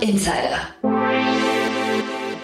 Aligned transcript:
Insider. 0.00 0.58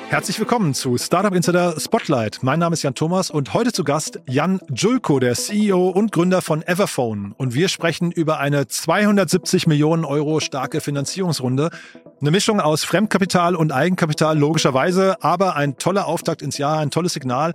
Herzlich 0.08 0.38
willkommen 0.38 0.74
zu 0.74 0.99
Startup 0.99 1.35
Insider 1.35 1.79
Spotlight. 1.79 2.42
Mein 2.42 2.58
Name 2.58 2.74
ist 2.74 2.83
Jan 2.83 2.95
Thomas 2.95 3.30
und 3.30 3.54
heute 3.54 3.72
zu 3.72 3.85
Gast 3.85 4.21
Jan 4.29 4.61
Julko, 4.72 5.19
der 5.21 5.35
CEO 5.35 5.88
und 5.88 6.12
Gründer 6.12 6.42
von 6.42 6.63
Everphone. 6.63 7.35
Und 7.37 7.54
wir 7.54 7.69
sprechen 7.69 8.13
über 8.13 8.38
eine 8.38 8.67
270 8.67 9.67
Millionen 9.67 10.04
Euro 10.04 10.40
starke 10.40 10.81
Finanzierungsrunde. 10.81 11.71
Eine 12.21 12.31
Mischung 12.31 12.60
aus 12.60 12.85
Fremdkapital 12.85 13.55
und 13.56 13.73
Eigenkapital, 13.73 14.38
logischerweise, 14.38 15.23
aber 15.23 15.56
ein 15.56 15.77
toller 15.77 16.06
Auftakt 16.06 16.42
ins 16.42 16.59
Jahr, 16.59 16.78
ein 16.78 16.91
tolles 16.91 17.12
Signal. 17.12 17.55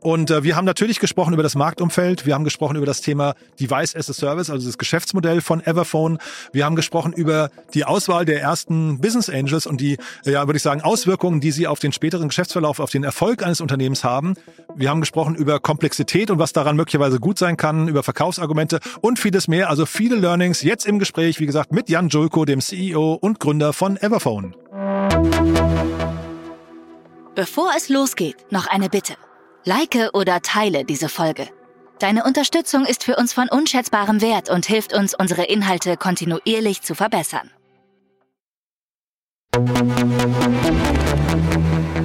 Und 0.00 0.30
äh, 0.30 0.44
wir 0.44 0.56
haben 0.56 0.64
natürlich 0.64 1.00
gesprochen 1.00 1.34
über 1.34 1.42
das 1.42 1.54
Marktumfeld, 1.54 2.26
wir 2.26 2.34
haben 2.34 2.44
gesprochen 2.44 2.76
über 2.76 2.86
das 2.86 3.00
Thema 3.00 3.34
Device 3.60 3.96
as 3.96 4.08
a 4.08 4.12
Service, 4.12 4.50
also 4.50 4.66
das 4.66 4.78
Geschäftsmodell 4.78 5.40
von 5.40 5.60
Everphone. 5.64 6.18
Wir 6.52 6.64
haben 6.64 6.76
gesprochen 6.76 7.12
über 7.12 7.50
die 7.74 7.84
Auswahl 7.84 8.24
der 8.24 8.40
ersten 8.40 9.00
Business 9.00 9.28
Angels 9.28 9.66
und 9.66 9.80
die, 9.80 9.98
ja, 10.24 10.46
würde 10.46 10.56
ich 10.56 10.62
sagen, 10.62 10.82
Auswirkungen, 10.82 11.40
die 11.40 11.50
sie 11.50 11.66
auf 11.66 11.78
den 11.78 11.92
späteren 11.92 12.28
Geschäftsverlauf, 12.28 12.80
auf 12.80 12.90
den 12.90 13.04
Erfolg 13.04 13.42
eines 13.42 13.60
Unternehmens 13.60 14.04
haben. 14.04 14.34
Wir 14.74 14.90
haben 14.90 15.00
gesprochen 15.00 15.34
über 15.34 15.60
Komplexität 15.60 16.30
und 16.30 16.38
was 16.38 16.52
daran 16.52 16.76
möglicherweise 16.76 17.18
gut 17.18 17.38
sein 17.38 17.56
kann, 17.56 17.88
über 17.88 18.02
Verkaufsargumente 18.02 18.80
und 19.00 19.18
vieles 19.18 19.48
mehr. 19.48 19.68
Also 19.68 19.86
viele 19.86 20.16
Learnings 20.16 20.62
jetzt 20.62 20.86
im 20.86 20.98
Gespräch, 20.98 21.40
wie 21.40 21.46
gesagt, 21.46 21.72
mit 21.72 21.88
Jan 21.88 22.08
Julko, 22.08 22.44
dem 22.44 22.60
CEO 22.60 23.14
und 23.14 23.40
Gründer 23.40 23.72
von 23.72 23.96
Everphone. 23.96 24.54
Bevor 27.34 27.70
es 27.76 27.88
losgeht, 27.88 28.36
noch 28.50 28.66
eine 28.66 28.88
Bitte. 28.88 29.14
Like 29.64 30.10
oder 30.12 30.40
teile 30.40 30.84
diese 30.84 31.08
Folge. 31.08 31.48
Deine 31.98 32.24
Unterstützung 32.24 32.84
ist 32.84 33.02
für 33.02 33.16
uns 33.16 33.32
von 33.32 33.48
unschätzbarem 33.48 34.20
Wert 34.20 34.50
und 34.50 34.66
hilft 34.66 34.94
uns, 34.94 35.14
unsere 35.14 35.44
Inhalte 35.44 35.96
kontinuierlich 35.96 36.82
zu 36.82 36.94
verbessern. 36.94 37.50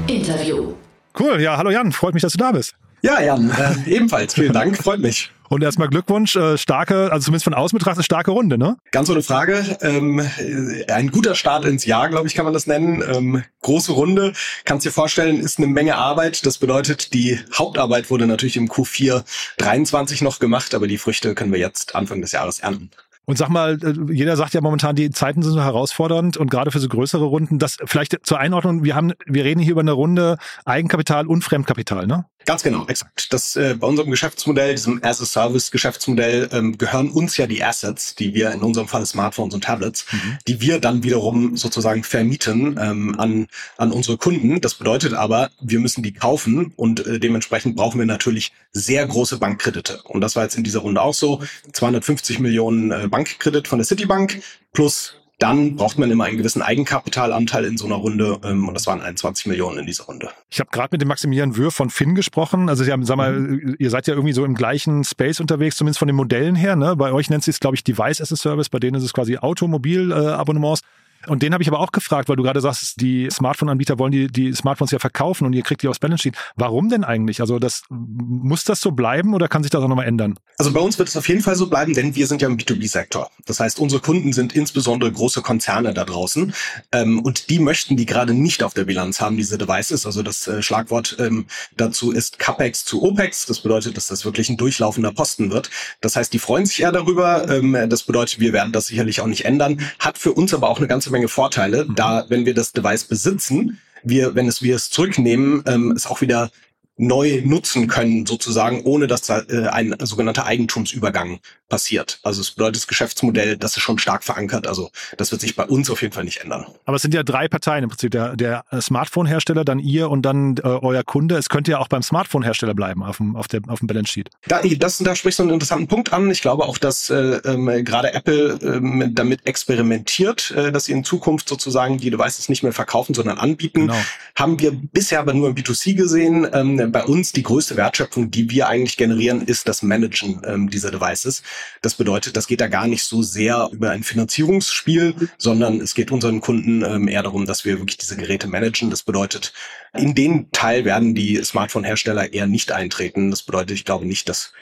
Interview. 0.07 0.73
Cool, 1.19 1.41
ja, 1.41 1.57
hallo 1.57 1.69
Jan, 1.69 1.91
freut 1.91 2.15
mich, 2.15 2.23
dass 2.23 2.31
du 2.31 2.39
da 2.39 2.51
bist. 2.51 2.73
Ja, 3.03 3.21
Jan, 3.21 3.51
äh, 3.51 3.75
ebenfalls. 3.89 4.33
Vielen 4.33 4.53
Dank, 4.53 4.77
freut 4.77 4.99
mich. 4.99 5.31
Und 5.53 5.61
erstmal 5.61 5.87
Glückwunsch, 5.87 6.35
äh, 6.35 6.57
starke, 6.57 7.11
also 7.11 7.25
zumindest 7.25 7.43
von 7.43 7.53
außen 7.53 7.77
betrachtet, 7.77 8.03
starke 8.03 8.31
Runde, 8.31 8.57
ne? 8.57 8.75
Ganz 8.89 9.07
ohne 9.11 9.21
Frage. 9.21 9.63
Ähm, 9.81 10.17
äh, 10.17 10.91
ein 10.91 11.11
guter 11.11 11.35
Start 11.35 11.65
ins 11.65 11.85
Jahr, 11.85 12.09
glaube 12.09 12.25
ich, 12.25 12.33
kann 12.33 12.43
man 12.43 12.55
das 12.55 12.65
nennen. 12.65 13.03
Ähm, 13.07 13.43
große 13.61 13.91
Runde, 13.91 14.33
kannst 14.65 14.83
dir 14.83 14.91
vorstellen, 14.91 15.39
ist 15.39 15.59
eine 15.59 15.67
Menge 15.67 15.95
Arbeit. 15.95 16.47
Das 16.47 16.57
bedeutet, 16.57 17.13
die 17.13 17.39
Hauptarbeit 17.53 18.09
wurde 18.09 18.25
natürlich 18.25 18.57
im 18.57 18.67
Q4 18.67 19.23
23 19.59 20.23
noch 20.23 20.39
gemacht, 20.39 20.73
aber 20.73 20.87
die 20.87 20.97
Früchte 20.97 21.35
können 21.35 21.51
wir 21.51 21.59
jetzt 21.59 21.93
Anfang 21.93 22.21
des 22.21 22.31
Jahres 22.31 22.57
ernten. 22.57 22.89
Und 23.25 23.37
sag 23.37 23.49
mal, 23.49 23.77
äh, 23.81 24.11
jeder 24.11 24.35
sagt 24.35 24.53
ja 24.53 24.61
momentan, 24.61 24.95
die 24.95 25.09
Zeiten 25.11 25.43
sind 25.43 25.53
so 25.53 25.61
herausfordernd 25.61 26.35
und 26.35 26.51
gerade 26.51 26.71
für 26.71 26.79
so 26.79 26.89
größere 26.89 27.23
Runden, 27.23 27.57
das 27.57 27.77
vielleicht 27.85 28.17
zur 28.23 28.39
Einordnung, 28.39 28.83
wir 28.83 28.95
haben, 28.95 29.13
wir 29.25 29.45
reden 29.45 29.61
hier 29.61 29.71
über 29.71 29.81
eine 29.81 29.93
Runde 29.93 30.37
Eigenkapital 30.65 31.27
und 31.27 31.43
Fremdkapital, 31.43 32.05
ne? 32.05 32.25
Ganz 32.45 32.63
genau, 32.63 32.85
exakt. 32.87 33.31
Das 33.31 33.55
äh, 33.55 33.75
bei 33.77 33.87
unserem 33.87 34.11
Geschäftsmodell, 34.11 34.75
diesem 34.75 35.03
As-a-Service-Geschäftsmodell, 35.03 36.49
ähm, 36.51 36.77
gehören 36.77 37.09
uns 37.09 37.37
ja 37.37 37.47
die 37.47 37.63
Assets, 37.63 38.15
die 38.15 38.33
wir 38.33 38.51
in 38.51 38.61
unserem 38.61 38.87
Fall 38.87 39.05
Smartphones 39.05 39.53
und 39.53 39.63
Tablets, 39.63 40.05
mhm. 40.11 40.37
die 40.47 40.61
wir 40.61 40.79
dann 40.79 41.03
wiederum 41.03 41.55
sozusagen 41.55 42.03
vermieten 42.03 42.77
ähm, 42.81 43.19
an 43.19 43.47
an 43.77 43.91
unsere 43.91 44.17
Kunden. 44.17 44.61
Das 44.61 44.75
bedeutet 44.75 45.13
aber, 45.13 45.49
wir 45.61 45.79
müssen 45.79 46.03
die 46.03 46.13
kaufen 46.13 46.73
und 46.75 47.05
äh, 47.05 47.19
dementsprechend 47.19 47.75
brauchen 47.75 47.99
wir 47.99 48.05
natürlich 48.05 48.51
sehr 48.71 49.05
große 49.05 49.37
Bankkredite. 49.37 50.01
Und 50.03 50.21
das 50.21 50.35
war 50.35 50.43
jetzt 50.43 50.55
in 50.55 50.63
dieser 50.63 50.79
Runde 50.79 51.01
auch 51.01 51.13
so. 51.13 51.41
250 51.71 52.39
Millionen 52.39 52.91
äh, 52.91 53.07
Bankkredit 53.07 53.67
von 53.67 53.79
der 53.79 53.85
Citibank 53.85 54.41
plus 54.73 55.15
dann 55.39 55.75
braucht 55.75 55.97
man 55.97 56.09
immer 56.11 56.25
einen 56.25 56.37
gewissen 56.37 56.61
Eigenkapitalanteil 56.61 57.65
in 57.65 57.77
so 57.77 57.85
einer 57.85 57.95
Runde 57.95 58.39
ähm, 58.43 58.67
und 58.67 58.73
das 58.73 58.87
waren 58.87 59.01
21 59.01 59.47
Millionen 59.47 59.79
in 59.79 59.85
dieser 59.85 60.05
Runde. 60.05 60.29
Ich 60.49 60.59
habe 60.59 60.69
gerade 60.71 60.89
mit 60.91 61.01
dem 61.01 61.07
Maximilian 61.07 61.57
Würf 61.57 61.73
von 61.73 61.89
Finn 61.89 62.15
gesprochen. 62.15 62.69
Also 62.69 62.83
Sie 62.83 62.91
haben, 62.91 63.03
sag 63.03 63.17
mal, 63.17 63.33
mhm. 63.33 63.75
ihr 63.79 63.89
seid 63.89 64.07
ja 64.07 64.13
irgendwie 64.13 64.33
so 64.33 64.45
im 64.45 64.55
gleichen 64.55 65.03
Space 65.03 65.39
unterwegs, 65.39 65.75
zumindest 65.75 65.99
von 65.99 66.07
den 66.07 66.15
Modellen 66.15 66.55
her. 66.55 66.75
Ne? 66.75 66.95
Bei 66.95 67.11
euch 67.11 67.29
nennt 67.29 67.43
sich 67.43 67.55
es, 67.55 67.59
glaube 67.59 67.75
ich, 67.75 67.83
Device 67.83 68.21
as 68.21 68.31
a 68.31 68.35
Service, 68.35 68.69
bei 68.69 68.79
denen 68.79 68.95
ist 68.95 69.03
es 69.03 69.13
quasi 69.13 69.37
Automobilabonnements. 69.37 70.81
Äh, 70.81 70.85
und 71.27 71.41
den 71.43 71.53
habe 71.53 71.63
ich 71.63 71.69
aber 71.69 71.79
auch 71.79 71.91
gefragt, 71.91 72.29
weil 72.29 72.35
du 72.35 72.43
gerade 72.43 72.61
sagst, 72.61 72.99
die 73.01 73.29
Smartphone-Anbieter 73.31 73.99
wollen 73.99 74.11
die, 74.11 74.27
die 74.27 74.53
Smartphones 74.53 74.91
ja 74.91 74.99
verkaufen 74.99 75.45
und 75.45 75.53
ihr 75.53 75.63
kriegt 75.63 75.81
die 75.81 75.87
aus 75.87 75.99
Balance 75.99 76.23
Sheet. 76.23 76.35
Warum 76.55 76.89
denn 76.89 77.03
eigentlich? 77.03 77.41
Also 77.41 77.59
das 77.59 77.83
muss 77.89 78.63
das 78.63 78.81
so 78.81 78.91
bleiben 78.91 79.33
oder 79.33 79.47
kann 79.47 79.63
sich 79.63 79.69
das 79.69 79.81
auch 79.81 79.87
nochmal 79.87 80.07
ändern? 80.07 80.37
Also 80.57 80.71
bei 80.71 80.79
uns 80.79 80.99
wird 80.99 81.09
es 81.09 81.17
auf 81.17 81.27
jeden 81.27 81.41
Fall 81.41 81.55
so 81.55 81.67
bleiben, 81.67 81.93
denn 81.93 82.15
wir 82.15 82.27
sind 82.27 82.41
ja 82.41 82.47
im 82.47 82.57
B2B-Sektor. 82.57 83.29
Das 83.45 83.59
heißt, 83.59 83.79
unsere 83.79 84.01
Kunden 84.01 84.33
sind 84.33 84.53
insbesondere 84.53 85.11
große 85.11 85.41
Konzerne 85.41 85.93
da 85.93 86.03
draußen 86.03 86.53
ähm, 86.91 87.19
und 87.19 87.49
die 87.49 87.59
möchten 87.59 87.97
die 87.97 88.05
gerade 88.05 88.33
nicht 88.33 88.63
auf 88.63 88.73
der 88.73 88.83
Bilanz 88.83 89.21
haben, 89.21 89.37
diese 89.37 89.57
Devices. 89.57 90.05
Also 90.05 90.23
das 90.23 90.47
äh, 90.47 90.61
Schlagwort 90.61 91.17
ähm, 91.19 91.45
dazu 91.77 92.11
ist 92.11 92.39
CAPEX 92.39 92.85
zu 92.85 93.03
OPEX. 93.03 93.45
Das 93.45 93.61
bedeutet, 93.61 93.97
dass 93.97 94.07
das 94.07 94.25
wirklich 94.25 94.49
ein 94.49 94.57
durchlaufender 94.57 95.11
Posten 95.11 95.51
wird. 95.51 95.69
Das 96.01 96.15
heißt, 96.15 96.33
die 96.33 96.39
freuen 96.39 96.65
sich 96.65 96.81
eher 96.81 96.91
darüber. 96.91 97.49
Ähm, 97.49 97.77
das 97.87 98.03
bedeutet, 98.03 98.39
wir 98.39 98.53
werden 98.53 98.73
das 98.73 98.87
sicherlich 98.87 99.21
auch 99.21 99.27
nicht 99.27 99.45
ändern. 99.45 99.81
Hat 99.99 100.17
für 100.17 100.33
uns 100.33 100.53
aber 100.53 100.69
auch 100.69 100.77
eine 100.77 100.87
ganze 100.87 101.11
Menge 101.13 101.29
Vorteile, 101.29 101.87
da 101.95 102.25
wenn 102.27 102.45
wir 102.45 102.53
das 102.53 102.73
Device 102.73 103.05
besitzen, 103.05 103.79
wir, 104.03 104.35
wenn 104.35 104.47
es 104.47 104.61
wir 104.61 104.75
es 104.75 104.89
zurücknehmen, 104.89 105.63
ähm, 105.65 105.93
es 105.95 106.05
auch 106.07 106.19
wieder 106.19 106.51
neu 106.97 107.41
nutzen 107.43 107.87
können, 107.87 108.25
sozusagen, 108.25 108.81
ohne 108.83 109.07
dass 109.07 109.21
da 109.23 109.39
äh, 109.49 109.67
ein 109.67 109.95
sogenannter 110.01 110.45
Eigentumsübergang 110.45 111.39
passiert. 111.73 112.19
Also 112.21 112.39
es 112.41 112.51
bedeutet 112.51 112.75
das 112.75 112.87
Geschäftsmodell, 112.87 113.57
das 113.57 113.75
ist 113.75 113.81
schon 113.81 113.97
stark 113.97 114.23
verankert. 114.23 114.67
Also 114.67 114.91
das 115.17 115.31
wird 115.31 115.41
sich 115.41 115.55
bei 115.55 115.65
uns 115.65 115.89
auf 115.89 116.03
jeden 116.03 116.13
Fall 116.13 116.23
nicht 116.23 116.41
ändern. 116.41 116.67
Aber 116.85 116.97
es 116.97 117.01
sind 117.01 117.15
ja 117.15 117.23
drei 117.23 117.47
Parteien 117.47 117.83
im 117.83 117.89
Prinzip. 117.89 118.11
Der, 118.11 118.35
der 118.35 118.63
Smartphone-Hersteller, 118.79 119.65
dann 119.65 119.79
ihr 119.79 120.11
und 120.11 120.21
dann 120.21 120.57
äh, 120.57 120.67
euer 120.67 121.03
Kunde. 121.03 121.35
Es 121.35 121.49
könnte 121.49 121.71
ja 121.71 121.79
auch 121.79 121.87
beim 121.87 122.03
Smartphone-Hersteller 122.03 122.75
bleiben 122.75 123.01
auf 123.01 123.17
dem, 123.17 123.35
auf, 123.35 123.47
der, 123.47 123.61
auf 123.69 123.79
dem 123.79 123.87
Balance 123.87 124.11
Sheet. 124.11 124.29
Da, 124.47 124.61
das, 124.61 124.99
da 124.99 125.15
sprichst 125.15 125.39
du 125.39 125.43
einen 125.43 125.51
interessanten 125.51 125.87
Punkt 125.87 126.13
an. 126.13 126.29
Ich 126.29 126.43
glaube 126.43 126.65
auch, 126.65 126.77
dass 126.77 127.09
äh, 127.09 127.15
ähm, 127.43 127.65
gerade 127.83 128.13
Apple 128.13 128.59
ähm, 128.61 129.09
damit 129.15 129.47
experimentiert, 129.47 130.51
äh, 130.51 130.71
dass 130.71 130.85
sie 130.85 130.91
in 130.91 131.03
Zukunft 131.03 131.49
sozusagen 131.49 131.97
die 131.97 132.11
Devices 132.11 132.49
nicht 132.49 132.61
mehr 132.61 132.73
verkaufen, 132.73 133.15
sondern 133.15 133.39
anbieten. 133.39 133.87
Genau. 133.87 133.97
Haben 134.35 134.59
wir 134.59 134.73
bisher 134.73 135.19
aber 135.19 135.33
nur 135.33 135.49
im 135.49 135.55
B2C 135.55 135.95
gesehen. 135.95 136.47
Ähm, 136.53 136.91
bei 136.91 137.03
uns 137.03 137.31
die 137.31 137.41
größte 137.41 137.77
Wertschöpfung, 137.77 138.29
die 138.29 138.51
wir 138.51 138.67
eigentlich 138.67 138.95
generieren, 138.95 139.41
ist 139.41 139.67
das 139.67 139.81
Managen 139.81 140.43
ähm, 140.45 140.69
dieser 140.69 140.91
Devices. 140.91 141.41
Das 141.81 141.95
bedeutet, 141.95 142.37
das 142.37 142.47
geht 142.47 142.61
da 142.61 142.67
gar 142.67 142.87
nicht 142.87 143.03
so 143.03 143.21
sehr 143.21 143.69
über 143.71 143.91
ein 143.91 144.03
Finanzierungsspiel, 144.03 145.29
sondern 145.37 145.81
es 145.81 145.93
geht 145.93 146.11
unseren 146.11 146.41
Kunden 146.41 146.83
ähm, 146.83 147.07
eher 147.07 147.23
darum, 147.23 147.45
dass 147.45 147.65
wir 147.65 147.79
wirklich 147.79 147.97
diese 147.97 148.17
Geräte 148.17 148.47
managen. 148.47 148.89
Das 148.89 149.03
bedeutet, 149.03 149.53
in 149.93 150.15
den 150.15 150.51
Teil 150.51 150.85
werden 150.85 151.15
die 151.15 151.43
Smartphone-Hersteller 151.43 152.33
eher 152.33 152.47
nicht 152.47 152.71
eintreten. 152.71 153.31
Das 153.31 153.43
bedeutet, 153.43 153.71
ich 153.71 153.85
glaube 153.85 154.05
nicht, 154.05 154.29
dass 154.29 154.53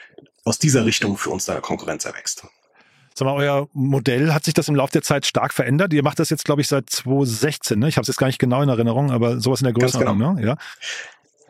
aus 0.44 0.58
dieser 0.58 0.84
Richtung 0.84 1.16
für 1.16 1.30
uns 1.30 1.44
da 1.44 1.60
Konkurrenz 1.60 2.04
erwächst. 2.04 2.44
Sag 3.14 3.26
mal, 3.26 3.34
euer 3.34 3.68
Modell 3.72 4.32
hat 4.32 4.44
sich 4.44 4.54
das 4.54 4.68
im 4.68 4.74
Laufe 4.74 4.92
der 4.92 5.02
Zeit 5.02 5.26
stark 5.26 5.52
verändert. 5.52 5.92
Ihr 5.92 6.02
macht 6.02 6.18
das 6.18 6.30
jetzt, 6.30 6.44
glaube 6.44 6.62
ich, 6.62 6.68
seit 6.68 6.88
2016. 6.88 7.78
Ne? 7.78 7.88
Ich 7.88 7.96
habe 7.96 8.02
es 8.02 8.08
jetzt 8.08 8.16
gar 8.16 8.26
nicht 8.26 8.38
genau 8.38 8.62
in 8.62 8.68
Erinnerung, 8.68 9.10
aber 9.10 9.38
sowas 9.38 9.60
in 9.60 9.64
der 9.64 9.74
Größenordnung. 9.74 10.36
Genau. 10.36 10.40
Ne? 10.40 10.46
Ja. 10.46 10.56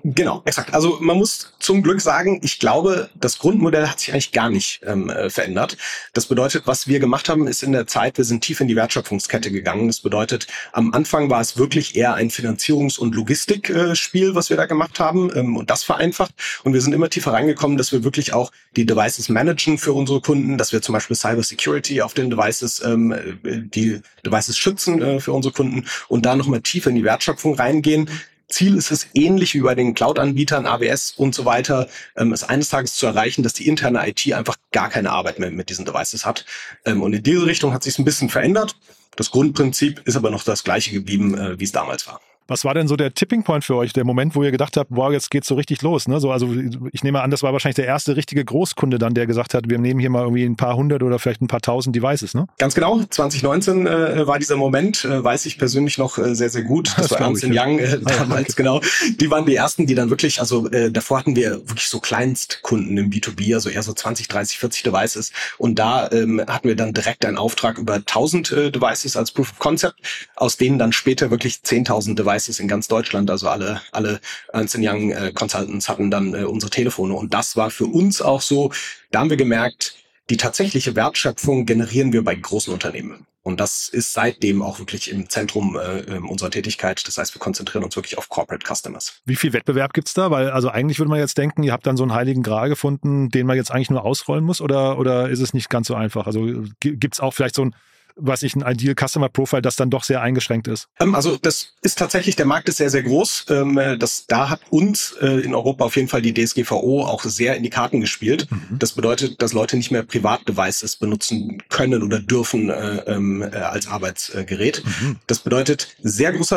Genau, 0.04 0.42
exakt. 0.44 0.74
Also 0.74 0.98
man 1.00 1.16
muss 1.16 1.52
zum 1.60 1.80
Glück 1.80 2.00
sagen, 2.00 2.40
ich 2.42 2.58
glaube, 2.58 3.08
das 3.14 3.38
Grundmodell 3.38 3.86
hat 3.86 4.00
sich 4.00 4.12
eigentlich 4.12 4.32
gar 4.32 4.50
nicht 4.50 4.80
ähm, 4.84 5.08
äh, 5.08 5.30
verändert. 5.30 5.76
Das 6.12 6.26
bedeutet, 6.26 6.66
was 6.66 6.88
wir 6.88 6.98
gemacht 6.98 7.28
haben, 7.28 7.46
ist 7.46 7.62
in 7.62 7.70
der 7.70 7.86
Zeit, 7.86 8.18
wir 8.18 8.24
sind 8.24 8.42
tief 8.42 8.60
in 8.60 8.66
die 8.66 8.74
Wertschöpfungskette 8.74 9.52
gegangen. 9.52 9.86
Das 9.86 10.00
bedeutet, 10.00 10.48
am 10.72 10.92
Anfang 10.92 11.30
war 11.30 11.40
es 11.40 11.56
wirklich 11.56 11.94
eher 11.94 12.14
ein 12.14 12.30
Finanzierungs- 12.30 12.98
und 12.98 13.14
Logistikspiel, 13.14 14.34
was 14.34 14.50
wir 14.50 14.56
da 14.56 14.66
gemacht 14.66 14.98
haben 14.98 15.30
ähm, 15.36 15.56
und 15.56 15.70
das 15.70 15.84
vereinfacht. 15.84 16.34
Und 16.64 16.72
wir 16.74 16.80
sind 16.80 16.94
immer 16.94 17.08
tiefer 17.08 17.32
reingekommen, 17.32 17.78
dass 17.78 17.92
wir 17.92 18.02
wirklich 18.02 18.32
auch 18.32 18.50
die 18.74 18.86
Devices 18.86 19.28
managen 19.28 19.78
für 19.78 19.92
unsere 19.92 20.20
Kunden, 20.20 20.58
dass 20.58 20.72
wir 20.72 20.82
zum 20.82 20.94
Beispiel 20.94 21.16
Cyber 21.16 21.44
Security 21.44 22.02
auf 22.02 22.14
den 22.14 22.28
Devices, 22.28 22.82
ähm, 22.84 23.12
äh, 23.12 23.36
die 23.44 24.00
Devices 24.26 24.58
schützen 24.58 25.00
äh, 25.00 25.20
für 25.20 25.32
unsere 25.32 25.54
Kunden 25.54 25.86
und 26.08 26.26
da 26.26 26.34
nochmal 26.34 26.60
tiefer 26.60 26.90
in 26.90 26.96
die 26.96 27.04
Wertschöpfung 27.04 27.54
reingehen. 27.54 28.10
Ziel 28.52 28.76
ist 28.76 28.90
es 28.90 29.08
ähnlich 29.14 29.54
wie 29.54 29.60
bei 29.60 29.74
den 29.74 29.94
Cloud-Anbietern, 29.94 30.66
AWS 30.66 31.12
und 31.16 31.34
so 31.34 31.44
weiter, 31.44 31.88
ähm, 32.16 32.32
es 32.32 32.44
eines 32.44 32.68
Tages 32.68 32.94
zu 32.94 33.06
erreichen, 33.06 33.42
dass 33.42 33.54
die 33.54 33.66
interne 33.66 34.06
IT 34.08 34.32
einfach 34.32 34.56
gar 34.70 34.88
keine 34.88 35.10
Arbeit 35.10 35.38
mehr 35.38 35.50
mit 35.50 35.70
diesen 35.70 35.84
Devices 35.84 36.24
hat. 36.24 36.44
Ähm, 36.84 37.02
und 37.02 37.12
in 37.12 37.22
diese 37.22 37.46
Richtung 37.46 37.72
hat 37.72 37.82
sich 37.82 37.98
ein 37.98 38.04
bisschen 38.04 38.28
verändert. 38.28 38.76
Das 39.16 39.30
Grundprinzip 39.30 40.02
ist 40.06 40.16
aber 40.16 40.30
noch 40.30 40.44
das 40.44 40.64
gleiche 40.64 40.92
geblieben, 40.92 41.36
äh, 41.36 41.58
wie 41.58 41.64
es 41.64 41.72
damals 41.72 42.06
war. 42.06 42.20
Was 42.52 42.66
war 42.66 42.74
denn 42.74 42.86
so 42.86 42.96
der 42.96 43.14
Tipping 43.14 43.44
Point 43.44 43.64
für 43.64 43.76
euch, 43.76 43.94
der 43.94 44.04
Moment, 44.04 44.36
wo 44.36 44.42
ihr 44.42 44.50
gedacht 44.50 44.76
habt, 44.76 44.90
wow, 44.90 45.10
jetzt 45.10 45.30
geht's 45.30 45.48
so 45.48 45.54
richtig 45.54 45.80
los? 45.80 46.06
Ne? 46.06 46.20
So, 46.20 46.30
also 46.30 46.52
ich 46.92 47.02
nehme 47.02 47.22
an, 47.22 47.30
das 47.30 47.42
war 47.42 47.54
wahrscheinlich 47.54 47.76
der 47.76 47.86
erste 47.86 48.14
richtige 48.14 48.44
Großkunde 48.44 48.98
dann, 48.98 49.14
der 49.14 49.26
gesagt 49.26 49.54
hat, 49.54 49.70
wir 49.70 49.78
nehmen 49.78 49.98
hier 49.98 50.10
mal 50.10 50.24
irgendwie 50.24 50.44
ein 50.44 50.56
paar 50.56 50.76
hundert 50.76 51.02
oder 51.02 51.18
vielleicht 51.18 51.40
ein 51.40 51.46
paar 51.46 51.62
tausend 51.62 51.96
Devices, 51.96 52.34
ne? 52.34 52.44
Ganz 52.58 52.74
genau. 52.74 53.00
2019 53.08 53.86
äh, 53.86 54.26
war 54.26 54.38
dieser 54.38 54.56
Moment, 54.56 55.06
äh, 55.06 55.24
weiß 55.24 55.46
ich 55.46 55.56
persönlich 55.56 55.96
noch 55.96 56.18
äh, 56.18 56.34
sehr, 56.34 56.50
sehr 56.50 56.60
gut. 56.60 56.88
Das, 56.88 57.08
das 57.08 57.12
war 57.12 57.20
Ernst 57.22 57.42
Young 57.44 57.78
äh, 57.78 57.98
ah, 58.04 58.10
damals, 58.18 58.50
okay. 58.50 58.52
genau. 58.56 58.82
Die 59.18 59.30
waren 59.30 59.46
die 59.46 59.56
ersten, 59.56 59.86
die 59.86 59.94
dann 59.94 60.10
wirklich, 60.10 60.38
also 60.38 60.70
äh, 60.70 60.90
davor 60.92 61.20
hatten 61.20 61.34
wir 61.34 61.52
wirklich 61.52 61.88
so 61.88 62.00
Kleinstkunden 62.00 62.98
im 62.98 63.08
B2B, 63.08 63.54
also 63.54 63.70
eher 63.70 63.82
so 63.82 63.94
20, 63.94 64.28
30, 64.28 64.58
40 64.58 64.82
Devices. 64.82 65.32
Und 65.56 65.78
da 65.78 66.10
ähm, 66.12 66.44
hatten 66.46 66.68
wir 66.68 66.76
dann 66.76 66.92
direkt 66.92 67.24
einen 67.24 67.38
Auftrag 67.38 67.78
über 67.78 67.94
1000 67.94 68.52
äh, 68.52 68.70
Devices 68.70 69.16
als 69.16 69.30
Proof 69.30 69.52
of 69.52 69.58
Concept, 69.58 69.96
aus 70.36 70.58
denen 70.58 70.78
dann 70.78 70.92
später 70.92 71.30
wirklich 71.30 71.60
10.000 71.64 72.14
Devices 72.14 72.41
in 72.48 72.68
ganz 72.68 72.88
Deutschland, 72.88 73.30
also 73.30 73.48
alle, 73.48 73.80
alle 73.92 74.20
Ernst 74.52 74.76
Young 74.78 75.10
äh, 75.10 75.32
Consultants 75.32 75.88
hatten 75.88 76.10
dann 76.10 76.34
äh, 76.34 76.44
unsere 76.44 76.70
Telefone. 76.70 77.14
Und 77.14 77.34
das 77.34 77.56
war 77.56 77.70
für 77.70 77.86
uns 77.86 78.22
auch 78.22 78.40
so, 78.40 78.72
da 79.10 79.20
haben 79.20 79.30
wir 79.30 79.36
gemerkt, 79.36 79.96
die 80.30 80.36
tatsächliche 80.36 80.94
Wertschöpfung 80.96 81.66
generieren 81.66 82.12
wir 82.12 82.24
bei 82.24 82.34
großen 82.34 82.72
Unternehmen. 82.72 83.26
Und 83.44 83.58
das 83.58 83.88
ist 83.88 84.12
seitdem 84.12 84.62
auch 84.62 84.78
wirklich 84.78 85.10
im 85.10 85.28
Zentrum 85.28 85.76
äh, 85.76 85.98
ähm, 86.02 86.28
unserer 86.30 86.50
Tätigkeit. 86.50 87.04
Das 87.06 87.18
heißt, 87.18 87.34
wir 87.34 87.40
konzentrieren 87.40 87.82
uns 87.82 87.96
wirklich 87.96 88.16
auf 88.16 88.28
Corporate 88.28 88.64
Customers. 88.64 89.20
Wie 89.24 89.34
viel 89.34 89.52
Wettbewerb 89.52 89.94
gibt's 89.94 90.14
da? 90.14 90.30
Weil 90.30 90.50
also 90.50 90.68
eigentlich 90.68 91.00
würde 91.00 91.10
man 91.10 91.18
jetzt 91.18 91.36
denken, 91.38 91.64
ihr 91.64 91.72
habt 91.72 91.84
dann 91.84 91.96
so 91.96 92.04
einen 92.04 92.14
heiligen 92.14 92.44
Gral 92.44 92.68
gefunden, 92.68 93.30
den 93.30 93.46
man 93.46 93.56
jetzt 93.56 93.72
eigentlich 93.72 93.90
nur 93.90 94.04
ausrollen 94.04 94.44
muss, 94.44 94.60
oder, 94.60 94.96
oder 94.96 95.28
ist 95.28 95.40
es 95.40 95.54
nicht 95.54 95.70
ganz 95.70 95.88
so 95.88 95.96
einfach? 95.96 96.26
Also 96.26 96.62
gibt's 96.78 97.18
auch 97.18 97.34
vielleicht 97.34 97.56
so 97.56 97.64
ein 97.64 97.74
was 98.16 98.42
ich 98.42 98.54
ein 98.54 98.62
Ideal 98.62 98.94
Customer 98.94 99.28
Profile, 99.28 99.62
das 99.62 99.76
dann 99.76 99.90
doch 99.90 100.04
sehr 100.04 100.20
eingeschränkt 100.20 100.68
ist? 100.68 100.88
Ähm, 101.00 101.14
also 101.14 101.36
das 101.36 101.74
ist 101.82 101.98
tatsächlich, 101.98 102.36
der 102.36 102.46
Markt 102.46 102.68
ist 102.68 102.76
sehr, 102.76 102.90
sehr 102.90 103.02
groß. 103.02 103.46
Ähm, 103.50 103.80
das, 103.98 104.26
da 104.26 104.48
hat 104.48 104.60
uns 104.70 105.12
äh, 105.20 105.40
in 105.40 105.54
Europa 105.54 105.84
auf 105.84 105.96
jeden 105.96 106.08
Fall 106.08 106.22
die 106.22 106.34
DSGVO 106.34 107.04
auch 107.04 107.24
sehr 107.24 107.56
in 107.56 107.62
die 107.62 107.70
Karten 107.70 108.00
gespielt. 108.00 108.48
Mhm. 108.50 108.78
Das 108.78 108.92
bedeutet, 108.92 109.42
dass 109.42 109.52
Leute 109.52 109.76
nicht 109.76 109.90
mehr 109.90 110.02
Privatdevices 110.02 110.96
benutzen 110.96 111.62
können 111.68 112.02
oder 112.02 112.20
dürfen 112.20 112.70
äh, 112.70 112.98
ähm, 113.06 113.42
äh, 113.42 113.56
als 113.56 113.88
Arbeitsgerät. 113.88 114.82
Mhm. 114.84 115.16
Das 115.26 115.40
bedeutet 115.40 115.96
sehr 116.02 116.32
großer 116.32 116.52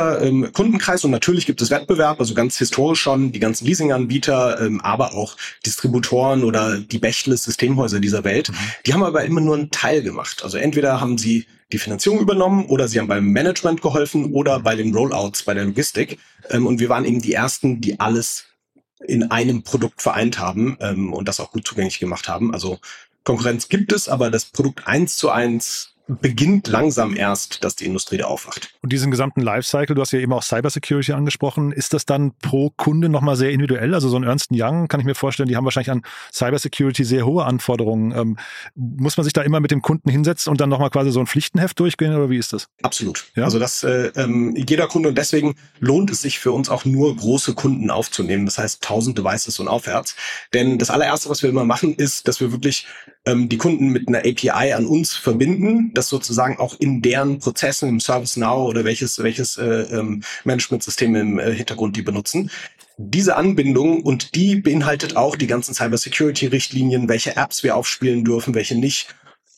Kundenkreis 0.53 1.03
und 1.03 1.11
natürlich 1.11 1.45
gibt 1.45 1.61
es 1.61 1.69
Wettbewerb, 1.69 2.19
also 2.19 2.33
ganz 2.33 2.57
historisch 2.57 3.01
schon 3.01 3.31
die 3.31 3.39
ganzen 3.39 3.65
Leasinganbieter, 3.65 4.69
aber 4.81 5.13
auch 5.13 5.37
Distributoren 5.65 6.43
oder 6.43 6.77
die 6.77 6.97
Bechtle 6.97 7.37
Systemhäuser 7.37 7.99
dieser 7.99 8.23
Welt. 8.23 8.49
Mhm. 8.49 8.55
Die 8.85 8.93
haben 8.93 9.03
aber 9.03 9.23
immer 9.23 9.41
nur 9.41 9.55
einen 9.55 9.71
Teil 9.71 10.01
gemacht. 10.01 10.43
Also 10.43 10.57
entweder 10.57 10.99
haben 10.99 11.17
sie 11.17 11.44
die 11.71 11.77
Finanzierung 11.77 12.19
übernommen 12.19 12.65
oder 12.67 12.87
sie 12.87 12.99
haben 12.99 13.07
beim 13.07 13.25
Management 13.25 13.81
geholfen 13.81 14.33
oder 14.33 14.59
bei 14.59 14.75
den 14.75 14.93
Rollouts, 14.93 15.43
bei 15.43 15.53
der 15.53 15.65
Logistik. 15.65 16.19
Ähm, 16.49 16.67
und 16.67 16.79
wir 16.79 16.89
waren 16.89 17.05
eben 17.05 17.21
die 17.21 17.33
Ersten, 17.33 17.81
die 17.81 17.99
alles 17.99 18.45
in 19.05 19.31
einem 19.31 19.63
Produkt 19.63 20.01
vereint 20.01 20.39
haben 20.39 20.77
ähm, 20.79 21.13
und 21.13 21.27
das 21.27 21.39
auch 21.39 21.51
gut 21.51 21.67
zugänglich 21.67 21.99
gemacht 21.99 22.27
haben. 22.27 22.53
Also 22.53 22.79
Konkurrenz 23.23 23.67
gibt 23.67 23.91
es, 23.91 24.07
aber 24.07 24.29
das 24.29 24.45
Produkt 24.45 24.87
eins 24.87 25.17
zu 25.17 25.29
eins 25.29 25.94
beginnt 26.07 26.67
langsam 26.67 27.15
erst, 27.15 27.63
dass 27.63 27.75
die 27.75 27.85
Industrie 27.85 28.17
da 28.17 28.25
aufwacht. 28.25 28.69
Und 28.81 28.91
diesen 28.91 29.09
gesamten 29.09 29.41
Lifecycle, 29.41 29.95
du 29.95 30.01
hast 30.01 30.11
ja 30.11 30.19
eben 30.19 30.33
auch 30.33 30.43
Cybersecurity 30.43 31.13
angesprochen, 31.13 31.71
ist 31.71 31.93
das 31.93 32.05
dann 32.05 32.33
pro 32.41 32.69
Kunde 32.69 33.09
nochmal 33.09 33.35
sehr 33.35 33.51
individuell? 33.51 33.93
Also 33.93 34.09
so 34.09 34.17
ein 34.17 34.23
Ernst 34.23 34.49
Young 34.51 34.87
kann 34.87 34.99
ich 34.99 35.05
mir 35.05 35.15
vorstellen, 35.15 35.49
die 35.49 35.55
haben 35.55 35.65
wahrscheinlich 35.65 35.91
an 35.91 36.03
Cybersecurity 36.31 37.03
sehr 37.03 37.25
hohe 37.25 37.45
Anforderungen. 37.45 38.11
Ähm, 38.11 38.37
muss 38.75 39.17
man 39.17 39.23
sich 39.23 39.33
da 39.33 39.41
immer 39.41 39.59
mit 39.59 39.71
dem 39.71 39.81
Kunden 39.81 40.09
hinsetzen 40.09 40.51
und 40.51 40.61
dann 40.61 40.69
nochmal 40.69 40.91
quasi 40.91 41.11
so 41.11 41.19
ein 41.19 41.27
Pflichtenheft 41.27 41.79
durchgehen 41.79 42.15
oder 42.15 42.29
wie 42.29 42.37
ist 42.37 42.53
das? 42.53 42.67
Absolut. 42.83 43.25
Ja? 43.35 43.45
Also 43.45 43.57
das 43.57 43.83
äh, 43.83 44.11
ähm, 44.15 44.55
jeder 44.55 44.87
Kunde 44.87 45.09
und 45.09 45.17
deswegen 45.17 45.55
lohnt 45.79 46.11
es 46.11 46.21
sich 46.21 46.39
für 46.39 46.51
uns 46.51 46.69
auch 46.69 46.85
nur 46.85 47.15
große 47.15 47.55
Kunden 47.55 47.89
aufzunehmen. 47.89 48.45
Das 48.45 48.59
heißt 48.59 48.83
1000 48.83 49.17
Devices 49.17 49.59
und 49.59 49.67
aufwärts. 49.67 50.15
Denn 50.53 50.77
das 50.77 50.91
allererste, 50.91 51.29
was 51.29 51.41
wir 51.41 51.49
immer 51.49 51.65
machen, 51.65 51.95
ist, 51.95 52.27
dass 52.27 52.39
wir 52.39 52.51
wirklich 52.51 52.85
ähm, 53.25 53.49
die 53.49 53.57
Kunden 53.57 53.89
mit 53.89 54.07
einer 54.07 54.19
API 54.19 54.73
an 54.73 54.85
uns 54.85 55.15
verbinden, 55.15 55.91
das 55.93 56.09
sozusagen 56.09 56.57
auch 56.57 56.79
in 56.79 57.01
deren 57.01 57.39
Prozessen 57.39 57.89
im 57.89 57.99
ServiceNow 57.99 58.67
oder 58.67 58.83
welches, 58.85 59.21
welches 59.21 59.57
äh, 59.57 59.65
ähm, 59.65 60.23
Management-System 60.43 61.15
im 61.15 61.39
äh, 61.39 61.53
Hintergrund 61.53 61.95
die 61.95 62.01
benutzen. 62.01 62.51
Diese 62.97 63.35
Anbindung 63.35 64.03
und 64.03 64.35
die 64.35 64.55
beinhaltet 64.55 65.17
auch 65.17 65.35
die 65.35 65.47
ganzen 65.47 65.73
Cybersecurity-Richtlinien, 65.73 67.09
welche 67.09 67.35
Apps 67.35 67.63
wir 67.63 67.75
aufspielen 67.75 68.23
dürfen, 68.23 68.55
welche 68.55 68.75
nicht 68.75 69.15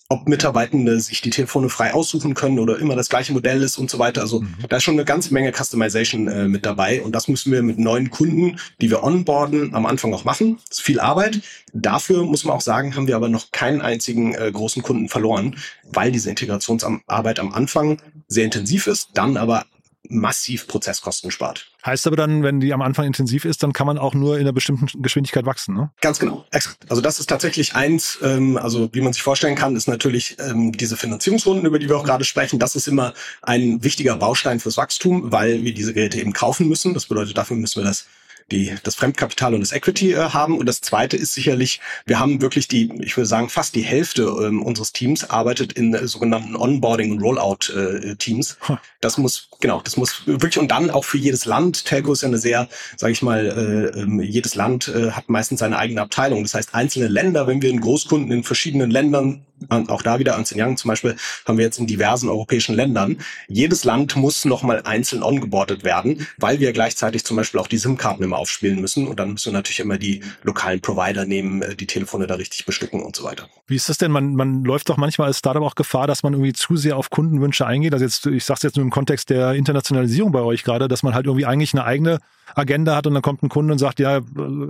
ob 0.10 0.28
Mitarbeitende 0.28 1.00
sich 1.02 1.22
die 1.22 1.32
Telefone 1.32 1.68
frei 1.68 1.94
aussuchen 1.94 2.34
können 2.34 2.60
oder 2.60 2.80
immer 2.80 2.96
das 2.96 3.10
gleiche 3.10 3.34
Modell 3.34 3.62
ist 3.62 3.78
und 3.78 3.90
so 3.90 4.00
weiter. 4.00 4.22
Also 4.22 4.42
mhm. 4.42 4.56
da 4.70 4.78
ist 4.78 4.84
schon 4.84 4.94
eine 4.94 5.04
ganze 5.04 5.34
Menge 5.34 5.52
Customization 5.52 6.28
äh, 6.30 6.48
mit 6.48 6.66
dabei 6.66 7.02
und 7.02 7.14
das 7.14 7.28
müssen 7.28 7.52
wir 7.52 7.62
mit 7.62 7.78
neuen 7.78 8.10
Kunden, 8.10 8.58
die 8.80 8.90
wir 8.90 9.04
onboarden, 9.04 9.76
am 9.76 9.86
Anfang 9.86 10.14
auch 10.14 10.24
machen. 10.24 10.60
Das 10.70 10.80
ist 10.80 10.86
viel 10.86 11.02
Arbeit. 11.02 11.42
Dafür 11.74 12.24
muss 12.24 12.46
man 12.46 12.56
auch 12.56 12.62
sagen, 12.62 12.96
haben 12.96 13.08
wir 13.08 13.18
aber 13.18 13.28
noch 13.28 13.52
keinen 13.52 13.82
einzigen 13.82 14.34
äh, 14.34 14.50
großen 14.52 14.82
Kunden 14.82 15.10
verloren, 15.10 15.58
weil 15.84 16.12
diese 16.12 16.30
Integrationsarbeit 16.30 17.40
am 17.40 17.52
Anfang 17.54 18.02
sehr 18.30 18.46
intensiv 18.46 18.88
ist, 18.88 19.10
dann 19.14 19.36
aber 19.36 19.66
massiv 20.10 20.68
Prozesskosten 20.68 21.32
spart. 21.32 21.72
Heißt 21.86 22.08
aber 22.08 22.16
dann, 22.16 22.44
wenn 22.44 22.60
die 22.60 22.74
am 22.74 22.82
Anfang 22.82 23.06
intensiv 23.06 23.46
ist, 23.46 23.64
dann 23.64 23.72
kann 23.72 23.88
man 23.88 23.98
auch 23.98 24.14
nur 24.14 24.36
in 24.36 24.42
einer 24.42 24.52
bestimmten 24.52 25.02
Geschwindigkeit 25.02 25.46
wachsen, 25.46 25.76
ne? 25.76 25.92
Ganz 26.02 26.20
genau, 26.20 26.46
exakt. 26.52 26.86
Also 26.90 27.02
das 27.02 27.20
ist 27.20 27.28
tatsächlich 27.28 27.76
eins, 27.76 28.20
ähm, 28.22 28.58
also 28.58 28.90
wie 28.94 29.02
man 29.02 29.14
sich 29.14 29.22
vorstellen 29.22 29.56
kann, 29.56 29.76
ist 29.76 29.88
natürlich 29.88 30.38
ähm, 30.40 30.72
diese 30.72 30.98
Finanzierungsrunden, 30.98 31.66
über 31.66 31.80
die 31.80 31.88
wir 31.88 31.98
auch 31.98 32.04
gerade 32.04 32.26
sprechen, 32.26 32.60
das 32.60 32.76
ist 32.76 32.88
immer 32.88 33.14
ein 33.42 33.84
wichtiger 33.84 34.18
Baustein 34.18 34.60
fürs 34.60 34.78
Wachstum, 34.78 35.32
weil 35.32 35.64
wir 35.64 35.74
diese 35.74 35.94
Geräte 35.94 36.20
eben 36.20 36.34
kaufen 36.34 36.68
müssen. 36.68 36.94
Das 36.94 37.06
bedeutet, 37.06 37.38
dafür 37.38 37.56
müssen 37.56 37.82
wir 37.82 37.88
das 37.88 38.08
die, 38.52 38.74
das 38.84 38.96
Fremdkapital 38.96 39.54
und 39.54 39.60
das 39.60 39.72
Equity 39.72 40.14
äh, 40.14 40.30
haben. 40.30 40.58
Und 40.58 40.68
das 40.68 40.82
zweite 40.82 41.18
ist 41.18 41.34
sicherlich, 41.34 41.82
wir 42.06 42.20
haben 42.20 42.42
wirklich 42.42 42.68
die, 42.68 42.92
ich 43.02 43.16
würde 43.18 43.28
sagen, 43.28 43.50
fast 43.50 43.76
die 43.76 43.82
Hälfte 43.82 44.24
ähm, 44.24 44.62
unseres 44.62 44.94
Teams 44.94 45.30
arbeitet 45.30 45.74
in 45.74 45.94
äh, 45.94 46.08
sogenannten 46.08 46.56
Onboarding- 46.56 47.12
und 47.12 47.22
Rollout-Teams. 47.22 48.58
Äh, 48.70 48.76
das 49.02 49.18
muss, 49.18 49.50
genau, 49.60 49.82
das 49.82 49.98
muss 49.98 50.26
wirklich 50.26 50.58
und 50.58 50.70
dann 50.70 50.90
auch 50.90 51.04
für 51.06 51.18
jedes 51.18 51.46
Land. 51.46 51.86
Telco 51.86 52.14
ist 52.14 52.22
ja 52.22 52.30
eine 52.30 52.38
sehr, 52.38 52.70
sage 52.96 53.14
ich 53.14 53.22
mal, 53.22 53.46
äh, 53.46 54.00
ähm, 54.00 54.22
jedes 54.22 54.56
Land 54.56 54.88
äh, 54.88 55.12
hat 55.12 55.30
meistens 55.30 55.60
seine 55.60 55.78
eigene 55.78 56.02
Abteilung. 56.02 56.44
Das 56.44 56.54
heißt, 56.54 56.74
einzelne 56.74 57.08
Länder, 57.08 57.48
wenn 57.48 57.62
wir 57.62 57.70
einen 57.70 57.82
Großkunden 57.82 58.32
in 58.32 58.44
verschiedenen 58.44 58.92
Ländern 58.92 59.46
auch 59.70 60.02
da 60.02 60.20
wieder 60.20 60.34
Ernst 60.34 60.54
Young 60.56 60.78
zum 60.78 60.90
Beispiel 60.90 61.16
haben 61.46 61.58
wir 61.58 61.66
jetzt 61.66 61.80
in 61.80 61.88
diversen 61.88 62.30
europäischen 62.30 62.76
Ländern. 62.76 63.18
Jedes 63.48 63.84
Land 63.84 64.16
muss 64.16 64.46
nochmal 64.46 64.82
einzeln 64.84 65.24
ongeboardet 65.24 65.84
werden, 65.84 66.28
weil 66.38 66.60
wir 66.60 66.72
gleichzeitig 66.74 67.26
zum 67.26 67.38
Beispiel 67.38 67.60
auch 67.60 67.68
die 67.68 67.78
SIM-Karten 67.78 68.24
immer 68.24 68.38
aufspielen 68.38 68.80
müssen. 68.80 69.08
Und 69.08 69.20
dann 69.20 69.32
müssen 69.32 69.52
wir 69.52 69.54
natürlich 69.54 69.80
immer 69.80 69.98
die 69.98 70.22
lokalen 70.44 70.82
Provider 70.82 71.26
nehmen, 71.26 71.62
äh, 71.62 71.76
die 71.76 71.88
Telefone 71.88 72.28
da 72.28 72.36
richtig 72.36 72.66
bestücken 72.66 73.02
und 73.04 73.16
so 73.16 73.24
weiter. 73.24 73.48
Wie 73.68 73.76
ist 73.76 73.90
das 73.90 73.98
denn? 73.98 74.12
Man, 74.12 74.36
man 74.36 74.64
läuft 74.64 74.90
doch 74.90 74.98
manchmal 74.98 75.28
als 75.28 75.40
Startup 75.40 75.64
auch 75.64 75.76
Gefahr, 75.76 76.08
dass 76.08 76.24
man 76.24 76.34
irgendwie 76.34 76.54
zu 76.54 76.78
sehr 76.78 76.98
auf 76.98 77.10
Kundenwünsche 77.10 77.66
eingeht. 77.66 77.94
Also 77.94 78.06
jetzt, 78.06 78.26
ich 78.28 78.46
sage 78.46 78.58
es 78.58 78.64
jetzt 78.64 78.76
nur 78.76 78.84
im 78.84 78.92
Kontext 78.92 79.30
der 79.30 79.54
Internationalisierung 79.54 80.32
bei 80.32 80.42
euch 80.42 80.64
gerade, 80.64 80.88
dass 80.88 81.04
man 81.04 81.14
halt 81.14 81.26
irgendwie 81.26 81.46
eigentlich 81.46 81.74
eine 81.74 81.84
eigene 81.84 82.20
Agenda 82.56 82.96
hat 82.96 83.08
und 83.08 83.14
dann 83.14 83.22
kommt 83.22 83.44
ein 83.44 83.50
Kunde 83.50 83.74
und 83.74 83.80
sagt, 83.80 84.00
ja, 84.00 84.22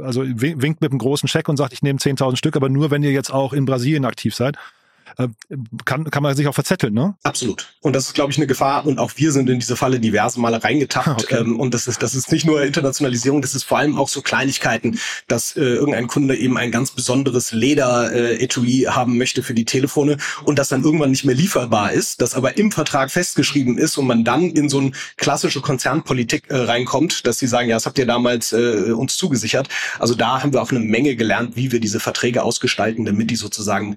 also 0.03 0.23
winkt 0.25 0.81
mit 0.81 0.91
einem 0.91 0.99
großen 0.99 1.29
Scheck 1.29 1.47
und 1.47 1.57
sagt, 1.57 1.73
ich 1.73 1.81
nehme 1.81 1.99
10.000 1.99 2.35
Stück, 2.37 2.55
aber 2.55 2.69
nur, 2.69 2.91
wenn 2.91 3.03
ihr 3.03 3.11
jetzt 3.11 3.31
auch 3.31 3.53
in 3.53 3.65
Brasilien 3.65 4.05
aktiv 4.05 4.33
seid. 4.33 4.57
Äh, 5.17 5.27
kann, 5.85 6.09
kann 6.09 6.23
man 6.23 6.35
sich 6.35 6.47
auch 6.47 6.53
verzetteln, 6.53 6.93
ne? 6.93 7.15
Absolut. 7.23 7.73
Und 7.81 7.95
das 7.95 8.07
ist, 8.07 8.13
glaube 8.13 8.31
ich, 8.31 8.37
eine 8.37 8.47
Gefahr. 8.47 8.85
Und 8.85 8.99
auch 8.99 9.11
wir 9.15 9.31
sind 9.31 9.49
in 9.49 9.59
diese 9.59 9.75
Falle 9.75 9.99
diverse 9.99 10.39
Male 10.39 10.63
reingetappt. 10.63 11.07
Okay. 11.27 11.39
Ähm, 11.39 11.59
und 11.59 11.73
das 11.73 11.87
ist, 11.87 12.03
das 12.03 12.15
ist 12.15 12.31
nicht 12.31 12.45
nur 12.45 12.61
Internationalisierung, 12.61 13.41
das 13.41 13.55
ist 13.55 13.63
vor 13.63 13.79
allem 13.79 13.97
auch 13.97 14.07
so 14.07 14.21
Kleinigkeiten, 14.21 14.99
dass 15.27 15.55
äh, 15.57 15.61
irgendein 15.61 16.07
Kunde 16.07 16.37
eben 16.37 16.57
ein 16.57 16.71
ganz 16.71 16.91
besonderes 16.91 17.51
Leder-Etui 17.51 18.83
äh, 18.83 18.87
haben 18.87 19.17
möchte 19.17 19.41
für 19.41 19.53
die 19.53 19.65
Telefone 19.65 20.17
und 20.43 20.59
das 20.59 20.69
dann 20.69 20.83
irgendwann 20.83 21.11
nicht 21.11 21.25
mehr 21.25 21.35
lieferbar 21.35 21.91
ist, 21.91 22.21
das 22.21 22.35
aber 22.35 22.57
im 22.57 22.71
Vertrag 22.71 23.11
festgeschrieben 23.11 23.77
ist 23.77 23.97
und 23.97 24.05
man 24.05 24.23
dann 24.23 24.51
in 24.51 24.69
so 24.69 24.79
eine 24.79 24.91
klassische 25.17 25.61
Konzernpolitik 25.61 26.49
äh, 26.49 26.55
reinkommt, 26.55 27.25
dass 27.25 27.39
sie 27.39 27.47
sagen, 27.47 27.69
ja, 27.69 27.75
das 27.75 27.85
habt 27.85 27.97
ihr 27.97 28.05
damals 28.05 28.53
äh, 28.53 28.91
uns 28.91 29.17
zugesichert. 29.17 29.69
Also 29.99 30.13
da 30.13 30.43
haben 30.43 30.53
wir 30.53 30.61
auch 30.61 30.71
eine 30.71 30.79
Menge 30.79 31.15
gelernt, 31.15 31.55
wie 31.55 31.71
wir 31.71 31.79
diese 31.79 31.99
Verträge 31.99 32.43
ausgestalten, 32.43 33.05
damit 33.05 33.31
die 33.31 33.35
sozusagen 33.35 33.95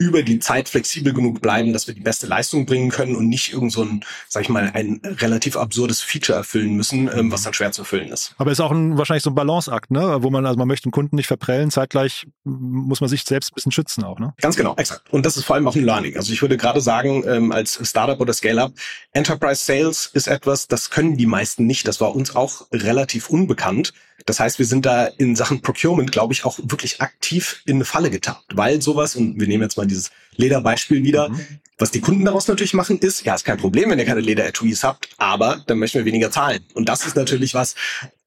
über 0.00 0.22
die 0.22 0.38
Zeit 0.38 0.70
flexibel 0.70 1.12
genug 1.12 1.42
bleiben, 1.42 1.74
dass 1.74 1.86
wir 1.86 1.94
die 1.94 2.00
beste 2.00 2.26
Leistung 2.26 2.64
bringen 2.64 2.88
können 2.88 3.14
und 3.14 3.28
nicht 3.28 3.52
irgend 3.52 3.70
so 3.70 3.82
ein, 3.82 4.02
sag 4.28 4.44
ich 4.44 4.48
mal, 4.48 4.70
ein 4.72 5.02
relativ 5.04 5.58
absurdes 5.58 6.00
Feature 6.00 6.38
erfüllen 6.38 6.74
müssen, 6.74 7.10
ähm, 7.14 7.30
was 7.30 7.42
dann 7.42 7.52
schwer 7.52 7.70
zu 7.70 7.82
erfüllen 7.82 8.08
ist. 8.08 8.34
Aber 8.38 8.50
ist 8.50 8.60
auch 8.60 8.70
ein, 8.70 8.96
wahrscheinlich 8.96 9.22
so 9.22 9.30
ein 9.30 9.34
Balanceakt, 9.34 9.90
ne? 9.90 10.22
Wo 10.22 10.30
man, 10.30 10.46
also 10.46 10.58
man 10.58 10.66
möchte 10.66 10.88
den 10.88 10.92
Kunden 10.92 11.16
nicht 11.16 11.26
verprellen, 11.26 11.70
zeitgleich 11.70 12.26
muss 12.44 13.02
man 13.02 13.10
sich 13.10 13.24
selbst 13.24 13.52
ein 13.52 13.54
bisschen 13.56 13.72
schützen 13.72 14.02
auch, 14.02 14.18
ne? 14.18 14.32
Ganz 14.40 14.56
genau, 14.56 14.74
exakt. 14.76 15.02
Und 15.12 15.26
das 15.26 15.36
ist 15.36 15.44
vor 15.44 15.56
allem 15.56 15.68
auch 15.68 15.76
ein 15.76 15.84
Learning. 15.84 16.16
Also 16.16 16.32
ich 16.32 16.40
würde 16.40 16.56
gerade 16.56 16.80
sagen, 16.80 17.22
ähm, 17.28 17.52
als 17.52 17.78
Startup 17.86 18.18
oder 18.18 18.32
Scale-Up, 18.32 18.72
Enterprise 19.12 19.62
Sales 19.62 20.06
ist 20.14 20.28
etwas, 20.28 20.66
das 20.66 20.88
können 20.88 21.18
die 21.18 21.26
meisten 21.26 21.66
nicht. 21.66 21.86
Das 21.86 22.00
war 22.00 22.16
uns 22.16 22.34
auch 22.34 22.68
relativ 22.72 23.28
unbekannt. 23.28 23.92
Das 24.26 24.40
heißt, 24.40 24.58
wir 24.58 24.66
sind 24.66 24.86
da 24.86 25.06
in 25.06 25.36
Sachen 25.36 25.62
Procurement, 25.62 26.12
glaube 26.12 26.32
ich, 26.32 26.44
auch 26.44 26.58
wirklich 26.62 27.00
aktiv 27.00 27.62
in 27.66 27.76
eine 27.76 27.84
Falle 27.84 28.10
getappt, 28.10 28.56
weil 28.56 28.82
sowas, 28.82 29.16
und 29.16 29.38
wir 29.40 29.46
nehmen 29.46 29.62
jetzt 29.62 29.76
mal 29.76 29.86
dieses 29.86 30.10
Lederbeispiel 30.36 31.02
wieder, 31.02 31.30
mhm. 31.30 31.60
Was 31.80 31.90
die 31.90 32.02
Kunden 32.02 32.26
daraus 32.26 32.46
natürlich 32.46 32.74
machen, 32.74 32.98
ist, 32.98 33.24
ja, 33.24 33.34
ist 33.34 33.46
kein 33.46 33.56
Problem, 33.56 33.88
wenn 33.88 33.98
ihr 33.98 34.04
keine 34.04 34.20
Leder-Etuis 34.20 34.84
habt, 34.84 35.08
aber 35.16 35.64
dann 35.66 35.78
möchten 35.78 35.96
wir 35.96 36.04
weniger 36.04 36.30
zahlen. 36.30 36.62
Und 36.74 36.90
das 36.90 37.06
ist 37.06 37.16
natürlich 37.16 37.54
was, 37.54 37.74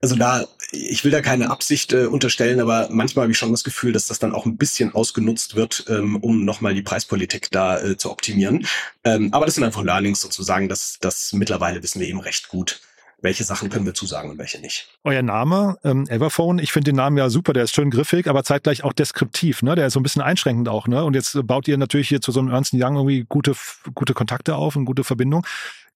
also 0.02 0.16
da, 0.16 0.48
ich 0.72 1.04
will 1.04 1.12
da 1.12 1.22
keine 1.22 1.52
Absicht 1.52 1.94
äh, 1.94 2.08
unterstellen, 2.08 2.60
aber 2.60 2.88
manchmal 2.90 3.24
habe 3.24 3.32
ich 3.32 3.38
schon 3.38 3.52
das 3.52 3.64
Gefühl, 3.64 3.94
dass 3.94 4.08
das 4.08 4.18
dann 4.18 4.34
auch 4.34 4.48
ein 4.48 4.58
bisschen 4.58 4.96
ausgenutzt 4.96 5.56
wird, 5.56 5.86
ähm, 5.88 6.16
um 6.16 6.46
nochmal 6.46 6.74
die 6.74 6.82
Preispolitik 6.82 7.52
da 7.52 7.80
äh, 7.80 7.96
zu 7.96 8.10
optimieren. 8.10 8.66
Ähm, 9.04 9.32
aber 9.32 9.46
das 9.46 9.54
sind 9.54 9.64
einfach 9.64 9.84
Learnings 9.84 10.22
sozusagen, 10.22 10.68
dass 10.68 10.98
das 11.00 11.32
mittlerweile 11.34 11.84
wissen 11.84 12.00
wir 12.00 12.08
eben 12.08 12.22
recht 12.22 12.48
gut 12.48 12.82
welche 13.24 13.44
Sachen 13.46 13.70
können 13.70 13.86
wir 13.86 13.94
zusagen 13.94 14.30
und 14.30 14.38
welche 14.38 14.60
nicht. 14.60 14.90
Euer 15.04 15.22
Name, 15.22 15.78
ähm, 15.84 16.06
Everphone, 16.10 16.60
ich 16.60 16.72
finde 16.72 16.92
den 16.92 16.98
Namen 16.98 17.18
ja 17.18 17.30
super, 17.30 17.54
der 17.54 17.64
ist 17.64 17.74
schön 17.74 17.90
griffig, 17.90 18.28
aber 18.28 18.44
zeitgleich 18.44 18.84
auch 18.84 18.94
deskriptiv, 18.94 19.64
ne? 19.64 19.76
Der 19.76 19.88
ist 19.88 19.94
so 19.94 20.00
ein 20.00 20.04
bisschen 20.04 20.22
einschränkend 20.22 20.68
auch, 20.68 20.88
ne? 20.88 21.04
Und 21.04 21.16
jetzt 21.16 21.40
baut 21.48 21.68
ihr 21.68 21.78
natürlich 21.78 22.10
hier 22.10 22.22
zu 22.22 22.32
so 22.32 22.42
einem 22.42 22.50
Ernst 22.50 22.74
Young 22.74 22.96
irgendwie 22.96 23.26
gute, 23.28 23.54
gute 23.96 24.14
Kontakte 24.14 24.56
auf 24.56 24.76
und 24.76 24.86
gute 24.86 25.06
Verbindung. 25.06 25.46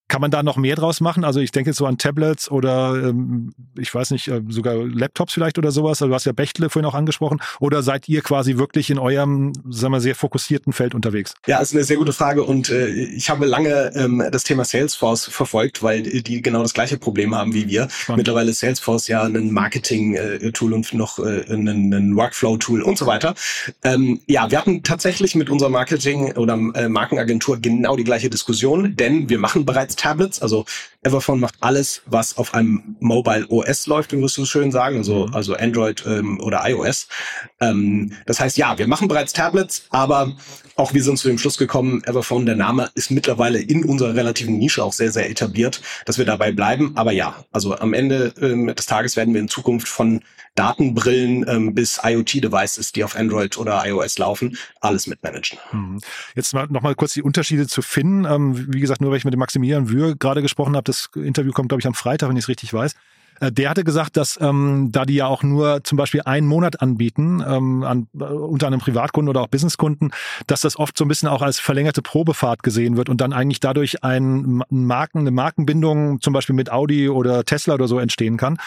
Kann 0.08 0.22
man 0.22 0.32
da 0.32 0.42
noch 0.42 0.56
mehr 0.56 0.76
draus 0.76 1.02
machen? 1.02 1.26
Also 1.26 1.42
ich 1.42 1.52
denke 1.52 1.72
jetzt 1.72 1.78
so 1.78 1.86
an 1.86 1.98
Tablets 1.98 2.50
oder 2.50 2.96
ähm, 2.96 3.54
ich 3.78 3.94
weiß 3.94 4.12
nicht, 4.12 4.30
äh, 4.30 4.42
sogar 4.48 4.76
Laptops 4.76 5.34
vielleicht 5.34 5.58
oder 5.58 5.72
sowas. 5.72 6.02
Also 6.02 6.08
du 6.08 6.16
hast 6.16 6.26
ja 6.26 6.32
Bechtle 6.32 6.70
vorhin 6.70 6.90
auch 6.90 6.94
angesprochen. 6.94 7.42
Oder 7.60 7.84
seid 7.84 8.08
ihr 8.08 8.22
quasi 8.22 8.58
wirklich 8.58 8.90
in 8.90 9.00
eurem, 9.00 9.52
sagen 9.70 9.92
wir, 9.92 10.00
sehr 10.00 10.16
fokussierten 10.16 10.72
Feld 10.72 10.96
unterwegs? 10.96 11.34
Ja, 11.46 11.60
ist 11.60 11.74
eine 11.74 11.84
sehr 11.84 11.98
gute 11.98 12.14
Frage 12.14 12.44
und 12.44 12.70
äh, 12.70 12.88
ich 12.88 13.30
habe 13.30 13.46
lange 13.46 13.92
ähm, 13.96 14.24
das 14.32 14.46
Thema 14.46 14.64
Salesforce 14.64 15.26
verfolgt, 15.26 15.84
weil 15.84 16.04
die 16.04 16.42
genau 16.42 16.62
das 16.62 16.74
gleiche 16.74 16.98
Problem 16.98 17.36
haben 17.36 17.54
wie 17.54 17.68
wir. 17.68 17.90
Spannend. 17.90 18.20
Mittlerweile 18.20 18.52
ist 18.52 18.60
Salesforce 18.60 19.10
ja 19.10 19.24
ein 19.24 19.52
Marketing-Tool 19.52 20.72
und 20.72 20.94
noch 20.94 21.20
äh, 21.20 21.44
ein, 21.50 21.68
ein 21.68 22.16
Workflow-Tool 22.16 22.82
und 22.82 22.98
so 22.98 23.08
weiter. 23.08 23.36
Ähm, 23.84 24.22
ja, 24.26 24.50
wir 24.50 24.58
hatten 24.58 24.84
tatsächlich 24.84 25.36
mit 25.36 25.50
unserer 25.50 25.70
Marketing- 25.70 26.32
oder 26.38 26.58
äh, 26.76 26.88
Markenagentur 26.88 27.58
genau 27.58 27.98
die 27.98 28.06
gleiche 28.06 28.30
Diskussion, 28.30 28.96
denn 28.96 29.28
wir 29.28 29.38
machen 29.38 29.66
bereits 29.66 29.97
Tablets. 29.98 30.42
Also 30.42 30.66
Everphone 31.04 31.40
macht 31.40 31.56
alles, 31.62 32.02
was 32.06 32.38
auf 32.38 32.54
einem 32.54 32.96
Mobile 33.00 33.46
OS 33.50 33.88
läuft, 33.88 34.12
wie 34.12 34.18
wir 34.18 34.28
so 34.30 34.46
schön 34.46 34.72
sagen, 34.72 34.98
also, 34.98 35.28
mhm. 35.28 35.36
also 35.36 35.56
Android 35.56 36.04
ähm, 36.06 36.40
oder 36.42 36.68
iOS. 36.68 37.08
Ähm, 37.60 38.14
das 38.26 38.40
heißt, 38.40 38.58
ja, 38.58 38.78
wir 38.78 38.88
machen 38.88 39.08
bereits 39.08 39.34
Tablets, 39.34 39.86
aber 39.90 40.36
auch 40.76 40.94
wir 40.94 41.04
sind 41.04 41.18
zu 41.18 41.28
dem 41.28 41.40
Schluss 41.40 41.58
gekommen, 41.58 42.04
Everphone, 42.04 42.46
der 42.46 42.56
Name 42.56 42.92
ist 42.94 43.10
mittlerweile 43.10 43.60
in 43.60 43.84
unserer 43.84 44.16
relativen 44.16 44.58
Nische 44.58 44.84
auch 44.84 44.94
sehr, 44.94 45.12
sehr 45.12 45.30
etabliert, 45.30 45.82
dass 46.06 46.18
wir 46.18 46.26
dabei 46.26 46.52
bleiben. 46.52 46.92
Aber 46.96 47.12
ja, 47.12 47.44
also 47.52 47.76
am 47.78 47.94
Ende 47.94 48.34
ähm, 48.40 48.68
des 48.68 48.86
Tages 48.86 49.16
werden 49.16 49.34
wir 49.34 49.42
in 49.42 49.48
Zukunft 49.48 49.88
von 49.88 50.22
Datenbrillen 50.54 51.46
ähm, 51.48 51.74
bis 51.74 52.00
IoT-Devices, 52.04 52.92
die 52.92 53.04
auf 53.04 53.16
Android 53.16 53.58
oder 53.58 53.84
iOS 53.86 54.18
laufen, 54.18 54.58
alles 54.82 55.08
mitmanagen. 55.08 55.60
Mhm. 55.72 56.00
Jetzt 56.36 56.54
mal, 56.54 56.68
noch 56.70 56.82
mal 56.82 56.96
kurz 56.96 57.14
die 57.14 57.22
Unterschiede 57.22 57.68
zu 57.68 57.82
finden. 57.82 58.26
Ähm, 58.26 58.74
wie 58.74 58.80
gesagt, 58.80 59.02
nur 59.02 59.12
weil 59.12 59.18
ich 59.18 59.26
mit 59.26 59.34
dem 59.34 59.40
Maximilian 59.40 59.87
Wür 59.90 60.16
gerade 60.16 60.42
gesprochen 60.42 60.76
habe, 60.76 60.84
das 60.84 61.10
Interview 61.16 61.52
kommt, 61.52 61.70
glaube 61.70 61.82
ich, 61.82 61.88
am 61.88 61.94
Freitag, 61.94 62.30
wenn 62.30 62.38
ich 62.38 62.46
es 62.46 62.50
richtig 62.50 62.74
weiß. 62.74 62.96
Äh, 63.40 63.52
der 63.52 63.70
hatte 63.70 63.84
gesagt, 63.84 64.18
dass 64.18 64.38
ähm, 64.42 64.90
da 64.92 65.06
die 65.06 65.16
ja 65.16 65.28
auch 65.28 65.44
nur 65.44 65.84
zum 65.84 65.98
Beispiel 65.98 66.22
einen 66.26 66.48
Monat 66.48 66.82
anbieten, 66.82 67.44
ähm, 67.48 67.84
an, 67.84 68.08
äh, 68.20 68.24
unter 68.24 68.68
einem 68.68 68.80
Privatkunden 68.80 69.30
oder 69.30 69.42
auch 69.42 69.48
Businesskunden, 69.48 70.12
dass 70.48 70.62
das 70.62 70.78
oft 70.78 70.98
so 70.98 71.06
ein 71.06 71.08
bisschen 71.08 71.30
auch 71.30 71.42
als 71.42 71.60
verlängerte 71.60 72.02
Probefahrt 72.02 72.64
gesehen 72.64 72.98
wird 72.98 73.10
und 73.10 73.22
dann 73.22 73.34
eigentlich 73.34 73.60
dadurch 73.60 74.04
ein 74.04 74.64
Marken, 74.70 75.20
eine 75.20 75.32
Markenbindung 75.32 76.22
zum 76.22 76.34
Beispiel 76.34 76.56
mit 76.56 76.72
Audi 76.72 77.10
oder 77.10 77.44
Tesla 77.44 77.76
oder 77.76 77.88
so 77.88 78.00
entstehen 78.00 78.38
kann. 78.38 78.58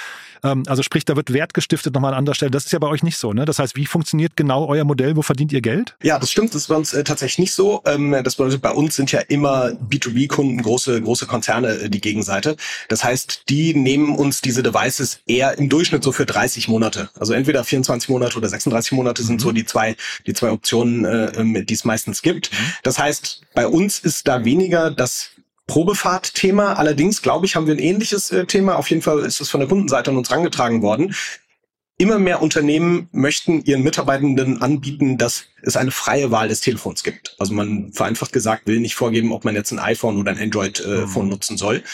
Ähm, 0.42 0.64
also 0.66 0.82
sprich, 0.82 1.04
da 1.04 1.16
wird 1.16 1.32
Wert 1.32 1.54
gestiftet 1.54 1.94
nochmal 1.94 2.12
an 2.12 2.18
anderer 2.18 2.34
Stelle. 2.34 2.50
Das 2.50 2.64
ist 2.64 2.72
ja 2.72 2.78
bei 2.78 2.88
euch 2.88 3.02
nicht 3.02 3.18
so. 3.18 3.32
Ne? 3.32 3.44
Das 3.44 3.58
heißt, 3.58 3.76
wie 3.76 3.86
funktioniert 3.86 4.36
genau 4.36 4.66
euer 4.66 4.84
Modell? 4.84 5.16
Wo 5.16 5.22
verdient 5.22 5.52
ihr 5.52 5.60
Geld? 5.60 5.96
Ja, 6.02 6.18
das 6.18 6.30
stimmt. 6.30 6.50
Das 6.50 6.62
ist 6.62 6.68
bei 6.68 6.76
uns 6.76 6.92
äh, 6.92 7.04
tatsächlich 7.04 7.38
nicht 7.38 7.52
so. 7.52 7.82
Ähm, 7.86 8.16
das 8.24 8.36
bedeutet, 8.36 8.62
bei 8.62 8.72
uns 8.72 8.96
sind 8.96 9.12
ja 9.12 9.20
immer 9.20 9.70
B2B-Kunden, 9.70 10.62
große, 10.62 11.00
große 11.00 11.26
Konzerne 11.26 11.68
äh, 11.68 11.90
die 11.90 12.00
Gegenseite. 12.00 12.56
Das 12.88 13.04
heißt, 13.04 13.44
die 13.48 13.74
nehmen 13.74 14.16
uns 14.16 14.40
diese 14.40 14.59
Devices 14.62 15.20
eher 15.26 15.58
im 15.58 15.68
Durchschnitt 15.68 16.02
so 16.02 16.12
für 16.12 16.26
30 16.26 16.68
Monate. 16.68 17.10
Also 17.18 17.32
entweder 17.32 17.64
24 17.64 18.08
Monate 18.08 18.36
oder 18.36 18.48
36 18.48 18.92
Monate 18.92 19.22
sind 19.22 19.36
mhm. 19.36 19.40
so 19.40 19.52
die 19.52 19.64
zwei, 19.64 19.96
die 20.26 20.34
zwei 20.34 20.50
Optionen, 20.50 21.04
äh, 21.04 21.26
ähm, 21.36 21.66
die 21.66 21.74
es 21.74 21.84
meistens 21.84 22.22
gibt. 22.22 22.52
Mhm. 22.52 22.56
Das 22.82 22.98
heißt, 22.98 23.42
bei 23.54 23.66
uns 23.66 23.98
ist 23.98 24.28
da 24.28 24.44
weniger 24.44 24.90
das 24.90 25.30
Probefahrt-Thema. 25.66 26.74
Allerdings, 26.74 27.22
glaube 27.22 27.46
ich, 27.46 27.54
haben 27.54 27.66
wir 27.66 27.74
ein 27.74 27.78
ähnliches 27.78 28.32
äh, 28.32 28.44
Thema. 28.44 28.76
Auf 28.76 28.90
jeden 28.90 29.02
Fall 29.02 29.20
ist 29.20 29.40
es 29.40 29.50
von 29.50 29.60
der 29.60 29.68
Kundenseite 29.68 30.10
an 30.10 30.16
uns 30.16 30.30
rangetragen 30.30 30.82
worden. 30.82 31.14
Immer 31.96 32.18
mehr 32.18 32.40
Unternehmen 32.40 33.08
möchten 33.12 33.62
ihren 33.62 33.82
Mitarbeitenden 33.82 34.62
anbieten, 34.62 35.18
dass 35.18 35.44
es 35.62 35.76
eine 35.76 35.90
freie 35.90 36.30
Wahl 36.30 36.48
des 36.48 36.62
Telefons 36.62 37.04
gibt. 37.04 37.36
Also 37.38 37.52
man 37.52 37.92
vereinfacht 37.92 38.32
gesagt 38.32 38.66
will 38.66 38.80
nicht 38.80 38.94
vorgeben, 38.94 39.32
ob 39.32 39.44
man 39.44 39.54
jetzt 39.54 39.70
ein 39.70 39.78
iPhone 39.78 40.16
oder 40.18 40.32
ein 40.32 40.38
Android-Phone 40.38 41.06
äh, 41.06 41.24
mhm. 41.24 41.28
nutzen 41.28 41.58
soll. 41.58 41.84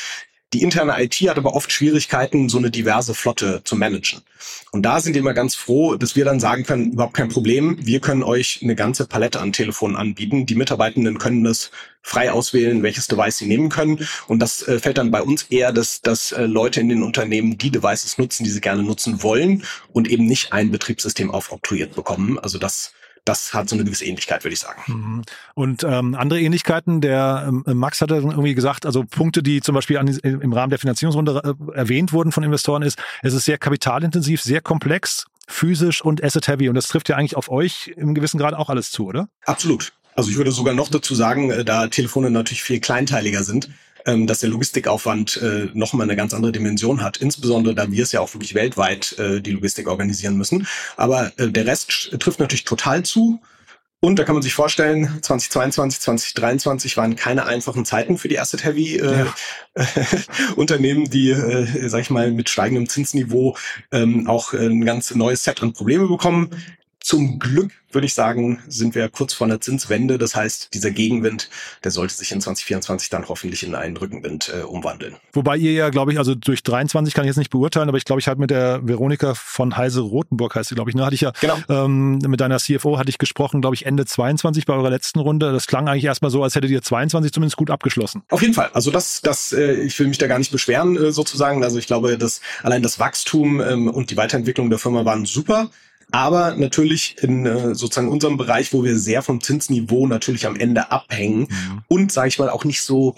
Die 0.56 0.62
interne 0.62 0.94
IT 1.04 1.16
hat 1.28 1.36
aber 1.36 1.54
oft 1.54 1.70
Schwierigkeiten, 1.70 2.48
so 2.48 2.56
eine 2.56 2.70
diverse 2.70 3.12
Flotte 3.12 3.60
zu 3.64 3.76
managen. 3.76 4.22
Und 4.70 4.84
da 4.84 5.00
sind 5.00 5.12
wir 5.12 5.20
immer 5.20 5.34
ganz 5.34 5.54
froh, 5.54 5.96
dass 5.96 6.16
wir 6.16 6.24
dann 6.24 6.40
sagen 6.40 6.64
können, 6.64 6.92
überhaupt 6.92 7.12
kein 7.12 7.28
Problem. 7.28 7.76
Wir 7.78 8.00
können 8.00 8.22
euch 8.22 8.60
eine 8.62 8.74
ganze 8.74 9.06
Palette 9.06 9.38
an 9.38 9.52
Telefonen 9.52 9.96
anbieten. 9.96 10.46
Die 10.46 10.54
Mitarbeitenden 10.54 11.18
können 11.18 11.44
das 11.44 11.70
frei 12.00 12.32
auswählen, 12.32 12.82
welches 12.82 13.06
Device 13.06 13.36
sie 13.36 13.46
nehmen 13.46 13.68
können. 13.68 14.08
Und 14.28 14.38
das 14.38 14.66
äh, 14.66 14.78
fällt 14.78 14.96
dann 14.96 15.10
bei 15.10 15.20
uns 15.20 15.42
eher, 15.42 15.72
dass, 15.72 16.00
dass 16.00 16.32
äh, 16.32 16.46
Leute 16.46 16.80
in 16.80 16.88
den 16.88 17.02
Unternehmen 17.02 17.58
die 17.58 17.70
Devices 17.70 18.16
nutzen, 18.16 18.44
die 18.44 18.50
sie 18.50 18.62
gerne 18.62 18.82
nutzen 18.82 19.22
wollen 19.22 19.62
und 19.92 20.08
eben 20.08 20.24
nicht 20.24 20.54
ein 20.54 20.70
Betriebssystem 20.70 21.30
aufoktroyiert 21.30 21.94
bekommen. 21.94 22.38
Also 22.38 22.56
das 22.56 22.92
das 23.26 23.52
hat 23.52 23.68
so 23.68 23.76
eine 23.76 23.84
gewisse 23.84 24.04
Ähnlichkeit, 24.04 24.44
würde 24.44 24.54
ich 24.54 24.60
sagen. 24.60 24.82
Mhm. 24.86 25.22
Und 25.54 25.84
ähm, 25.84 26.14
andere 26.14 26.40
Ähnlichkeiten, 26.40 27.00
der 27.00 27.44
ähm, 27.48 27.64
Max 27.78 28.00
hatte 28.00 28.14
irgendwie 28.14 28.54
gesagt, 28.54 28.86
also 28.86 29.04
Punkte, 29.04 29.42
die 29.42 29.60
zum 29.60 29.74
Beispiel 29.74 29.98
an, 29.98 30.06
im 30.06 30.52
Rahmen 30.52 30.70
der 30.70 30.78
Finanzierungsrunde 30.78 31.42
äh, 31.44 31.76
erwähnt 31.76 32.12
wurden 32.12 32.32
von 32.32 32.44
Investoren, 32.44 32.82
ist, 32.82 32.98
es 33.22 33.34
ist 33.34 33.44
sehr 33.44 33.58
kapitalintensiv, 33.58 34.40
sehr 34.40 34.60
komplex, 34.60 35.26
physisch 35.48 36.02
und 36.02 36.22
asset-heavy. 36.22 36.68
Und 36.68 36.76
das 36.76 36.86
trifft 36.86 37.08
ja 37.08 37.16
eigentlich 37.16 37.36
auf 37.36 37.50
euch 37.50 37.92
im 37.96 38.14
gewissen 38.14 38.38
Grad 38.38 38.54
auch 38.54 38.70
alles 38.70 38.92
zu, 38.92 39.06
oder? 39.06 39.28
Absolut. 39.44 39.92
Also 40.14 40.30
ich 40.30 40.36
würde 40.36 40.52
sogar 40.52 40.74
noch 40.74 40.88
dazu 40.88 41.14
sagen, 41.14 41.50
äh, 41.50 41.64
da 41.64 41.88
Telefone 41.88 42.30
natürlich 42.30 42.62
viel 42.62 42.80
kleinteiliger 42.80 43.42
sind, 43.42 43.70
ähm, 44.06 44.26
dass 44.26 44.38
der 44.38 44.50
Logistikaufwand 44.50 45.36
äh, 45.42 45.68
nochmal 45.74 46.04
eine 46.04 46.16
ganz 46.16 46.32
andere 46.32 46.52
Dimension 46.52 47.02
hat. 47.02 47.18
Insbesondere, 47.18 47.74
da 47.74 47.90
wir 47.90 48.02
es 48.02 48.12
ja 48.12 48.20
auch 48.20 48.32
wirklich 48.34 48.54
weltweit 48.54 49.18
äh, 49.18 49.40
die 49.40 49.50
Logistik 49.52 49.88
organisieren 49.88 50.36
müssen. 50.36 50.66
Aber 50.96 51.32
äh, 51.36 51.48
der 51.48 51.66
Rest 51.66 52.16
trifft 52.18 52.40
natürlich 52.40 52.64
total 52.64 53.02
zu. 53.02 53.40
Und 54.00 54.18
da 54.18 54.24
kann 54.24 54.34
man 54.34 54.42
sich 54.42 54.54
vorstellen, 54.54 55.18
2022, 55.22 56.00
2023 56.00 56.96
waren 56.96 57.16
keine 57.16 57.46
einfachen 57.46 57.84
Zeiten 57.84 58.18
für 58.18 58.28
die 58.28 58.38
Asset-Heavy 58.38 58.98
äh, 58.98 59.24
ja. 59.24 59.34
Unternehmen, 60.56 61.10
die, 61.10 61.30
äh, 61.30 61.88
sag 61.88 62.02
ich 62.02 62.10
mal, 62.10 62.30
mit 62.30 62.48
steigendem 62.48 62.88
Zinsniveau 62.88 63.56
ähm, 63.90 64.28
auch 64.28 64.52
ein 64.52 64.84
ganz 64.84 65.14
neues 65.14 65.42
Set 65.42 65.62
an 65.62 65.72
Probleme 65.72 66.06
bekommen. 66.06 66.50
Zum 67.06 67.38
Glück 67.38 67.70
würde 67.92 68.04
ich 68.08 68.14
sagen, 68.14 68.58
sind 68.66 68.96
wir 68.96 69.08
kurz 69.08 69.32
vor 69.32 69.46
einer 69.46 69.60
Zinswende. 69.60 70.18
Das 70.18 70.34
heißt, 70.34 70.74
dieser 70.74 70.90
Gegenwind, 70.90 71.48
der 71.84 71.92
sollte 71.92 72.12
sich 72.12 72.32
in 72.32 72.40
2024 72.40 73.10
dann 73.10 73.28
hoffentlich 73.28 73.62
in 73.62 73.76
einen 73.76 73.96
Rückenwind 73.96 74.52
äh, 74.52 74.62
umwandeln. 74.62 75.14
Wobei 75.32 75.56
ihr 75.56 75.70
ja, 75.70 75.90
glaube 75.90 76.10
ich, 76.10 76.18
also 76.18 76.34
durch 76.34 76.64
23 76.64 77.14
kann 77.14 77.24
ich 77.24 77.28
jetzt 77.28 77.36
nicht 77.36 77.50
beurteilen, 77.50 77.88
aber 77.88 77.96
ich 77.96 78.04
glaube, 78.04 78.18
ich 78.18 78.26
hatte 78.26 78.40
mit 78.40 78.50
der 78.50 78.80
Veronika 78.82 79.34
von 79.34 79.76
Heise 79.76 80.00
Rotenburg 80.00 80.56
heißt 80.56 80.70
sie, 80.70 80.74
glaube 80.74 80.90
ich, 80.90 80.96
ne, 80.96 81.06
hatte 81.06 81.14
ich 81.14 81.20
ja 81.20 81.30
genau. 81.40 81.56
ähm, 81.68 82.18
mit 82.26 82.40
deiner 82.40 82.58
CFO 82.58 82.98
hatte 82.98 83.08
ich 83.08 83.18
gesprochen, 83.18 83.60
glaube 83.60 83.76
ich, 83.76 83.86
Ende 83.86 84.04
22 84.04 84.66
bei 84.66 84.74
eurer 84.74 84.90
letzten 84.90 85.20
Runde. 85.20 85.52
Das 85.52 85.68
klang 85.68 85.88
eigentlich 85.88 86.06
erstmal 86.06 86.32
so, 86.32 86.42
als 86.42 86.56
hättet 86.56 86.72
ihr 86.72 86.82
22 86.82 87.32
zumindest 87.32 87.56
gut 87.56 87.70
abgeschlossen. 87.70 88.24
Auf 88.30 88.42
jeden 88.42 88.54
Fall. 88.54 88.70
Also 88.72 88.90
das, 88.90 89.20
das, 89.20 89.52
äh, 89.52 89.74
ich 89.74 89.96
will 90.00 90.08
mich 90.08 90.18
da 90.18 90.26
gar 90.26 90.40
nicht 90.40 90.50
beschweren 90.50 90.96
äh, 90.96 91.12
sozusagen. 91.12 91.62
Also 91.62 91.78
ich 91.78 91.86
glaube, 91.86 92.18
dass 92.18 92.40
allein 92.64 92.82
das 92.82 92.98
Wachstum 92.98 93.60
ähm, 93.60 93.88
und 93.88 94.10
die 94.10 94.16
Weiterentwicklung 94.16 94.70
der 94.70 94.80
Firma 94.80 95.04
waren 95.04 95.24
super. 95.24 95.70
Aber 96.12 96.54
natürlich 96.56 97.16
in 97.20 97.46
äh, 97.46 97.74
sozusagen 97.74 98.08
unserem 98.08 98.36
Bereich, 98.36 98.72
wo 98.72 98.84
wir 98.84 98.98
sehr 98.98 99.22
vom 99.22 99.40
Zinsniveau 99.40 100.06
natürlich 100.06 100.46
am 100.46 100.56
Ende 100.56 100.90
abhängen 100.90 101.48
mhm. 101.50 101.82
und, 101.88 102.12
sage 102.12 102.28
ich 102.28 102.38
mal, 102.38 102.50
auch 102.50 102.64
nicht 102.64 102.82
so 102.82 103.16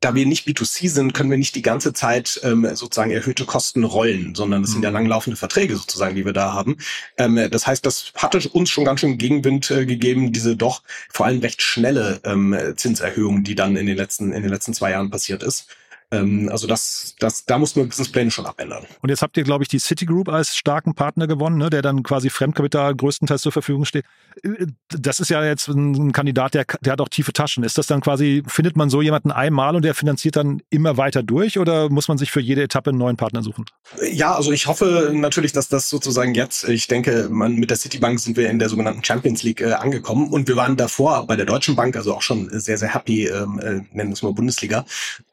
da 0.00 0.14
wir 0.14 0.24
nicht 0.24 0.48
B2C 0.48 0.88
sind, 0.88 1.12
können 1.12 1.30
wir 1.30 1.36
nicht 1.36 1.54
die 1.54 1.62
ganze 1.62 1.92
Zeit 1.92 2.40
ähm, 2.42 2.66
sozusagen 2.74 3.10
erhöhte 3.10 3.44
Kosten 3.44 3.84
rollen, 3.84 4.34
sondern 4.34 4.64
es 4.64 4.72
sind 4.72 4.82
ja 4.82 4.88
mhm. 4.88 4.94
langlaufende 4.94 5.36
Verträge 5.36 5.76
sozusagen, 5.76 6.16
die 6.16 6.24
wir 6.24 6.32
da 6.32 6.54
haben. 6.54 6.78
Ähm, 7.18 7.48
das 7.50 7.66
heißt, 7.66 7.84
das 7.84 8.12
hatte 8.16 8.40
uns 8.48 8.70
schon 8.70 8.86
ganz 8.86 9.00
schön 9.00 9.18
Gegenwind 9.18 9.70
äh, 9.70 9.84
gegeben, 9.84 10.32
diese 10.32 10.56
doch 10.56 10.82
vor 11.10 11.26
allem 11.26 11.40
recht 11.40 11.60
schnelle 11.60 12.20
ähm, 12.24 12.56
Zinserhöhung, 12.76 13.44
die 13.44 13.54
dann 13.54 13.76
in 13.76 13.86
den 13.86 13.96
letzten 13.96 14.32
in 14.32 14.42
den 14.42 14.50
letzten 14.50 14.72
zwei 14.72 14.92
Jahren 14.92 15.10
passiert 15.10 15.42
ist. 15.42 15.66
Ähm, 16.12 16.48
also 16.50 16.66
das, 16.66 17.14
das, 17.18 17.44
da 17.44 17.58
muss 17.58 17.76
man 17.76 17.88
Businesspläne 17.88 18.30
schon 18.30 18.46
abändern. 18.46 18.84
Und 19.00 19.10
jetzt 19.10 19.22
habt 19.22 19.36
ihr, 19.36 19.44
glaube 19.44 19.64
ich, 19.64 19.68
die 19.68 19.78
Citigroup 19.78 20.28
als 20.28 20.56
starken 20.56 20.94
Partner 20.94 21.26
gewonnen, 21.26 21.58
ne, 21.58 21.70
der 21.70 21.82
dann 21.82 22.02
quasi 22.02 22.30
Fremdkapital 22.30 22.94
größtenteils 22.96 23.42
zur 23.42 23.52
Verfügung 23.52 23.84
steht. 23.84 24.04
Äh, 24.42 24.66
das 24.88 25.20
ist 25.20 25.30
ja 25.30 25.44
jetzt 25.44 25.68
ein 25.68 26.12
Kandidat, 26.12 26.54
der, 26.54 26.64
der 26.80 26.92
hat 26.92 27.00
auch 27.00 27.08
tiefe 27.08 27.32
Taschen. 27.32 27.62
Ist 27.62 27.78
das 27.78 27.86
dann 27.86 28.00
quasi, 28.00 28.42
findet 28.46 28.76
man 28.76 28.90
so 28.90 29.02
jemanden 29.02 29.30
einmal 29.30 29.76
und 29.76 29.84
der 29.84 29.94
finanziert 29.94 30.36
dann 30.36 30.62
immer 30.70 30.96
weiter 30.96 31.22
durch 31.22 31.58
oder 31.58 31.88
muss 31.90 32.08
man 32.08 32.18
sich 32.18 32.30
für 32.30 32.40
jede 32.40 32.62
Etappe 32.62 32.90
einen 32.90 32.98
neuen 32.98 33.16
Partner 33.16 33.42
suchen? 33.42 33.64
Ja, 34.12 34.34
also 34.34 34.52
ich 34.52 34.66
hoffe 34.66 35.10
natürlich, 35.14 35.52
dass 35.52 35.68
das 35.68 35.88
sozusagen 35.88 36.34
jetzt, 36.34 36.68
ich 36.68 36.88
denke, 36.88 37.28
man, 37.30 37.54
mit 37.54 37.70
der 37.70 37.76
Citibank 37.76 38.18
sind 38.18 38.36
wir 38.36 38.50
in 38.50 38.58
der 38.58 38.68
sogenannten 38.68 39.04
Champions 39.04 39.42
League 39.42 39.60
äh, 39.60 39.72
angekommen 39.72 40.28
und 40.30 40.48
wir 40.48 40.56
waren 40.56 40.76
davor 40.76 41.26
bei 41.26 41.36
der 41.36 41.46
Deutschen 41.46 41.76
Bank, 41.76 41.96
also 41.96 42.14
auch 42.14 42.22
schon 42.22 42.48
sehr, 42.52 42.78
sehr 42.78 42.92
happy, 42.92 43.26
ähm, 43.26 43.60
äh, 43.60 43.70
nennen 43.92 44.10
wir 44.10 44.12
es 44.12 44.22
mal 44.22 44.32
Bundesliga. 44.32 44.84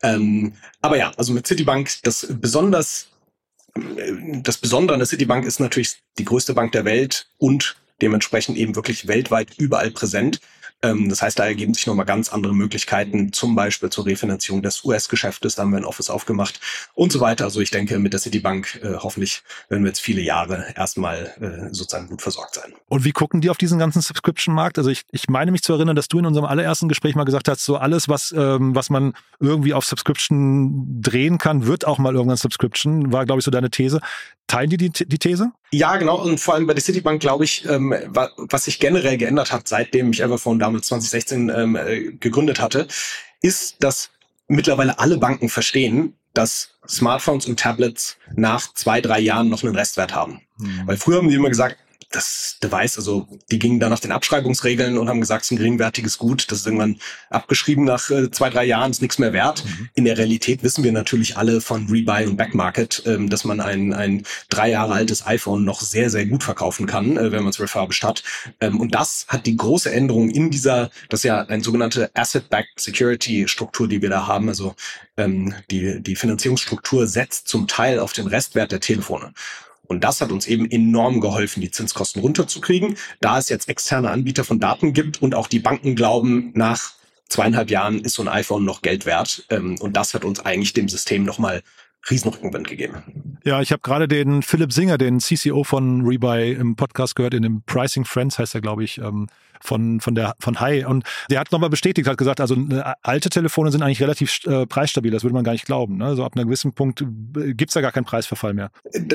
Ähm, 0.04 0.54
aber 0.82 0.98
ja, 0.98 1.12
also 1.18 1.34
mit 1.34 1.48
Citibank, 1.48 1.92
das 2.04 2.28
besonders, 2.30 3.08
äh, 3.76 4.42
das 4.42 4.58
Besondere 4.58 4.96
an 4.96 5.00
der 5.00 5.08
Citibank 5.08 5.46
ist 5.46 5.60
natürlich 5.60 5.98
die 6.18 6.26
größte 6.26 6.54
Bank 6.54 6.72
der 6.72 6.86
Welt 6.86 7.28
und 7.38 7.78
dementsprechend 8.02 8.58
eben 8.58 8.76
wirklich 8.76 9.08
weltweit 9.08 9.58
überall 9.58 9.92
präsent. 9.92 10.40
Ähm, 10.84 11.10
das 11.10 11.22
heißt, 11.22 11.40
da 11.40 11.46
ergeben 11.46 11.74
sich 11.74 11.88
nochmal 11.88 12.06
ganz 12.06 12.30
andere 12.30 12.54
Möglichkeiten, 12.54 13.34
zum 13.34 13.56
Beispiel 13.56 13.90
zur 13.90 14.06
Refinanzierung 14.06 14.62
des 14.62 14.84
US-Geschäftes, 14.84 15.56
da 15.56 15.64
haben 15.64 15.72
wir 15.72 15.78
ein 15.78 15.86
Office 15.86 16.10
aufgemacht 16.10 16.60
und 16.94 17.12
so 17.12 17.20
weiter. 17.20 17.46
Also 17.46 17.62
ich 17.62 17.72
denke, 17.72 17.98
mit 17.98 18.14
der 18.14 18.20
Citibank 18.20 18.80
äh, 18.84 18.96
hoffentlich 18.98 19.42
werden 19.70 19.84
wir 19.84 19.90
jetzt 19.90 20.02
viele 20.02 20.22
Jahre 20.22 20.74
erstmal 20.76 21.34
äh, 21.42 21.74
sozusagen 21.74 22.08
gut 22.08 22.22
versorgt 22.22 22.56
sein. 22.56 22.74
Und 22.90 23.06
wie 23.06 23.12
gucken 23.12 23.42
die 23.42 23.50
auf 23.50 23.58
diesen 23.58 23.80
ganzen 23.80 24.02
Subscription-Markt? 24.02 24.78
Also 24.78 24.92
ich, 24.92 25.04
ich 25.12 25.28
meine 25.30 25.52
mich 25.52 25.64
zu 25.64 25.74
erinnern, 25.74 25.96
dass 25.96 26.08
du 26.08 26.20
in 26.20 26.26
unserem 26.26 26.46
allerersten 26.46 26.88
Gespräch 26.88 27.16
mal 27.16 27.24
gesagt 27.24 27.48
hast, 27.48 27.66
so 27.66 27.78
alles, 27.78 28.08
was, 28.08 28.34
ähm, 28.38 28.76
was 28.76 28.90
man 28.90 29.14
irgendwie 29.40 29.74
auf 29.74 29.86
Subscription 29.86 31.02
drehen 31.02 31.40
kann, 31.40 31.66
wird 31.66 31.86
auch 31.86 31.98
mal 31.98 32.14
irgendwann 32.14 32.38
Subscription, 32.38 33.12
war, 33.12 33.26
glaube 33.26 33.40
ich, 33.40 33.46
so 33.46 33.52
deine 33.52 33.72
These. 33.72 34.00
Teilen 34.48 34.70
die, 34.70 34.78
die 34.78 34.90
die 34.90 35.18
These? 35.18 35.52
Ja, 35.72 35.98
genau. 35.98 36.22
Und 36.22 36.40
vor 36.40 36.54
allem 36.54 36.68
bei 36.68 36.74
der 36.74 36.82
Citibank, 36.82 37.20
glaube 37.20 37.44
ich, 37.44 37.66
ähm, 37.66 37.94
was 38.08 38.66
sich 38.66 38.80
generell 38.80 39.18
geändert 39.18 39.52
hat, 39.52 39.68
seitdem 39.68 40.12
ich 40.12 40.22
Everphone 40.22 40.60
damals 40.60 40.88
2016 40.88 41.50
ähm, 41.50 41.76
äh, 41.76 42.14
gegründet 42.14 42.62
hatte, 42.62 42.88
ist, 43.42 43.84
dass 43.84 44.10
mittlerweile 44.48 45.00
alle 45.00 45.18
Banken 45.18 45.50
verstehen, 45.50 46.14
dass 46.34 46.70
Smartphones 46.88 47.46
und 47.46 47.60
Tablets 47.60 48.18
nach 48.36 48.74
zwei, 48.74 49.02
drei 49.02 49.20
Jahren 49.20 49.50
noch 49.50 49.64
einen 49.64 49.76
Restwert 49.76 50.16
haben. 50.16 50.42
Mhm. 50.58 50.84
Weil 50.86 50.98
früher 50.98 51.18
haben 51.18 51.30
die 51.30 51.36
immer 51.36 51.50
gesagt, 51.50 51.78
das 52.12 52.58
Device, 52.64 52.98
also 52.98 53.28
die 53.52 53.60
gingen 53.60 53.80
dann 53.80 53.90
nach 53.90 54.00
den 54.00 54.14
Abschreibungsregeln 54.14 54.98
und 54.98 55.10
haben 55.10 55.20
gesagt, 55.20 55.44
es 55.44 55.48
ist 55.48 55.52
ein 55.52 55.58
geringwertiges 55.58 56.18
Gut, 56.18 56.50
das 56.50 56.60
ist 56.60 56.66
irgendwann 56.66 57.00
abgeschrieben 57.30 57.84
nach 57.84 58.10
äh, 58.10 58.32
zwei, 58.32 58.50
drei 58.50 58.64
Jahren, 58.64 58.92
ist 58.92 59.02
nichts 59.02 59.20
mehr 59.20 59.34
wert. 59.34 59.66
Mhm. 59.66 59.90
In 59.94 60.06
der 60.06 60.18
Realität 60.18 60.64
wissen 60.64 60.84
wir 60.84 60.94
natürlich 60.94 61.38
alle 61.38 61.60
von 61.60 61.88
Rebuy 61.88 62.26
und 62.26 62.38
Backmarket, 62.38 63.04
ähm, 63.06 63.30
dass 63.30 63.44
man 63.44 63.60
ein, 63.60 63.94
ein 63.94 64.24
drei 64.50 64.70
Jahre 64.70 64.94
altes 64.94 65.28
iPhone 65.28 65.66
noch 65.66 65.82
sehr, 65.82 66.10
sehr 66.10 66.26
gut 66.26 66.44
verkaufen 66.44 66.86
kann, 66.86 67.18
äh, 67.18 67.32
wenn 67.32 67.44
man 67.44 67.50
es 67.50 67.60
refurbished 67.60 68.04
hat. 68.04 68.24
Ähm, 68.62 68.80
und 68.80 68.96
das 68.96 69.26
hat 69.28 69.46
die 69.46 69.58
große 69.58 69.92
Änderung 69.92 70.30
in 70.30 70.50
dieser, 70.50 70.90
das 71.10 71.22
ist 71.22 71.24
ja 71.26 71.42
eine 71.42 71.64
sogenannte 71.64 72.10
Asset-Backed 72.14 72.80
Security-Struktur, 72.80 73.88
die 73.90 74.02
wir 74.02 74.10
da 74.10 74.28
haben. 74.28 74.48
Also 74.48 74.76
ähm, 75.18 75.54
die, 75.70 76.02
die 76.02 76.16
Finanzierungsstruktur 76.16 77.06
setzt 77.06 77.50
zum 77.50 77.68
Teil 77.68 78.00
auf 78.00 78.14
den 78.14 78.28
Restwert 78.28 78.72
der 78.72 78.80
Telefone. 78.80 79.34
Und 79.88 80.04
das 80.04 80.22
hat 80.22 80.32
uns 80.32 80.48
eben 80.48 80.70
enorm 80.70 81.22
geholfen, 81.22 81.62
die 81.62 81.72
Zinskosten 81.72 82.22
runterzukriegen, 82.22 82.98
da 83.22 83.38
es 83.38 83.50
jetzt 83.50 83.70
externe 83.70 84.12
Anbieter 84.12 84.44
von 84.44 84.60
Daten 84.60 84.94
gibt 84.94 85.22
und 85.22 85.34
auch 85.34 85.48
die 85.48 85.60
Banken 85.60 85.96
glauben, 85.96 86.52
nach 86.54 86.94
zweieinhalb 87.30 87.70
Jahren 87.70 88.00
ist 88.00 88.14
so 88.14 88.22
ein 88.22 88.28
iPhone 88.28 88.66
noch 88.66 88.82
Geld 88.82 89.06
wert. 89.06 89.46
Ähm, 89.50 89.76
und 89.80 89.96
das 89.96 90.14
hat 90.14 90.26
uns 90.26 90.40
eigentlich 90.40 90.74
dem 90.74 90.90
System 90.90 91.24
nochmal 91.24 91.62
Riesenrückenwind 92.10 92.68
gegeben. 92.68 93.40
Ja, 93.44 93.62
ich 93.62 93.72
habe 93.72 93.82
gerade 93.82 94.08
den 94.08 94.42
Philipp 94.42 94.72
Singer, 94.72 94.98
den 94.98 95.20
CCO 95.20 95.64
von 95.64 96.06
Rebuy 96.06 96.54
im 96.54 96.76
Podcast 96.76 97.16
gehört, 97.16 97.34
in 97.34 97.44
dem 97.44 97.64
Pricing 97.64 98.06
Friends 98.06 98.40
heißt 98.40 98.56
er, 98.56 98.62
glaube 98.62 98.84
ich, 98.84 98.98
ähm, 99.00 99.28
von, 99.62 100.00
von 100.00 100.16
der 100.16 100.36
von 100.40 100.60
High. 100.60 100.86
Und 100.88 101.04
der 101.30 101.40
hat 101.40 101.52
nochmal 101.52 101.70
bestätigt, 101.70 102.08
hat 102.08 102.18
gesagt, 102.18 102.42
also 102.42 102.56
äh, 102.56 102.84
alte 103.02 103.30
Telefone 103.30 103.72
sind 103.72 103.82
eigentlich 103.82 104.02
relativ 104.02 104.40
äh, 104.46 104.66
preisstabil, 104.66 105.12
das 105.12 105.24
würde 105.24 105.34
man 105.34 105.44
gar 105.44 105.52
nicht 105.54 105.66
glauben. 105.66 105.98
Ne? 105.98 106.06
Also 106.06 106.24
ab 106.24 106.34
einem 106.36 106.48
gewissen 106.48 106.74
Punkt 106.74 107.02
äh, 107.02 107.54
gibt's 107.54 107.74
da 107.74 107.82
gar 107.82 107.92
keinen 107.92 108.06
Preisverfall 108.06 108.54
mehr. 108.54 108.72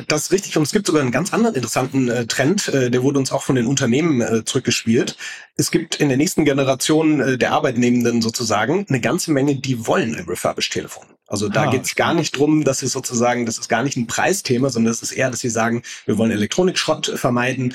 Das 0.08 0.22
ist 0.22 0.32
richtig 0.32 0.56
und 0.56 0.64
es 0.64 0.72
gibt 0.72 0.86
sogar 0.86 1.02
einen 1.02 1.12
ganz 1.12 1.32
anderen 1.32 1.54
interessanten 1.54 2.08
äh, 2.08 2.26
Trend, 2.26 2.68
äh, 2.68 2.90
der 2.90 3.02
wurde 3.02 3.18
uns 3.18 3.32
auch 3.32 3.42
von 3.42 3.56
den 3.56 3.66
Unternehmen 3.66 4.20
äh, 4.20 4.44
zurückgespielt. 4.44 5.16
Es 5.56 5.70
gibt 5.70 5.96
in 5.96 6.08
der 6.08 6.16
nächsten 6.16 6.44
Generation 6.44 7.20
äh, 7.20 7.38
der 7.38 7.52
Arbeitnehmenden 7.52 8.22
sozusagen 8.22 8.86
eine 8.88 9.00
ganze 9.00 9.32
Menge, 9.32 9.56
die 9.56 9.86
wollen 9.86 10.14
ein 10.14 10.24
refurbished 10.26 10.72
Telefon. 10.72 11.06
Also 11.32 11.48
da 11.48 11.62
ah, 11.62 11.70
geht's 11.70 11.94
gar 11.94 12.12
nicht 12.12 12.36
drum, 12.36 12.62
dass 12.62 12.80
sie 12.80 12.88
sozusagen, 12.88 13.46
das 13.46 13.56
ist 13.56 13.68
gar 13.68 13.82
nicht 13.82 13.96
ein 13.96 14.06
Preisthema, 14.06 14.68
sondern 14.68 14.90
es 14.90 15.02
ist 15.02 15.12
eher, 15.12 15.30
dass 15.30 15.40
sie 15.40 15.48
sagen, 15.48 15.82
wir 16.04 16.18
wollen 16.18 16.30
Elektronikschrott 16.30 17.06
vermeiden, 17.16 17.72
äh, 17.72 17.74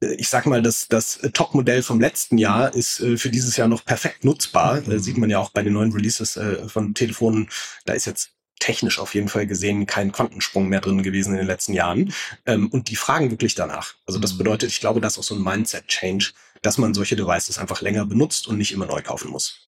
ich 0.00 0.28
sag 0.28 0.46
mal, 0.46 0.62
das, 0.62 0.88
das 0.88 1.18
Top-Modell 1.32 1.82
vom 1.82 2.00
letzten 2.00 2.38
Jahr 2.38 2.74
ist 2.74 3.00
äh, 3.00 3.16
für 3.16 3.30
dieses 3.30 3.56
Jahr 3.56 3.68
noch 3.68 3.84
perfekt 3.84 4.24
nutzbar. 4.24 4.80
Mhm. 4.80 4.92
Äh, 4.92 4.98
sieht 5.00 5.18
man 5.18 5.30
ja 5.30 5.38
auch 5.38 5.50
bei 5.50 5.62
den 5.62 5.72
neuen 5.72 5.92
Releases 5.92 6.36
äh, 6.36 6.68
von 6.68 6.94
Telefonen. 6.94 7.48
Da 7.84 7.94
ist 7.94 8.06
jetzt 8.06 8.30
technisch 8.60 8.98
auf 8.98 9.14
jeden 9.14 9.28
Fall 9.28 9.46
gesehen 9.46 9.86
kein 9.86 10.12
Quantensprung 10.12 10.68
mehr 10.68 10.80
drin 10.80 11.02
gewesen 11.02 11.32
in 11.32 11.38
den 11.38 11.46
letzten 11.46 11.72
Jahren. 11.72 12.12
Ähm, 12.46 12.68
und 12.68 12.90
die 12.90 12.96
fragen 12.96 13.30
wirklich 13.30 13.54
danach. 13.54 13.94
Also 14.06 14.18
das 14.18 14.34
mhm. 14.34 14.38
bedeutet, 14.38 14.70
ich 14.70 14.80
glaube, 14.80 15.00
das 15.00 15.14
ist 15.14 15.18
auch 15.18 15.24
so 15.24 15.34
ein 15.34 15.42
Mindset-Change, 15.42 16.32
dass 16.62 16.78
man 16.78 16.94
solche 16.94 17.16
Devices 17.16 17.58
einfach 17.58 17.82
länger 17.82 18.04
benutzt 18.06 18.48
und 18.48 18.58
nicht 18.58 18.72
immer 18.72 18.86
neu 18.86 19.02
kaufen 19.02 19.30
muss. 19.30 19.67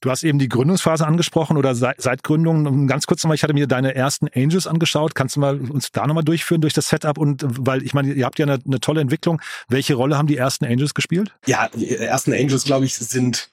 Du 0.00 0.10
hast 0.10 0.22
eben 0.22 0.38
die 0.38 0.48
Gründungsphase 0.48 1.06
angesprochen 1.06 1.56
oder 1.56 1.74
seit, 1.74 2.00
seit 2.00 2.22
Gründung. 2.22 2.86
Ganz 2.86 3.06
kurz 3.06 3.22
nochmal, 3.24 3.34
ich 3.34 3.42
hatte 3.42 3.54
mir 3.54 3.66
deine 3.66 3.94
ersten 3.94 4.28
Angels 4.34 4.66
angeschaut. 4.66 5.14
Kannst 5.16 5.36
du 5.36 5.40
mal 5.40 5.60
uns 5.60 5.90
da 5.90 6.06
nochmal 6.06 6.24
durchführen 6.24 6.60
durch 6.60 6.72
das 6.72 6.88
Setup? 6.88 7.18
Und 7.18 7.44
weil 7.44 7.82
ich 7.82 7.94
meine, 7.94 8.12
ihr 8.12 8.24
habt 8.24 8.38
ja 8.38 8.46
eine, 8.46 8.58
eine 8.64 8.78
tolle 8.80 9.00
Entwicklung. 9.00 9.40
Welche 9.68 9.94
Rolle 9.94 10.16
haben 10.16 10.28
die 10.28 10.36
ersten 10.36 10.64
Angels 10.64 10.94
gespielt? 10.94 11.32
Ja, 11.46 11.68
die 11.74 11.96
ersten 11.96 12.32
Angels, 12.32 12.64
glaube 12.64 12.84
ich, 12.84 12.94
sind 12.94 13.50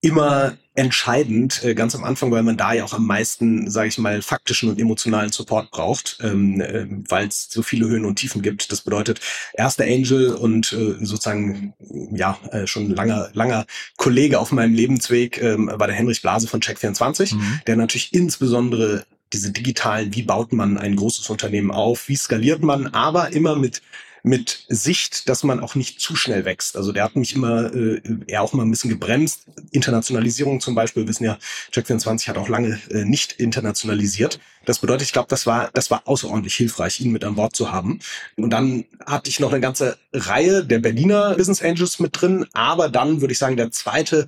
immer 0.00 0.56
entscheidend, 0.74 1.62
äh, 1.62 1.74
ganz 1.74 1.94
am 1.94 2.04
Anfang, 2.04 2.30
weil 2.30 2.42
man 2.42 2.56
da 2.56 2.72
ja 2.72 2.84
auch 2.84 2.94
am 2.94 3.06
meisten, 3.06 3.70
sage 3.70 3.88
ich 3.88 3.98
mal, 3.98 4.22
faktischen 4.22 4.70
und 4.70 4.80
emotionalen 4.80 5.30
Support 5.30 5.70
braucht, 5.70 6.18
ähm, 6.22 6.60
äh, 6.60 6.86
weil 7.08 7.28
es 7.28 7.48
so 7.50 7.62
viele 7.62 7.86
Höhen 7.88 8.04
und 8.04 8.16
Tiefen 8.16 8.40
gibt. 8.40 8.72
Das 8.72 8.80
bedeutet, 8.80 9.20
erster 9.52 9.84
Angel 9.84 10.32
und 10.32 10.72
äh, 10.72 11.04
sozusagen 11.04 11.74
ja 12.12 12.38
äh, 12.50 12.66
schon 12.66 12.90
langer 12.90 13.30
langer 13.34 13.66
Kollege 13.96 14.38
auf 14.38 14.52
meinem 14.52 14.74
Lebensweg 14.74 15.42
ähm, 15.42 15.70
war 15.72 15.86
der 15.86 15.96
Henrich 15.96 16.22
Blase 16.22 16.46
von 16.46 16.60
Check24, 16.60 17.34
mhm. 17.34 17.60
der 17.66 17.76
natürlich 17.76 18.14
insbesondere 18.14 19.04
diese 19.32 19.52
digitalen, 19.52 20.14
wie 20.14 20.22
baut 20.22 20.52
man 20.52 20.78
ein 20.78 20.96
großes 20.96 21.28
Unternehmen 21.30 21.70
auf, 21.70 22.08
wie 22.08 22.16
skaliert 22.16 22.62
man, 22.62 22.88
aber 22.88 23.32
immer 23.32 23.56
mit 23.56 23.82
mit 24.22 24.64
Sicht, 24.68 25.28
dass 25.28 25.42
man 25.44 25.60
auch 25.60 25.74
nicht 25.74 26.00
zu 26.00 26.16
schnell 26.16 26.44
wächst. 26.44 26.76
Also 26.76 26.92
der 26.92 27.04
hat 27.04 27.16
mich 27.16 27.34
immer, 27.34 27.74
äh, 27.74 28.00
er 28.26 28.42
auch 28.42 28.52
mal 28.52 28.64
ein 28.64 28.70
bisschen 28.70 28.90
gebremst. 28.90 29.46
Internationalisierung 29.70 30.60
zum 30.60 30.74
Beispiel, 30.74 31.06
wissen 31.08 31.24
ja, 31.24 31.38
Check24 31.72 32.28
hat 32.28 32.38
auch 32.38 32.48
lange 32.48 32.78
äh, 32.90 33.04
nicht 33.04 33.32
internationalisiert. 33.32 34.40
Das 34.66 34.80
bedeutet, 34.80 35.02
ich 35.02 35.12
glaube, 35.12 35.28
das 35.28 35.46
war, 35.46 35.70
das 35.72 35.90
war 35.90 36.02
außerordentlich 36.06 36.54
hilfreich, 36.54 37.00
ihn 37.00 37.12
mit 37.12 37.24
an 37.24 37.36
Bord 37.36 37.56
zu 37.56 37.72
haben. 37.72 38.00
Und 38.36 38.50
dann 38.50 38.84
hatte 39.06 39.30
ich 39.30 39.40
noch 39.40 39.52
eine 39.52 39.60
ganze 39.60 39.98
Reihe 40.12 40.64
der 40.64 40.80
Berliner 40.80 41.34
Business 41.34 41.62
Angels 41.62 41.98
mit 41.98 42.20
drin, 42.20 42.46
aber 42.52 42.88
dann 42.88 43.20
würde 43.20 43.32
ich 43.32 43.38
sagen, 43.38 43.56
der 43.56 43.70
zweite 43.70 44.26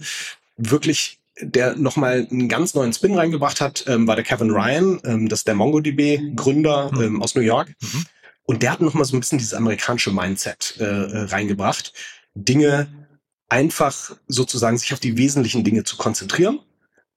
wirklich 0.57 1.19
der 1.41 1.77
nochmal 1.77 2.27
einen 2.31 2.49
ganz 2.49 2.75
neuen 2.75 2.93
Spin 2.93 3.15
reingebracht 3.15 3.61
hat, 3.61 3.85
ähm, 3.89 4.07
war 4.07 4.17
der 4.17 4.25
Kevin 4.25 4.51
Ryan, 4.51 5.01
ähm, 5.05 5.29
das 5.29 5.41
ist 5.41 5.49
der 5.49 5.55
MongoDB-Gründer 5.55 6.91
mhm. 6.93 7.03
ähm, 7.03 7.23
aus 7.23 7.35
New 7.35 7.41
York. 7.41 7.69
Mhm. 7.81 8.07
Und 8.45 8.63
der 8.63 8.73
hat 8.73 8.81
noch 8.81 8.95
mal 8.95 9.05
so 9.05 9.17
ein 9.17 9.21
bisschen 9.21 9.39
dieses 9.39 9.55
amerikanische 9.55 10.11
Mindset 10.11 10.77
äh, 10.79 10.85
äh, 10.85 11.23
reingebracht, 11.25 11.93
Dinge 12.35 12.89
einfach 13.49 14.17
sozusagen 14.27 14.79
sich 14.79 14.93
auf 14.93 15.01
die 15.01 15.17
wesentlichen 15.17 15.65
Dinge 15.65 15.85
zu 15.85 15.97
konzentrieren 15.97 16.61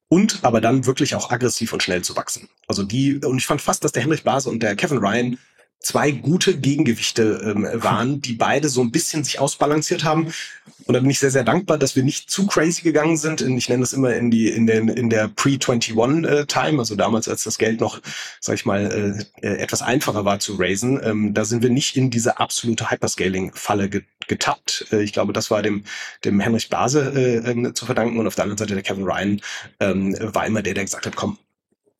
und 0.08 0.40
aber 0.42 0.60
dann 0.60 0.86
wirklich 0.86 1.14
auch 1.14 1.30
aggressiv 1.30 1.72
und 1.72 1.82
schnell 1.82 2.02
zu 2.02 2.14
wachsen. 2.16 2.48
Also 2.68 2.82
die, 2.82 3.16
und 3.16 3.38
ich 3.38 3.46
fand 3.46 3.60
fast, 3.60 3.82
dass 3.82 3.92
der 3.92 4.02
Henrich 4.02 4.22
Blase 4.22 4.50
und 4.50 4.62
der 4.62 4.76
Kevin 4.76 4.98
Ryan 4.98 5.38
zwei 5.78 6.10
gute 6.10 6.58
Gegengewichte 6.58 7.40
ähm, 7.44 7.68
waren, 7.82 8.20
die 8.20 8.32
beide 8.32 8.68
so 8.68 8.80
ein 8.80 8.90
bisschen 8.90 9.24
sich 9.24 9.38
ausbalanciert 9.38 10.04
haben. 10.04 10.32
Und 10.86 10.94
da 10.94 11.00
bin 11.00 11.10
ich 11.10 11.18
sehr, 11.18 11.30
sehr 11.30 11.44
dankbar, 11.44 11.78
dass 11.78 11.96
wir 11.96 12.02
nicht 12.02 12.30
zu 12.30 12.46
crazy 12.46 12.82
gegangen 12.82 13.16
sind. 13.16 13.40
Ich 13.40 13.68
nenne 13.68 13.80
das 13.80 13.92
immer 13.92 14.14
in 14.14 14.30
die 14.30 14.48
in 14.48 14.66
den 14.66 14.88
in 14.88 15.10
der 15.10 15.28
Pre-21 15.28 16.26
äh, 16.26 16.46
Time, 16.46 16.78
also 16.78 16.94
damals, 16.94 17.28
als 17.28 17.44
das 17.44 17.58
Geld 17.58 17.80
noch, 17.80 18.00
sag 18.40 18.54
ich 18.54 18.66
mal, 18.66 19.26
äh, 19.42 19.46
äh, 19.46 19.58
etwas 19.58 19.82
einfacher 19.82 20.24
war 20.24 20.38
zu 20.38 20.54
raisen. 20.54 21.00
Ähm, 21.02 21.34
da 21.34 21.44
sind 21.44 21.62
wir 21.62 21.70
nicht 21.70 21.96
in 21.96 22.10
diese 22.10 22.38
absolute 22.38 22.90
Hyperscaling-Falle 22.90 23.90
getappt. 24.28 24.86
Äh, 24.92 25.02
ich 25.02 25.12
glaube, 25.12 25.32
das 25.32 25.50
war 25.50 25.62
dem 25.62 25.84
dem 26.24 26.40
Henrich 26.40 26.68
Blase 26.68 27.12
äh, 27.14 27.50
äh, 27.50 27.74
zu 27.74 27.86
verdanken 27.86 28.18
und 28.18 28.26
auf 28.26 28.34
der 28.34 28.44
anderen 28.44 28.58
Seite 28.58 28.74
der 28.74 28.82
Kevin 28.82 29.04
Ryan 29.04 29.40
ähm, 29.80 30.16
war 30.20 30.46
immer 30.46 30.62
der, 30.62 30.74
der 30.74 30.84
gesagt 30.84 31.06
hat, 31.06 31.16
komm, 31.16 31.38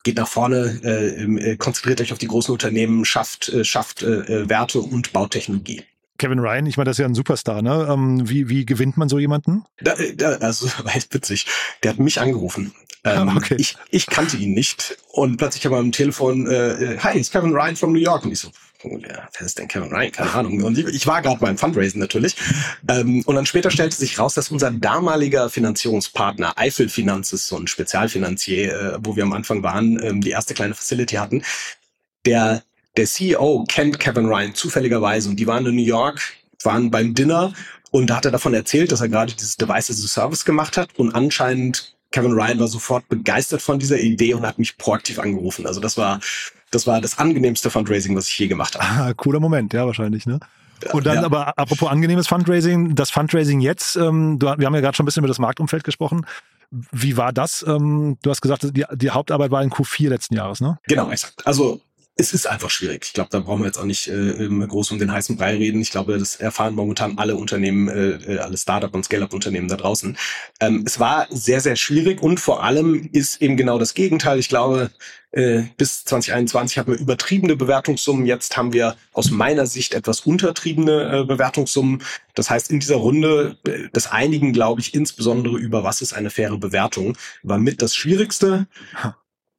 geht 0.07 0.17
nach 0.17 0.29
vorne, 0.29 0.81
äh, 0.85 1.25
äh, 1.25 1.57
konzentriert 1.57 2.01
euch 2.01 2.13
auf 2.13 2.19
die 2.19 2.29
großen 2.29 2.53
Unternehmen, 2.53 3.05
schafft, 3.05 3.49
äh, 3.49 3.65
schafft 3.65 4.03
äh, 4.03 4.21
äh 4.21 4.49
Werte 4.49 4.81
und 4.81 5.13
baut 5.13 5.33
Technologie. 5.33 5.83
Kevin 6.19 6.39
Ryan, 6.39 6.65
ich 6.67 6.77
meine, 6.77 6.87
das 6.87 6.95
ist 6.95 7.01
ja 7.01 7.07
ein 7.07 7.15
Superstar, 7.15 7.61
ne? 7.61 7.89
Ähm, 7.91 8.29
wie, 8.29 8.49
wie 8.49 8.65
gewinnt 8.65 8.97
man 8.97 9.09
so 9.09 9.19
jemanden? 9.19 9.65
Da, 9.81 9.97
da, 10.15 10.29
also, 10.37 10.69
echt 10.95 11.13
witzig. 11.13 11.47
Der 11.83 11.91
hat 11.91 11.99
mich 11.99 12.21
angerufen. 12.21 12.73
Ähm, 13.05 13.37
okay. 13.37 13.57
ich, 13.59 13.77
ich 13.91 14.07
kannte 14.07 14.37
ihn 14.37 14.55
nicht. 14.55 14.97
Und 15.13 15.37
plötzlich 15.39 15.65
habe 15.65 15.75
ich 15.75 15.81
am 15.81 15.93
Telefon, 15.93 16.47
äh, 16.47 16.97
hi, 17.01 17.19
it's 17.19 17.31
Kevin 17.31 17.53
Ryan 17.53 17.75
from 17.75 17.93
New 17.93 18.01
York. 18.01 18.25
Und 18.25 18.33
ich 18.33 18.39
so, 18.39 18.51
wer 18.91 19.47
ist 19.47 19.59
denn 19.59 19.69
Kevin 19.69 19.91
Ryan? 19.91 20.13
Keine 20.13 20.33
Ahnung. 20.33 20.63
Und 20.63 20.79
ich, 20.79 21.07
war 21.07 21.23
gerade 21.23 21.41
beim 21.41 21.59
Fundraising 21.59 22.01
natürlich. 22.01 22.37
Ähm, 22.89 23.23
und 23.27 23.35
dann 23.35 23.47
später 23.47 23.71
stellte 23.71 23.97
sich 23.97 24.19
raus, 24.19 24.35
dass 24.35 24.51
unser 24.51 24.71
damaliger 24.71 25.51
Finanzierungspartner 25.51 26.59
Eifel 26.59 26.89
Finanzes, 26.89 27.49
so 27.49 27.57
ein 27.57 27.67
Spezialfinanzier, 27.67 28.73
äh, 28.73 28.99
wo 29.01 29.17
wir 29.17 29.25
am 29.25 29.33
Anfang 29.33 29.63
waren, 29.63 30.03
ähm, 30.03 30.21
die 30.21 30.31
erste 30.31 30.55
kleine 30.55 30.75
Facility 30.75 31.17
hatten, 31.17 31.43
der 32.25 32.63
der 32.97 33.07
CEO 33.07 33.65
kennt 33.69 33.99
Kevin 34.01 34.27
Ryan 34.27 34.55
zufälligerweise 34.55 35.29
und 35.29 35.37
die 35.37 35.47
waren 35.47 35.67
in 35.67 35.75
New 35.75 35.83
York, 35.83 36.21
waren 36.63 36.91
beim 36.91 37.15
Dinner 37.15 37.53
und 37.91 38.09
da 38.09 38.17
hat 38.17 38.25
er 38.25 38.31
davon 38.31 38.55
erzählt, 38.55 38.91
dass 38.91 39.01
er 39.01 39.09
gerade 39.09 39.35
dieses 39.35 39.57
Device 39.57 39.91
as 39.91 40.03
a 40.03 40.09
Service 40.09 40.45
gemacht 40.45 40.77
hat 40.77 40.89
und 40.99 41.15
anscheinend 41.15 41.95
Kevin 42.13 42.33
Ryan 42.33 42.59
war 42.59 42.69
sofort 42.69 43.09
begeistert 43.09 43.61
von 43.61 43.79
dieser 43.79 43.99
Idee 43.99 44.35
und 44.35 44.47
hat 44.47 44.59
mich 44.59 44.79
proaktiv 44.79 45.19
angerufen. 45.19 45.67
Also 45.67 45.81
das 45.81 45.99
war 45.99 46.21
das 46.71 46.87
war 46.87 47.01
das 47.01 47.19
angenehmste 47.19 47.71
Fundraising, 47.71 48.17
was 48.17 48.29
ich 48.29 48.39
je 48.39 48.49
gemacht 48.49 48.79
habe. 48.79 48.85
Ah, 48.85 49.15
cooler 49.15 49.41
Moment, 49.41 49.73
ja 49.73 49.87
wahrscheinlich, 49.87 50.27
ne? 50.27 50.41
Und 50.93 51.07
dann 51.07 51.17
ja. 51.17 51.25
aber 51.25 51.59
apropos 51.59 51.89
angenehmes 51.89 52.29
Fundraising, 52.29 52.95
das 52.95 53.11
Fundraising 53.11 53.61
jetzt, 53.61 53.97
ähm, 53.97 54.39
du, 54.39 54.47
wir 54.47 54.67
haben 54.67 54.75
ja 54.75 54.81
gerade 54.81 54.95
schon 54.97 55.05
ein 55.05 55.07
bisschen 55.07 55.23
über 55.23 55.29
das 55.29 55.39
Marktumfeld 55.39 55.85
gesprochen. 55.85 56.27
Wie 56.71 57.17
war 57.17 57.33
das? 57.33 57.65
Ähm, 57.67 58.19
du 58.23 58.31
hast 58.31 58.43
gesagt, 58.43 58.77
die, 58.77 58.85
die 58.93 59.11
Hauptarbeit 59.11 59.51
war 59.51 59.63
in 59.63 59.71
Q4 59.71 60.09
letzten 60.09 60.35
Jahres, 60.35 60.61
ne? 60.61 60.79
Genau, 60.87 61.11
exakt. 61.11 61.47
Also 61.47 61.81
es 62.19 62.33
ist 62.33 62.47
einfach 62.47 62.71
schwierig. 62.71 63.05
Ich 63.05 63.13
glaube, 63.13 63.29
da 63.31 63.41
brauchen 63.41 63.61
wir 63.61 63.67
jetzt 63.67 63.77
auch 63.77 63.85
nicht 63.85 64.09
äh, 64.09 64.49
groß 64.49 64.91
um 64.91 64.99
den 64.99 65.13
heißen 65.13 65.37
Brei 65.37 65.55
reden. 65.57 65.83
Ich 65.83 65.91
glaube, 65.91 66.19
das 66.19 66.37
erfahren 66.37 66.75
momentan 66.75 67.19
alle 67.19 67.37
Unternehmen, 67.37 67.89
äh, 67.89 68.35
äh, 68.35 68.39
alle 68.39 68.57
Startup- 68.57 68.95
und 68.95 69.05
Scale-Up-Unternehmen 69.05 69.69
da 69.69 69.77
draußen. 69.77 70.17
Ähm, 70.61 70.83
es 70.87 70.99
war 70.99 71.27
sehr, 71.31 71.61
sehr 71.61 71.77
schwierig 71.77 72.23
und 72.23 72.41
vor 72.41 72.65
allem 72.65 73.11
ist 73.13 73.43
eben 73.43 73.59
genau 73.59 73.79
das 73.79 73.93
Gegenteil. 73.93 74.39
Ich 74.39 74.49
glaube, 74.49 74.91
äh, 75.33 75.65
bis 75.77 76.07
2021 76.07 76.79
hatten 76.79 76.93
wir 76.93 76.99
übertriebene 76.99 77.55
Bewertungssummen. 77.55 78.25
Jetzt 78.25 78.57
haben 78.57 78.73
wir 78.73 78.97
aus 79.13 79.31
meiner 79.31 79.67
Sicht 79.67 79.93
etwas 79.93 80.21
untertriebene 80.21 81.21
äh, 81.21 81.25
Bewertungssummen. 81.25 82.03
Das 82.35 82.49
heißt, 82.49 82.71
in 82.71 82.81
dieser 82.81 82.97
Runde, 82.97 83.59
äh, 83.67 83.89
das 83.93 84.11
einigen, 84.11 84.55
glaube 84.55 84.81
ich, 84.81 84.95
insbesondere 84.95 85.59
über 85.59 85.85
was 85.85 86.01
ist 86.01 86.15
eine 86.15 86.31
faire 86.31 86.57
Bewertung, 86.57 87.19
war 87.43 87.59
mit 87.59 87.83
das 87.83 87.95
Schwierigste 87.95 88.69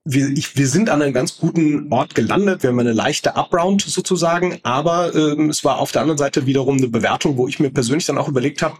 wir, 0.09 0.29
ich, 0.29 0.55
wir 0.55 0.67
sind 0.67 0.89
an 0.89 1.01
einem 1.01 1.13
ganz 1.13 1.37
guten 1.37 1.91
Ort 1.91 2.15
gelandet. 2.15 2.63
Wir 2.63 2.69
haben 2.69 2.79
eine 2.79 2.93
leichte 2.93 3.35
Upround 3.35 3.81
sozusagen, 3.81 4.59
aber 4.63 5.13
ähm, 5.13 5.49
es 5.49 5.63
war 5.63 5.79
auf 5.79 5.91
der 5.91 6.01
anderen 6.01 6.17
Seite 6.17 6.45
wiederum 6.45 6.77
eine 6.77 6.87
Bewertung, 6.87 7.37
wo 7.37 7.47
ich 7.47 7.59
mir 7.59 7.69
persönlich 7.69 8.05
dann 8.05 8.17
auch 8.17 8.27
überlegt 8.27 8.61
habe, 8.61 8.77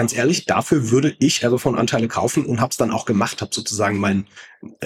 ganz 0.00 0.14
ehrlich, 0.14 0.46
dafür 0.46 0.90
würde 0.90 1.14
ich 1.18 1.40
von 1.58 1.76
Anteile 1.76 2.08
kaufen 2.08 2.46
und 2.46 2.62
habe 2.62 2.70
es 2.70 2.78
dann 2.78 2.90
auch 2.90 3.04
gemacht, 3.04 3.42
habe 3.42 3.50
sozusagen 3.52 3.98
mein 3.98 4.24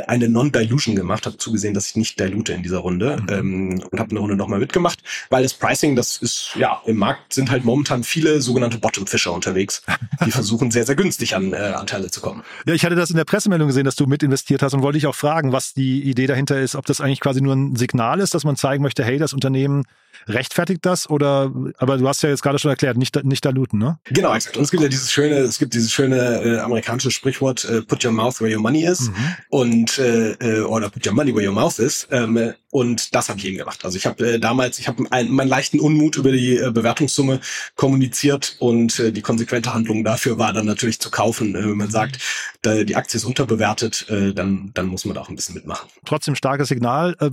eine 0.08 0.28
Non-Dilution 0.28 0.96
gemacht, 0.96 1.24
habe 1.26 1.36
zugesehen, 1.36 1.72
dass 1.72 1.90
ich 1.90 1.94
nicht 1.94 2.18
dilute 2.18 2.52
in 2.52 2.64
dieser 2.64 2.78
Runde 2.78 3.18
mhm. 3.22 3.28
ähm, 3.28 3.84
und 3.92 4.00
habe 4.00 4.10
eine 4.10 4.18
Runde 4.18 4.34
nochmal 4.34 4.58
mitgemacht, 4.58 4.98
weil 5.30 5.44
das 5.44 5.54
Pricing, 5.54 5.94
das 5.94 6.16
ist 6.16 6.50
ja 6.56 6.82
im 6.86 6.96
Markt 6.96 7.32
sind 7.32 7.48
halt 7.52 7.64
momentan 7.64 8.02
viele 8.02 8.40
sogenannte 8.40 8.78
Bottom-Fischer 8.78 9.32
unterwegs, 9.32 9.82
die 10.26 10.30
versuchen 10.32 10.72
sehr 10.72 10.84
sehr 10.84 10.96
günstig 10.96 11.36
an 11.36 11.52
äh, 11.52 11.58
Anteile 11.58 12.10
zu 12.10 12.20
kommen. 12.20 12.42
Ja, 12.66 12.74
ich 12.74 12.84
hatte 12.84 12.96
das 12.96 13.10
in 13.10 13.16
der 13.16 13.24
Pressemeldung 13.24 13.68
gesehen, 13.68 13.84
dass 13.84 13.94
du 13.94 14.06
mit 14.06 14.24
investiert 14.24 14.62
hast 14.64 14.74
und 14.74 14.82
wollte 14.82 14.96
dich 14.96 15.06
auch 15.06 15.14
fragen, 15.14 15.52
was 15.52 15.74
die 15.74 16.02
Idee 16.02 16.26
dahinter 16.26 16.60
ist, 16.60 16.74
ob 16.74 16.86
das 16.86 17.00
eigentlich 17.00 17.20
quasi 17.20 17.40
nur 17.40 17.54
ein 17.54 17.76
Signal 17.76 18.18
ist, 18.18 18.34
dass 18.34 18.42
man 18.42 18.56
zeigen 18.56 18.82
möchte, 18.82 19.04
hey, 19.04 19.18
das 19.18 19.32
Unternehmen 19.32 19.84
rechtfertigt 20.26 20.80
das 20.82 21.08
oder 21.08 21.52
aber 21.78 21.98
du 21.98 22.08
hast 22.08 22.22
ja 22.22 22.28
jetzt 22.28 22.42
gerade 22.42 22.58
schon 22.58 22.70
erklärt, 22.70 22.96
nicht 22.96 23.24
nicht 23.24 23.44
diluten, 23.44 23.78
ne? 23.78 23.98
Genau, 24.04 24.34
exakt. 24.34 24.56
Und 24.56 24.64
es 24.64 24.70
gibt 24.70 24.82
ja 24.82 24.88
dieses 24.88 25.12
schöne, 25.12 25.36
es 25.36 25.58
gibt 25.58 25.74
dieses 25.74 25.92
schöne 25.92 26.42
äh, 26.42 26.58
amerikanische 26.58 27.10
Sprichwort 27.10 27.64
äh, 27.64 27.82
put 27.82 28.04
your 28.04 28.12
mouth 28.12 28.40
where 28.40 28.54
your 28.54 28.62
money 28.62 28.84
is 28.84 29.08
mhm. 29.08 29.14
und 29.50 29.98
äh, 29.98 30.32
äh, 30.32 30.60
oder 30.62 30.90
put 30.90 31.06
your 31.06 31.14
money 31.14 31.34
where 31.34 31.46
your 31.46 31.54
mouth 31.54 31.78
is 31.78 32.06
ähm, 32.10 32.54
und 32.74 33.14
das 33.14 33.28
habe 33.28 33.38
ich 33.38 33.46
eben 33.46 33.58
gemacht. 33.58 33.84
Also 33.84 33.96
ich 33.96 34.04
habe 34.04 34.34
äh, 34.34 34.40
damals, 34.40 34.80
ich 34.80 34.88
habe 34.88 35.04
meinen 35.04 35.48
leichten 35.48 35.78
Unmut 35.78 36.16
über 36.16 36.32
die 36.32 36.56
äh, 36.56 36.72
Bewertungssumme 36.72 37.38
kommuniziert 37.76 38.56
und 38.58 38.98
äh, 38.98 39.12
die 39.12 39.22
konsequente 39.22 39.72
Handlung 39.72 40.02
dafür 40.02 40.38
war 40.38 40.52
dann 40.52 40.66
natürlich 40.66 40.98
zu 40.98 41.08
kaufen. 41.08 41.54
Äh, 41.54 41.60
wenn 41.60 41.76
man 41.76 41.86
mhm. 41.86 41.92
sagt, 41.92 42.18
da, 42.62 42.82
die 42.82 42.96
Aktie 42.96 43.18
ist 43.18 43.24
unterbewertet, 43.24 44.06
äh, 44.08 44.34
dann 44.34 44.72
dann 44.74 44.86
muss 44.86 45.04
man 45.04 45.14
da 45.14 45.20
auch 45.20 45.28
ein 45.28 45.36
bisschen 45.36 45.54
mitmachen. 45.54 45.88
Trotzdem 46.04 46.34
starkes 46.34 46.66
Signal, 46.66 47.14
äh, 47.20 47.30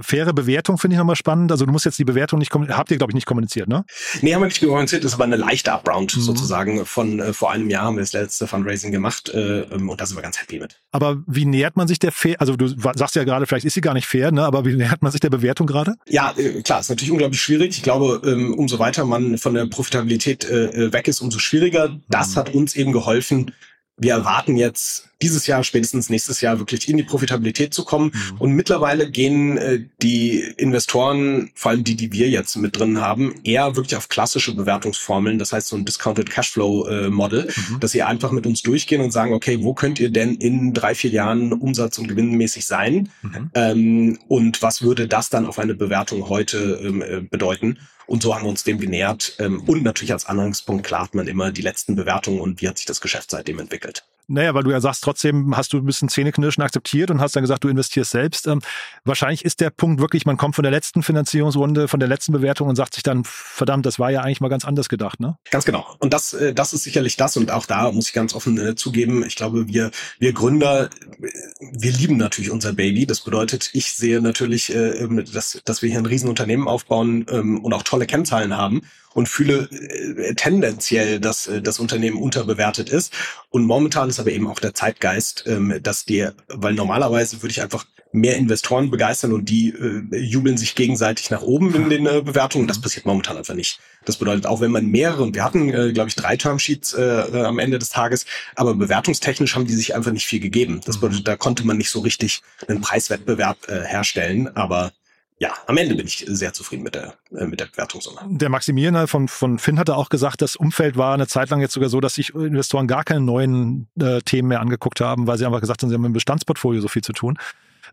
faire 0.00 0.32
Bewertung 0.32 0.78
finde 0.78 0.94
ich 0.94 0.98
nochmal 0.98 1.16
spannend. 1.16 1.52
Also 1.52 1.66
du 1.66 1.72
musst 1.72 1.84
jetzt 1.84 1.98
die 1.98 2.04
Bewertung 2.04 2.17
Bewertung 2.18 2.40
nicht 2.40 2.52
habt 2.52 2.90
ihr, 2.90 2.98
glaube 2.98 3.12
ich, 3.12 3.14
nicht 3.14 3.26
kommuniziert, 3.26 3.68
ne? 3.68 3.84
Nee, 4.22 4.34
haben 4.34 4.42
wir 4.42 4.46
nicht 4.46 4.60
kommuniziert. 4.60 5.04
Das 5.04 5.18
war 5.18 5.24
eine 5.24 5.36
leichte 5.36 5.70
Upround 5.70 6.16
mhm. 6.16 6.20
sozusagen. 6.20 6.84
Von 6.84 7.20
äh, 7.20 7.32
vor 7.32 7.52
einem 7.52 7.70
Jahr 7.70 7.84
haben 7.84 7.96
wir 7.96 8.02
das 8.02 8.12
letzte 8.12 8.46
Fundraising 8.48 8.90
gemacht 8.90 9.28
äh, 9.28 9.60
ähm, 9.60 9.88
und 9.88 10.00
da 10.00 10.06
sind 10.06 10.16
wir 10.16 10.22
ganz 10.22 10.40
happy 10.40 10.58
mit. 10.58 10.80
Aber 10.90 11.22
wie 11.26 11.44
nähert 11.44 11.76
man 11.76 11.86
sich 11.86 12.00
der 12.00 12.10
fair, 12.10 12.36
also 12.40 12.56
du 12.56 12.68
sagst 12.68 13.14
ja 13.14 13.24
gerade, 13.24 13.46
vielleicht 13.46 13.66
ist 13.66 13.74
sie 13.74 13.80
gar 13.80 13.94
nicht 13.94 14.06
fair, 14.06 14.32
ne? 14.32 14.44
aber 14.44 14.64
wie 14.64 14.74
nähert 14.74 15.02
man 15.02 15.12
sich 15.12 15.20
der 15.20 15.30
Bewertung 15.30 15.66
gerade? 15.66 15.94
Ja, 16.08 16.34
äh, 16.36 16.62
klar, 16.62 16.80
ist 16.80 16.90
natürlich 16.90 17.12
unglaublich 17.12 17.40
schwierig. 17.40 17.76
Ich 17.76 17.82
glaube, 17.82 18.20
ähm, 18.28 18.54
umso 18.54 18.78
weiter 18.78 19.04
man 19.04 19.38
von 19.38 19.54
der 19.54 19.66
Profitabilität 19.66 20.44
äh, 20.44 20.86
äh 20.86 20.92
weg 20.92 21.06
ist, 21.06 21.20
umso 21.20 21.38
schwieriger. 21.38 21.96
Das 22.08 22.34
mhm. 22.34 22.36
hat 22.36 22.54
uns 22.54 22.74
eben 22.74 22.92
geholfen, 22.92 23.52
wir 23.98 24.12
erwarten 24.12 24.56
jetzt 24.56 25.08
dieses 25.20 25.46
Jahr, 25.48 25.64
spätestens 25.64 26.10
nächstes 26.10 26.40
Jahr 26.40 26.58
wirklich 26.58 26.88
in 26.88 26.96
die 26.96 27.02
Profitabilität 27.02 27.74
zu 27.74 27.84
kommen. 27.84 28.12
Mhm. 28.12 28.36
Und 28.38 28.52
mittlerweile 28.52 29.10
gehen 29.10 29.58
äh, 29.58 29.84
die 30.00 30.40
Investoren, 30.56 31.50
vor 31.54 31.72
allem 31.72 31.82
die, 31.82 31.96
die 31.96 32.12
wir 32.12 32.28
jetzt 32.28 32.56
mit 32.56 32.78
drin 32.78 33.00
haben, 33.00 33.34
eher 33.42 33.74
wirklich 33.74 33.96
auf 33.96 34.08
klassische 34.08 34.54
Bewertungsformeln. 34.54 35.38
Das 35.38 35.52
heißt 35.52 35.68
so 35.68 35.76
ein 35.76 35.84
Discounted 35.84 36.30
Cashflow 36.30 36.86
äh, 36.86 37.08
Model, 37.08 37.48
mhm. 37.48 37.80
dass 37.80 37.90
sie 37.90 38.02
einfach 38.02 38.30
mit 38.30 38.46
uns 38.46 38.62
durchgehen 38.62 39.00
und 39.00 39.10
sagen, 39.10 39.32
okay, 39.32 39.58
wo 39.62 39.74
könnt 39.74 39.98
ihr 39.98 40.10
denn 40.10 40.36
in 40.36 40.72
drei, 40.72 40.94
vier 40.94 41.10
Jahren 41.10 41.52
umsatz- 41.52 41.98
und 41.98 42.06
gewinnmäßig 42.06 42.66
sein? 42.66 43.08
Mhm. 43.22 43.50
Ähm, 43.54 44.18
und 44.28 44.62
was 44.62 44.82
würde 44.82 45.08
das 45.08 45.30
dann 45.30 45.46
auf 45.46 45.58
eine 45.58 45.74
Bewertung 45.74 46.28
heute 46.28 46.80
ähm, 46.82 47.02
äh, 47.02 47.20
bedeuten? 47.22 47.78
Und 48.08 48.22
so 48.22 48.34
haben 48.34 48.44
wir 48.44 48.48
uns 48.48 48.64
dem 48.64 48.80
genähert. 48.80 49.36
Ähm, 49.38 49.62
und 49.66 49.82
natürlich 49.82 50.12
als 50.12 50.24
Anhangspunkt 50.24 50.84
klart 50.84 51.14
man 51.14 51.28
immer 51.28 51.52
die 51.52 51.62
letzten 51.62 51.94
Bewertungen 51.94 52.40
und 52.40 52.60
wie 52.62 52.68
hat 52.68 52.78
sich 52.78 52.86
das 52.86 53.02
Geschäft 53.02 53.30
seitdem 53.30 53.58
entwickelt. 53.58 54.02
Naja, 54.30 54.52
weil 54.52 54.62
du 54.62 54.70
ja 54.70 54.80
sagst, 54.80 55.02
trotzdem 55.02 55.56
hast 55.56 55.72
du 55.72 55.78
ein 55.78 55.86
bisschen 55.86 56.10
Zähneknirschen 56.10 56.62
akzeptiert 56.62 57.10
und 57.10 57.18
hast 57.20 57.34
dann 57.34 57.42
gesagt, 57.42 57.64
du 57.64 57.68
investierst 57.68 58.10
selbst. 58.10 58.46
Ähm, 58.46 58.60
wahrscheinlich 59.04 59.42
ist 59.42 59.60
der 59.60 59.70
Punkt 59.70 60.02
wirklich, 60.02 60.26
man 60.26 60.36
kommt 60.36 60.54
von 60.54 60.62
der 60.62 60.70
letzten 60.70 61.02
Finanzierungsrunde, 61.02 61.88
von 61.88 61.98
der 61.98 62.10
letzten 62.10 62.32
Bewertung 62.32 62.68
und 62.68 62.76
sagt 62.76 62.94
sich 62.94 63.02
dann, 63.02 63.22
verdammt, 63.24 63.86
das 63.86 63.98
war 63.98 64.10
ja 64.10 64.20
eigentlich 64.20 64.42
mal 64.42 64.48
ganz 64.48 64.66
anders 64.66 64.90
gedacht, 64.90 65.18
ne? 65.18 65.38
Ganz 65.50 65.64
genau. 65.64 65.86
Und 65.98 66.12
das, 66.12 66.34
äh, 66.34 66.52
das 66.52 66.74
ist 66.74 66.82
sicherlich 66.82 67.16
das. 67.16 67.38
Und 67.38 67.50
auch 67.50 67.64
da 67.64 67.90
muss 67.90 68.08
ich 68.08 68.12
ganz 68.12 68.34
offen 68.34 68.58
äh, 68.58 68.74
zugeben, 68.74 69.24
ich 69.24 69.34
glaube, 69.34 69.66
wir, 69.66 69.90
wir 70.18 70.34
Gründer, 70.34 70.90
wir 71.18 71.92
lieben 71.92 72.18
natürlich 72.18 72.50
unser 72.50 72.74
Baby. 72.74 73.06
Das 73.06 73.20
bedeutet, 73.20 73.70
ich 73.72 73.94
sehe 73.94 74.20
natürlich, 74.20 74.74
äh, 74.74 75.08
dass, 75.32 75.62
dass 75.64 75.80
wir 75.80 75.88
hier 75.88 75.98
ein 75.98 76.06
Riesenunternehmen 76.06 76.68
aufbauen 76.68 77.24
ähm, 77.30 77.64
und 77.64 77.72
auch 77.72 77.82
tolle 77.82 78.06
Kennzahlen 78.06 78.56
haben 78.56 78.82
und 79.18 79.28
fühle 79.28 79.68
äh, 79.72 80.34
tendenziell, 80.34 81.18
dass 81.18 81.48
äh, 81.48 81.60
das 81.60 81.80
Unternehmen 81.80 82.18
unterbewertet 82.18 82.88
ist. 82.88 83.12
Und 83.50 83.64
momentan 83.64 84.08
ist 84.08 84.20
aber 84.20 84.30
eben 84.30 84.46
auch 84.46 84.60
der 84.60 84.74
Zeitgeist, 84.74 85.42
ähm, 85.48 85.80
dass 85.82 86.04
dir, 86.04 86.34
weil 86.46 86.74
normalerweise 86.74 87.42
würde 87.42 87.50
ich 87.50 87.60
einfach 87.60 87.84
mehr 88.12 88.36
Investoren 88.36 88.90
begeistern 88.90 89.32
und 89.32 89.48
die 89.48 89.70
äh, 89.70 90.16
jubeln 90.16 90.56
sich 90.56 90.76
gegenseitig 90.76 91.30
nach 91.30 91.42
oben 91.42 91.74
in 91.74 91.90
den 91.90 92.06
äh, 92.06 92.22
Bewertungen. 92.22 92.68
Das 92.68 92.80
passiert 92.80 93.06
momentan 93.06 93.36
einfach 93.36 93.54
nicht. 93.54 93.80
Das 94.04 94.18
bedeutet, 94.18 94.46
auch 94.46 94.60
wenn 94.60 94.70
man 94.70 94.86
mehrere, 94.86 95.24
und 95.24 95.34
wir 95.34 95.42
hatten, 95.42 95.68
äh, 95.74 95.92
glaube 95.92 96.10
ich, 96.10 96.14
drei 96.14 96.36
Termsheets 96.36 96.94
äh, 96.94 97.02
äh, 97.02 97.42
am 97.42 97.58
Ende 97.58 97.80
des 97.80 97.90
Tages, 97.90 98.24
aber 98.54 98.76
bewertungstechnisch 98.76 99.56
haben 99.56 99.66
die 99.66 99.74
sich 99.74 99.96
einfach 99.96 100.12
nicht 100.12 100.26
viel 100.26 100.40
gegeben. 100.40 100.80
Das 100.86 101.00
bedeutet, 101.00 101.26
da 101.26 101.36
konnte 101.36 101.66
man 101.66 101.76
nicht 101.76 101.90
so 101.90 101.98
richtig 101.98 102.40
einen 102.68 102.82
Preiswettbewerb 102.82 103.68
äh, 103.68 103.80
herstellen. 103.80 104.56
Aber 104.56 104.92
ja, 105.40 105.54
am 105.66 105.76
Ende 105.76 105.94
bin 105.94 106.06
ich 106.06 106.24
sehr 106.26 106.52
zufrieden 106.52 106.82
mit 106.82 106.96
der, 106.96 107.14
äh, 107.36 107.46
mit 107.46 107.60
der 107.60 107.66
Bewertungssumme. 107.66 108.20
Der 108.26 108.48
Maximilian 108.48 109.06
von, 109.06 109.28
von 109.28 109.58
Finn 109.58 109.78
hatte 109.78 109.94
auch 109.94 110.08
gesagt, 110.08 110.42
das 110.42 110.56
Umfeld 110.56 110.96
war 110.96 111.14
eine 111.14 111.28
Zeit 111.28 111.50
lang 111.50 111.60
jetzt 111.60 111.74
sogar 111.74 111.88
so, 111.88 112.00
dass 112.00 112.14
sich 112.14 112.34
Investoren 112.34 112.88
gar 112.88 113.04
keine 113.04 113.20
neuen 113.20 113.88
äh, 114.00 114.20
Themen 114.22 114.48
mehr 114.48 114.60
angeguckt 114.60 115.00
haben, 115.00 115.28
weil 115.28 115.38
sie 115.38 115.46
einfach 115.46 115.60
gesagt 115.60 115.82
haben, 115.82 115.90
sie 115.90 115.94
haben 115.94 116.04
im 116.04 116.12
Bestandsportfolio 116.12 116.80
so 116.80 116.88
viel 116.88 117.02
zu 117.02 117.12
tun. 117.12 117.38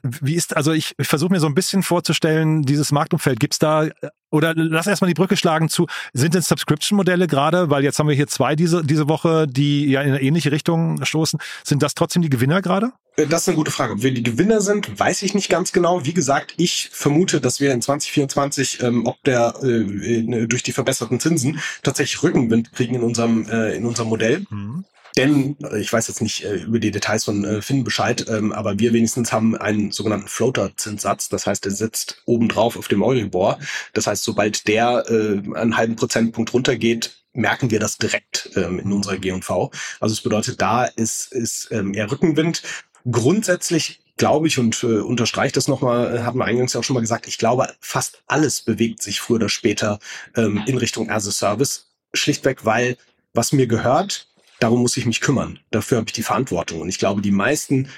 Wie 0.03 0.35
ist, 0.35 0.55
also 0.55 0.71
ich, 0.71 0.93
ich 0.97 1.07
versuche 1.07 1.31
mir 1.31 1.39
so 1.39 1.47
ein 1.47 1.55
bisschen 1.55 1.83
vorzustellen, 1.83 2.63
dieses 2.63 2.91
Marktumfeld, 2.91 3.39
gibt's 3.39 3.59
da, 3.59 3.87
oder 4.31 4.53
lass 4.55 4.87
erstmal 4.87 5.07
die 5.07 5.13
Brücke 5.13 5.37
schlagen 5.37 5.69
zu, 5.69 5.87
sind 6.13 6.33
denn 6.33 6.41
Subscription-Modelle 6.41 7.27
gerade, 7.27 7.69
weil 7.69 7.83
jetzt 7.83 7.99
haben 7.99 8.07
wir 8.07 8.15
hier 8.15 8.27
zwei 8.27 8.55
diese, 8.55 8.83
diese 8.83 9.07
Woche, 9.07 9.47
die 9.47 9.85
ja 9.85 10.01
in 10.01 10.09
eine 10.09 10.21
ähnliche 10.21 10.51
Richtung 10.51 11.03
stoßen, 11.03 11.39
sind 11.63 11.81
das 11.81 11.93
trotzdem 11.93 12.21
die 12.21 12.29
Gewinner 12.29 12.61
gerade? 12.61 12.91
Äh, 13.15 13.27
das 13.27 13.43
ist 13.43 13.49
eine 13.49 13.57
gute 13.57 13.71
Frage. 13.71 13.93
Ob 13.93 14.03
wir 14.03 14.13
die 14.13 14.23
Gewinner 14.23 14.61
sind, 14.61 14.99
weiß 14.99 15.23
ich 15.23 15.33
nicht 15.33 15.49
ganz 15.49 15.71
genau. 15.71 16.05
Wie 16.05 16.13
gesagt, 16.13 16.53
ich 16.57 16.89
vermute, 16.91 17.41
dass 17.41 17.59
wir 17.59 17.71
in 17.71 17.81
2024, 17.81 18.83
ähm, 18.83 19.05
ob 19.05 19.23
der 19.23 19.55
äh, 19.63 20.47
durch 20.47 20.63
die 20.63 20.73
verbesserten 20.73 21.19
Zinsen 21.19 21.59
tatsächlich 21.83 22.21
Rückenwind 22.23 22.73
kriegen 22.73 22.95
in 22.95 23.03
unserem 23.03 23.47
äh, 23.49 23.75
in 23.75 23.85
unserem 23.85 24.09
Modell. 24.09 24.45
Mhm. 24.49 24.85
Denn, 25.17 25.57
äh, 25.63 25.79
ich 25.79 25.91
weiß 25.91 26.07
jetzt 26.07 26.21
nicht 26.21 26.43
äh, 26.43 26.55
über 26.55 26.79
die 26.79 26.91
Details 26.91 27.23
von 27.25 27.43
äh, 27.45 27.61
Finn 27.61 27.83
Bescheid, 27.83 28.25
ähm, 28.29 28.51
aber 28.51 28.79
wir 28.79 28.93
wenigstens 28.93 29.31
haben 29.31 29.55
einen 29.57 29.91
sogenannten 29.91 30.27
Floater-Zinssatz. 30.27 31.29
Das 31.29 31.47
heißt, 31.47 31.65
der 31.65 31.71
sitzt 31.71 32.21
obendrauf 32.25 32.77
auf 32.77 32.87
dem 32.87 33.01
Euribor. 33.01 33.59
Das 33.93 34.07
heißt, 34.07 34.23
sobald 34.23 34.67
der 34.67 35.05
äh, 35.09 35.41
einen 35.55 35.77
halben 35.77 35.95
Prozentpunkt 35.95 36.53
runtergeht, 36.53 37.23
merken 37.33 37.71
wir 37.71 37.79
das 37.79 37.97
direkt 37.97 38.49
ähm, 38.55 38.79
in 38.79 38.91
unserer 38.91 39.17
G&V. 39.17 39.71
Also 39.99 40.13
es 40.13 40.21
bedeutet, 40.21 40.61
da 40.61 40.85
ist, 40.85 41.31
ist 41.31 41.69
ähm, 41.71 41.93
eher 41.93 42.11
Rückenwind. 42.11 42.63
Grundsätzlich 43.09 44.01
glaube 44.17 44.47
ich 44.47 44.57
und 44.57 44.81
äh, 44.83 44.99
unterstreicht 44.99 45.57
das 45.57 45.67
nochmal, 45.67 46.23
hatten 46.23 46.37
wir 46.37 46.45
eingangs 46.45 46.73
ja 46.73 46.79
auch 46.79 46.83
schon 46.83 46.93
mal 46.93 47.01
gesagt, 47.01 47.27
ich 47.27 47.37
glaube, 47.37 47.67
fast 47.79 48.23
alles 48.27 48.61
bewegt 48.61 49.01
sich 49.01 49.19
früher 49.19 49.35
oder 49.35 49.49
später 49.49 49.99
ähm, 50.35 50.63
in 50.65 50.77
Richtung 50.77 51.09
as 51.09 51.27
a 51.27 51.31
Service. 51.31 51.91
Schlichtweg, 52.13 52.63
weil 52.63 52.97
was 53.33 53.51
mir 53.51 53.67
gehört, 53.67 54.29
darum 54.59 54.81
muss 54.81 54.97
ich 54.97 55.05
mich 55.05 55.21
kümmern. 55.21 55.59
Dafür 55.71 55.97
habe 55.97 56.07
ich 56.07 56.13
die 56.13 56.23
Verantwortung. 56.23 56.81
Und 56.81 56.89
ich 56.89 56.99
glaube, 56.99 57.21
die 57.21 57.31
meisten 57.31 57.89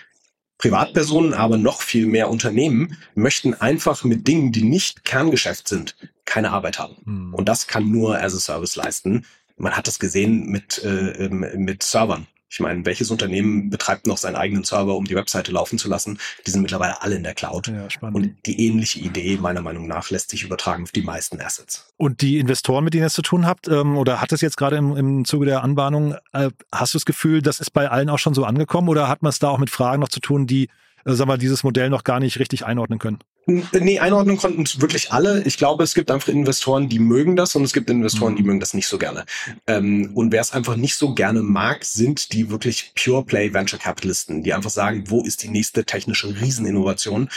Privatpersonen, 0.57 1.33
aber 1.33 1.57
noch 1.57 1.81
viel 1.81 2.07
mehr 2.07 2.29
Unternehmen 2.29 2.97
möchten 3.13 3.53
einfach 3.53 4.03
mit 4.03 4.27
Dingen, 4.27 4.51
die 4.51 4.63
nicht 4.63 5.05
Kerngeschäft 5.05 5.67
sind, 5.67 5.95
keine 6.25 6.51
Arbeit 6.51 6.79
haben. 6.79 6.97
Hm. 7.05 7.33
Und 7.33 7.47
das 7.47 7.67
kann 7.67 7.91
nur 7.91 8.21
as 8.21 8.35
a 8.35 8.39
Service 8.39 8.75
leisten. 8.75 9.25
Man 9.55 9.73
hat 9.73 9.87
das 9.87 9.99
gesehen 9.99 10.47
mit, 10.47 10.83
äh, 10.83 11.25
ähm, 11.25 11.45
mit 11.57 11.83
Servern. 11.83 12.27
Ich 12.49 12.59
meine, 12.59 12.85
welches 12.85 13.11
Unternehmen 13.11 13.69
betreibt 13.69 14.07
noch 14.07 14.17
seinen 14.17 14.35
eigenen 14.35 14.63
Server, 14.63 14.95
um 14.95 15.05
die 15.05 15.15
Webseite 15.15 15.51
laufen 15.51 15.77
zu 15.77 15.89
lassen? 15.89 16.17
Die 16.45 16.51
sind 16.51 16.61
mittlerweile 16.61 17.01
alle 17.01 17.15
in 17.15 17.23
der 17.23 17.33
Cloud. 17.33 17.67
Ja. 17.67 17.87
Und 18.01 18.35
die 18.45 18.65
ähnliche 18.65 18.99
Idee, 18.99 19.37
meiner 19.37 19.61
Meinung 19.61 19.87
nach, 19.87 20.09
lässt 20.09 20.29
sich 20.29 20.43
übertragen 20.43 20.83
auf 20.83 20.91
die 20.91 21.01
meisten 21.01 21.41
Assets. 21.41 21.93
Und 21.97 22.21
die 22.21 22.37
Investoren, 22.37 22.83
mit 22.83 22.93
denen 22.93 23.03
ihr 23.03 23.07
es 23.07 23.13
zu 23.13 23.21
tun 23.21 23.45
habt, 23.45 23.67
ähm, 23.67 23.97
oder 23.97 24.21
hat 24.21 24.31
es 24.31 24.41
jetzt 24.41 24.57
gerade 24.57 24.77
im, 24.77 24.95
im 24.95 25.25
Zuge 25.25 25.45
der 25.45 25.63
Anbahnung, 25.63 26.15
äh, 26.31 26.49
hast 26.71 26.93
du 26.93 26.97
das 26.97 27.05
Gefühl, 27.05 27.41
das 27.41 27.59
ist 27.59 27.71
bei 27.71 27.89
allen 27.89 28.09
auch 28.09 28.19
schon 28.19 28.33
so 28.33 28.45
angekommen 28.45 28.87
oder 28.87 29.09
hat 29.09 29.21
man 29.21 29.29
es 29.29 29.39
da 29.39 29.49
auch 29.49 29.59
mit 29.59 29.69
Fragen 29.69 29.99
noch 29.99 30.09
zu 30.09 30.21
tun, 30.21 30.47
die, 30.47 30.69
sagen 31.15 31.29
wir, 31.29 31.37
dieses 31.37 31.63
Modell 31.63 31.89
noch 31.89 32.03
gar 32.03 32.19
nicht 32.19 32.39
richtig 32.39 32.65
einordnen 32.65 32.99
können? 32.99 33.19
Nee, 33.45 33.99
einordnen 33.99 34.37
konnten 34.37 34.65
wirklich 34.81 35.13
alle. 35.13 35.41
Ich 35.43 35.57
glaube, 35.57 35.83
es 35.85 35.93
gibt 35.93 36.11
einfach 36.11 36.27
Investoren, 36.27 36.89
die 36.89 36.99
mögen 36.99 37.37
das 37.37 37.55
und 37.55 37.63
es 37.63 37.71
gibt 37.71 37.89
Investoren, 37.89 38.35
die 38.35 38.41
mhm. 38.41 38.47
mögen 38.47 38.59
das 38.59 38.73
nicht 38.73 38.87
so 38.87 38.97
gerne. 38.97 39.25
Ähm, 39.67 40.11
und 40.15 40.33
wer 40.33 40.41
es 40.41 40.51
einfach 40.51 40.75
nicht 40.75 40.95
so 40.95 41.13
gerne 41.13 41.41
mag, 41.41 41.85
sind 41.85 42.33
die 42.33 42.49
wirklich 42.49 42.91
Pure 43.01 43.23
Play 43.23 43.53
Venture 43.53 43.79
Capitalisten, 43.79 44.43
die 44.43 44.53
einfach 44.53 44.69
sagen, 44.69 45.05
wo 45.07 45.23
ist 45.23 45.43
die 45.43 45.49
nächste 45.49 45.85
technische 45.85 46.27
Rieseninnovation? 46.41 47.29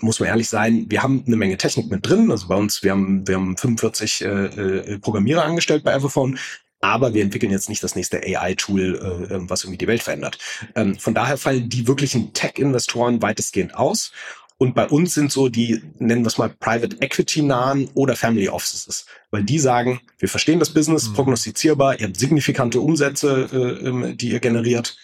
Muss 0.00 0.20
man 0.20 0.28
ehrlich 0.28 0.48
sein, 0.48 0.86
wir 0.88 1.02
haben 1.02 1.24
eine 1.26 1.34
Menge 1.34 1.56
Technik 1.56 1.90
mit 1.90 2.08
drin. 2.08 2.30
Also 2.30 2.46
bei 2.46 2.54
uns, 2.54 2.84
wir 2.84 2.92
haben, 2.92 3.26
wir 3.26 3.34
haben 3.34 3.56
45 3.56 4.24
äh, 4.24 4.26
äh, 4.28 4.98
Programmierer 5.00 5.44
angestellt 5.44 5.82
bei 5.82 5.92
Everphone 5.92 6.38
aber 6.80 7.14
wir 7.14 7.22
entwickeln 7.22 7.52
jetzt 7.52 7.68
nicht 7.68 7.82
das 7.82 7.96
nächste 7.96 8.18
AI-Tool, 8.18 9.28
äh, 9.30 9.48
was 9.48 9.64
irgendwie 9.64 9.78
die 9.78 9.86
Welt 9.86 10.02
verändert. 10.02 10.38
Ähm, 10.74 10.98
von 10.98 11.14
daher 11.14 11.36
fallen 11.36 11.68
die 11.68 11.86
wirklichen 11.86 12.32
Tech-Investoren 12.32 13.20
weitestgehend 13.22 13.74
aus. 13.74 14.12
Und 14.58 14.74
bei 14.74 14.88
uns 14.88 15.14
sind 15.14 15.30
so 15.30 15.48
die, 15.48 15.82
nennen 15.98 16.22
wir 16.22 16.28
es 16.28 16.38
mal 16.38 16.48
Private 16.48 16.96
Equity 17.00 17.42
nahen 17.42 17.88
oder 17.94 18.16
Family 18.16 18.48
Offices, 18.48 19.06
weil 19.30 19.44
die 19.44 19.60
sagen, 19.60 20.00
wir 20.18 20.28
verstehen 20.28 20.58
das 20.58 20.74
Business, 20.74 21.08
mhm. 21.08 21.14
prognostizierbar, 21.14 22.00
ihr 22.00 22.08
habt 22.08 22.16
signifikante 22.16 22.80
Umsätze, 22.80 23.48
äh, 23.52 23.86
ähm, 23.86 24.18
die 24.18 24.30
ihr 24.30 24.40
generiert, 24.40 24.96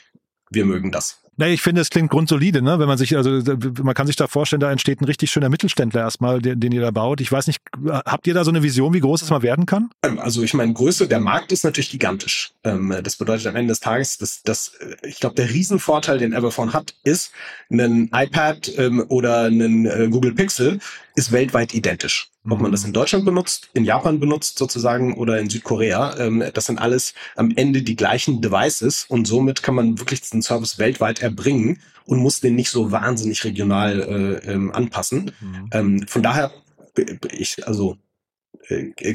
wir 0.51 0.65
mögen 0.65 0.91
das. 0.91 1.24
Nee, 1.37 1.53
ich 1.53 1.63
finde, 1.63 1.81
es 1.81 1.91
klingt 1.91 2.11
grundsolide, 2.11 2.63
ne? 2.63 2.79
Wenn 2.79 2.87
man 2.87 2.99
sich, 2.99 3.17
also 3.17 3.43
man 3.83 3.95
kann 3.95 4.07
sich 4.07 4.17
da 4.17 4.27
vorstellen, 4.27 4.61
da 4.61 4.71
entsteht 4.71 5.01
ein 5.01 5.05
richtig 5.05 5.31
schöner 5.31 5.49
Mittelständler 5.49 6.03
erstmal, 6.03 6.41
den, 6.41 6.61
den 6.61 6.73
ihr 6.73 6.81
da 6.81 6.91
baut. 6.91 7.21
Ich 7.21 7.31
weiß 7.31 7.47
nicht, 7.49 7.61
habt 7.87 8.27
ihr 8.27 8.35
da 8.35 8.45
so 8.45 8.51
eine 8.51 8.63
Vision, 8.63 8.95
wie 8.95 9.01
groß 9.01 9.23
es 9.23 9.31
mal 9.31 9.43
werden 9.43 9.67
kann? 9.67 9.91
Ähm, 10.03 10.19
also 10.19 10.43
ich 10.43 10.55
meine, 10.55 10.73
Größe, 10.73 11.09
der 11.09 11.21
Markt 11.21 11.53
ist 11.53 11.65
natürlich 11.65 11.91
gigantisch. 11.91 12.53
Ähm, 12.63 12.95
das 13.03 13.17
bedeutet 13.17 13.47
am 13.47 13.57
Ende 13.57 13.73
des 13.73 13.81
Tages, 13.81 14.19
dass, 14.19 14.43
dass 14.43 14.75
äh, 14.75 14.97
ich 15.07 15.21
glaube, 15.21 15.35
der 15.35 15.51
Riesenvorteil, 15.51 16.19
den 16.19 16.33
Everphone 16.33 16.73
hat, 16.73 16.95
ist, 17.03 17.33
ein 17.71 18.11
iPad 18.13 18.71
ähm, 18.79 19.05
oder 19.09 19.45
ein 19.45 19.87
äh, 19.87 20.09
Google 20.11 20.35
Pixel 20.35 20.79
ist 21.15 21.33
weltweit 21.33 21.75
identisch. 21.75 22.31
Ob 22.49 22.61
man 22.61 22.73
das 22.73 22.83
mhm. 22.83 22.89
in 22.89 22.93
Deutschland 22.95 23.25
benutzt, 23.25 23.71
in 23.73 23.85
Japan 23.85 24.21
benutzt 24.21 24.59
sozusagen 24.59 25.15
oder 25.15 25.39
in 25.39 25.49
Südkorea, 25.49 26.19
ähm, 26.19 26.45
das 26.53 26.67
sind 26.67 26.79
alles 26.79 27.15
am 27.37 27.53
Ende 27.55 27.83
die 27.83 27.97
gleichen 27.97 28.41
Devices 28.41 29.07
und 29.09 29.27
somit 29.27 29.63
kann 29.63 29.75
man 29.75 29.99
wirklich 29.99 30.21
den 30.29 30.43
Service 30.43 30.79
weltweit 30.79 31.23
erbringen 31.23 31.81
und 32.05 32.19
muss 32.19 32.41
den 32.41 32.55
nicht 32.55 32.71
so 32.71 32.93
wahnsinnig 32.93 33.45
regional 33.45 34.01
äh, 34.01 34.53
ähm, 34.53 34.73
anpassen. 34.73 35.33
Mhm. 35.41 35.69
Ähm, 35.73 36.07
von 36.09 36.23
daher, 36.23 36.53
ich, 37.33 37.67
also 37.67 37.97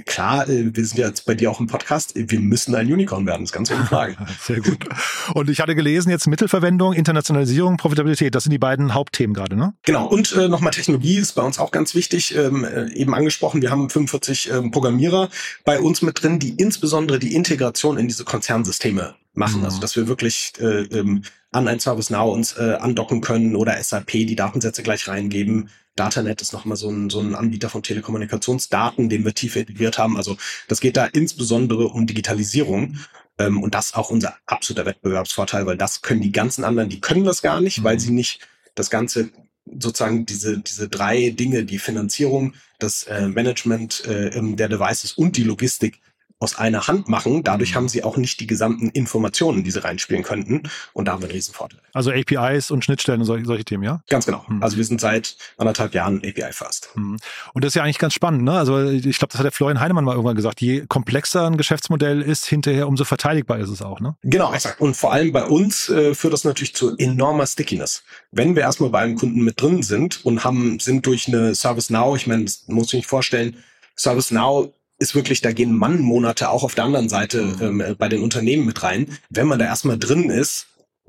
klar, 0.05 0.47
äh, 0.47 0.75
wir 0.75 0.85
sind 0.85 0.97
ja 0.97 1.07
jetzt 1.07 1.25
bei 1.25 1.35
dir 1.35 1.51
auch 1.51 1.59
im 1.59 1.67
Podcast, 1.67 2.13
wir 2.15 2.39
müssen 2.39 2.75
ein 2.75 2.91
Unicorn 2.91 3.25
werden, 3.25 3.41
das 3.41 3.49
ist 3.49 3.53
ganz 3.53 3.71
ohne 3.71 3.85
Frage. 3.85 4.15
Sehr 4.41 4.61
gut. 4.61 4.85
Und 5.33 5.49
ich 5.49 5.59
hatte 5.59 5.75
gelesen, 5.75 6.09
jetzt 6.09 6.27
Mittelverwendung, 6.27 6.93
Internationalisierung, 6.93 7.77
Profitabilität, 7.77 8.35
das 8.35 8.43
sind 8.43 8.51
die 8.51 8.59
beiden 8.59 8.93
Hauptthemen 8.93 9.33
gerade, 9.33 9.55
ne? 9.55 9.73
Genau, 9.83 10.07
und 10.07 10.33
äh, 10.33 10.47
nochmal 10.47 10.71
Technologie 10.71 11.17
ist 11.17 11.33
bei 11.33 11.41
uns 11.41 11.59
auch 11.59 11.71
ganz 11.71 11.95
wichtig, 11.95 12.35
ähm, 12.35 12.63
äh, 12.63 12.91
eben 12.93 13.13
angesprochen, 13.13 13.61
wir 13.61 13.71
haben 13.71 13.89
45 13.89 14.51
ähm, 14.51 14.71
Programmierer 14.71 15.29
bei 15.65 15.79
uns 15.79 16.01
mit 16.01 16.21
drin, 16.21 16.39
die 16.39 16.51
insbesondere 16.51 17.19
die 17.19 17.35
Integration 17.35 17.97
in 17.97 18.07
diese 18.07 18.25
Konzernsysteme 18.25 19.15
machen, 19.33 19.59
mhm. 19.59 19.65
also 19.65 19.79
dass 19.79 19.95
wir 19.95 20.07
wirklich 20.07 20.53
äh, 20.59 20.83
ähm, 20.83 21.23
an 21.51 21.67
ein 21.67 21.79
ServiceNow 21.79 22.33
uns 22.33 22.53
äh, 22.57 22.77
andocken 22.79 23.21
können 23.21 23.55
oder 23.55 23.81
SAP 23.81 24.11
die 24.11 24.35
Datensätze 24.35 24.83
gleich 24.83 25.07
reingeben, 25.07 25.69
Datanet 25.99 26.41
ist 26.41 26.53
nochmal 26.53 26.77
so 26.77 26.89
ein, 26.89 27.09
so 27.09 27.19
ein 27.19 27.35
Anbieter 27.35 27.69
von 27.69 27.83
Telekommunikationsdaten, 27.83 29.09
den 29.09 29.25
wir 29.25 29.33
tiefer 29.33 29.59
integriert 29.59 29.97
haben. 29.97 30.15
Also 30.15 30.37
das 30.67 30.79
geht 30.79 30.97
da 30.97 31.05
insbesondere 31.05 31.87
um 31.87 32.07
Digitalisierung. 32.07 32.97
Ähm, 33.37 33.61
und 33.61 33.75
das 33.75 33.87
ist 33.87 33.95
auch 33.95 34.09
unser 34.09 34.35
absoluter 34.45 34.85
Wettbewerbsvorteil, 34.85 35.65
weil 35.65 35.77
das 35.77 36.01
können 36.01 36.21
die 36.21 36.31
ganzen 36.31 36.63
anderen, 36.63 36.89
die 36.89 37.01
können 37.01 37.25
das 37.25 37.41
gar 37.41 37.59
nicht, 37.59 37.83
weil 37.83 37.95
mhm. 37.95 37.99
sie 37.99 38.11
nicht 38.11 38.39
das 38.75 38.89
Ganze 38.89 39.29
sozusagen 39.65 40.25
diese, 40.25 40.59
diese 40.59 40.89
drei 40.89 41.29
Dinge, 41.29 41.65
die 41.65 41.79
Finanzierung, 41.79 42.53
das 42.79 43.03
äh, 43.03 43.27
Management 43.27 44.05
äh, 44.05 44.31
der 44.55 44.69
Devices 44.69 45.13
und 45.13 45.37
die 45.37 45.43
Logistik 45.43 45.99
aus 46.39 46.57
einer 46.57 46.87
Hand 46.87 47.09
machen. 47.09 47.43
Dadurch 47.43 47.71
mhm. 47.71 47.75
haben 47.75 47.89
sie 47.89 48.03
auch 48.03 48.15
nicht 48.15 48.39
die 48.39 48.47
gesamten 48.47 48.89
Informationen, 48.89 49.63
die 49.63 49.71
sie 49.71 49.83
reinspielen 49.83 50.23
könnten. 50.23 50.63
Und 50.93 51.05
da 51.05 51.11
haben 51.11 51.21
wir 51.21 51.27
einen 51.27 51.35
Riesenvorteil. 51.35 51.81
Also 51.93 52.11
APIs 52.11 52.71
und 52.71 52.85
Schnittstellen 52.85 53.19
und 53.19 53.25
solche, 53.25 53.45
solche 53.45 53.65
Themen, 53.65 53.83
ja? 53.83 54.01
Ganz 54.09 54.25
genau. 54.25 54.45
Mhm. 54.47 54.63
Also 54.63 54.77
wir 54.77 54.85
sind 54.85 55.01
seit 55.01 55.35
anderthalb 55.57 55.93
Jahren 55.93 56.19
API 56.19 56.51
first. 56.53 56.89
Mhm. 56.95 57.17
Und 57.53 57.63
das 57.63 57.69
ist 57.69 57.75
ja 57.75 57.83
eigentlich 57.83 57.99
ganz 57.99 58.13
spannend, 58.13 58.43
ne? 58.43 58.53
Also 58.53 58.89
ich 58.89 59.17
glaube, 59.17 59.31
das 59.31 59.39
hat 59.39 59.43
der 59.43 59.51
Florian 59.51 59.81
Heinemann 59.81 60.05
mal 60.05 60.13
irgendwann 60.13 60.37
gesagt. 60.37 60.61
Je 60.61 60.85
komplexer 60.87 61.45
ein 61.45 61.57
Geschäftsmodell 61.57 62.21
ist, 62.21 62.45
hinterher 62.45 62.87
umso 62.87 63.03
verteidigbar 63.03 63.59
ist 63.59 63.69
es 63.69 63.81
auch, 63.81 63.99
ne? 63.99 64.15
Genau, 64.23 64.53
exakt. 64.53 64.79
Und 64.79 64.95
vor 64.95 65.11
allem 65.11 65.33
bei 65.33 65.43
uns 65.43 65.89
äh, 65.89 66.15
führt 66.15 66.31
das 66.31 66.45
natürlich 66.45 66.73
zu 66.73 66.95
enormer 66.97 67.47
Stickiness. 67.47 68.03
Wenn 68.31 68.55
wir 68.55 68.63
erstmal 68.63 68.91
bei 68.91 68.99
einem 68.99 69.17
Kunden 69.17 69.43
mit 69.43 69.61
drin 69.61 69.83
sind 69.83 70.25
und 70.25 70.45
haben, 70.45 70.79
sind 70.79 71.05
durch 71.05 71.27
eine 71.27 71.53
ServiceNow, 71.53 72.15
ich 72.15 72.27
meine, 72.27 72.45
das 72.45 72.63
muss 72.67 72.87
ich 72.87 72.93
nicht 72.93 73.07
vorstellen, 73.07 73.57
ServiceNow 73.95 74.71
ist 74.99 75.15
wirklich, 75.15 75.41
da 75.41 75.51
gehen 75.51 75.75
Mannmonate 75.75 76.49
auch 76.49 76.63
auf 76.63 76.75
der 76.75 76.83
anderen 76.83 77.09
Seite 77.09 77.41
mhm. 77.41 77.81
ähm, 77.81 77.95
bei 77.97 78.09
den 78.09 78.21
Unternehmen 78.21 78.65
mit 78.65 78.83
rein. 78.83 79.17
Wenn 79.29 79.47
man 79.47 79.59
da 79.59 79.65
erstmal 79.65 79.97
drin 79.97 80.29
ist, 80.29 80.67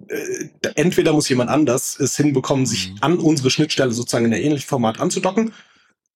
äh, 0.08 0.48
entweder 0.76 1.12
muss 1.12 1.28
jemand 1.28 1.50
anders 1.50 1.98
es 1.98 2.16
hinbekommen, 2.16 2.66
sich 2.66 2.90
mhm. 2.90 2.98
an 3.00 3.18
unsere 3.18 3.50
Schnittstelle 3.50 3.92
sozusagen 3.92 4.24
in 4.24 4.30
der 4.30 4.42
ähnlichen 4.42 4.68
Format 4.68 5.00
anzudocken, 5.00 5.52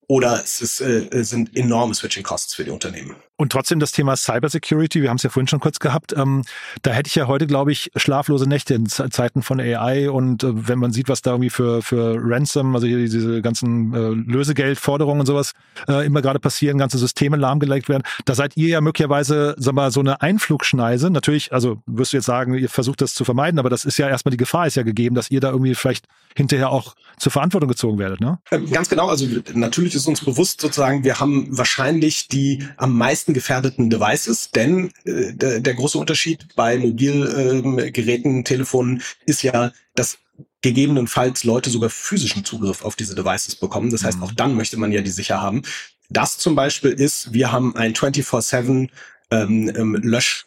oder 0.07 0.43
es 0.43 0.61
ist, 0.61 0.81
äh, 0.81 1.25
sind 1.25 1.57
enorme 1.57 1.95
Switching 1.95 2.23
Costs 2.23 2.55
für 2.55 2.65
die 2.65 2.71
Unternehmen. 2.71 3.17
Und 3.37 3.51
trotzdem 3.51 3.81
das 3.81 3.91
Thema 3.91 4.17
Cybersecurity, 4.17 5.03
wir 5.03 5.11
haben 5.11 5.17
es 5.17 5.25
ja 5.25 5.31
vorhin 5.31 5.49
schon 5.49 5.59
kurz 5.59 5.81
gehabt, 5.81 6.15
ähm, 6.17 6.43
da 6.83 6.93
hätte 6.93 7.09
ich 7.09 7.17
ja 7.17 7.27
heute, 7.27 7.49
glaube 7.49 7.73
ich, 7.73 7.91
schlaflose 7.97 8.49
Nächte 8.49 8.75
in 8.75 8.87
Zeiten 8.87 9.43
von 9.43 9.59
AI 9.59 10.09
und 10.09 10.45
äh, 10.45 10.69
wenn 10.69 10.79
man 10.79 10.93
sieht, 10.93 11.09
was 11.09 11.21
da 11.21 11.33
irgendwie 11.33 11.51
für, 11.51 11.83
für 11.83 12.17
Ransom, 12.17 12.75
also 12.77 12.87
hier 12.87 12.99
diese 12.99 13.43
ganzen 13.43 13.93
äh, 13.93 14.31
Lösegeldforderungen 14.31 15.21
und 15.21 15.27
sowas 15.27 15.53
äh, 15.89 16.07
immer 16.07 16.23
gerade 16.23 16.39
passieren, 16.39 16.79
ganze 16.79 16.97
Systeme 16.99 17.37
lahmgelegt 17.37 17.89
werden, 17.89 18.05
da 18.25 18.37
seid 18.37 18.57
ihr 18.57 18.69
ja 18.69 18.81
möglicherweise, 18.81 19.57
sag 19.59 19.75
mal, 19.75 19.91
so 19.91 19.99
eine 19.99 20.21
Einflugschneise. 20.21 21.11
Natürlich, 21.11 21.53
also 21.53 21.83
wirst 21.87 22.13
du 22.13 22.19
jetzt 22.19 22.27
sagen, 22.27 22.55
ihr 22.55 22.69
versucht 22.69 23.01
das 23.01 23.15
zu 23.15 23.25
vermeiden, 23.25 23.59
aber 23.59 23.69
das 23.69 23.85
ist 23.85 23.99
ja 23.99 24.09
erstmal 24.09 24.31
die 24.31 24.37
Gefahr 24.37 24.69
ist 24.69 24.77
ja 24.77 24.85
gegeben, 24.85 25.17
dass 25.17 25.33
ihr 25.33 25.41
da 25.41 25.51
irgendwie 25.51 25.75
vielleicht 25.75 26.07
hinterher 26.37 26.71
auch 26.71 26.95
zur 27.19 27.33
Verantwortung 27.33 27.69
gezogen 27.69 27.99
werdet, 27.99 28.21
ne? 28.21 28.39
Ähm, 28.51 28.71
ganz 28.71 28.89
genau, 28.89 29.09
also 29.09 29.27
natürlich 29.55 29.95
ist 29.95 30.07
uns 30.07 30.25
bewusst 30.25 30.61
sozusagen, 30.61 31.05
wir 31.05 31.21
haben 31.21 31.47
wahrscheinlich 31.57 32.29
die 32.29 32.67
am 32.77 32.97
meisten 32.97 33.24
meisten 33.25 33.35
gefährdeten 33.35 33.89
Devices, 33.89 34.51
denn 34.51 34.91
äh, 35.05 35.33
der, 35.33 35.61
der 35.61 35.75
große 35.75 35.99
Unterschied 35.99 36.47
bei 36.57 36.77
Mobilgeräten, 36.77 38.37
ähm, 38.37 38.45
Telefonen 38.45 39.03
ist 39.25 39.43
ja, 39.43 39.73
dass 39.95 40.19
gegebenenfalls 40.61 41.45
Leute 41.45 41.71
sogar 41.71 41.91
physischen 41.91 42.45
Zugriff 42.45 42.85
auf 42.85 42.97
diese 42.97 43.15
Devices 43.15 43.57
bekommen. 43.57 43.91
Das 43.91 44.05
heißt, 44.05 44.19
mhm. 44.19 44.25
auch 44.25 44.33
dann 44.33 44.55
möchte 44.55 44.77
man 44.77 44.93
ja 44.93 45.01
die 45.01 45.11
sicher 45.11 45.41
haben. 45.41 45.63
Das 46.11 46.37
zum 46.37 46.55
Beispiel 46.55 46.91
ist, 46.91 47.33
wir 47.33 47.51
haben 47.51 47.75
ein 47.77 47.95
24-7 47.95 48.89
ähm, 49.31 49.73
ähm, 49.75 49.95
Lösch 50.03 50.47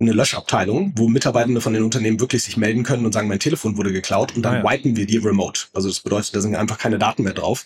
eine 0.00 0.12
Löschabteilung, 0.12 0.92
wo 0.94 1.08
Mitarbeitende 1.08 1.60
von 1.60 1.72
den 1.72 1.82
Unternehmen 1.82 2.20
wirklich 2.20 2.44
sich 2.44 2.56
melden 2.56 2.84
können 2.84 3.04
und 3.04 3.12
sagen, 3.12 3.26
mein 3.26 3.40
Telefon 3.40 3.76
wurde 3.76 3.90
geklaut 3.90 4.36
und 4.36 4.42
dann 4.42 4.54
ah, 4.54 4.58
ja. 4.58 4.70
wipen 4.70 4.96
wir 4.96 5.06
die 5.06 5.16
remote. 5.16 5.62
Also 5.74 5.88
das 5.88 5.98
bedeutet, 5.98 6.36
da 6.36 6.40
sind 6.40 6.54
einfach 6.54 6.78
keine 6.78 7.00
Daten 7.00 7.24
mehr 7.24 7.34
drauf. 7.34 7.64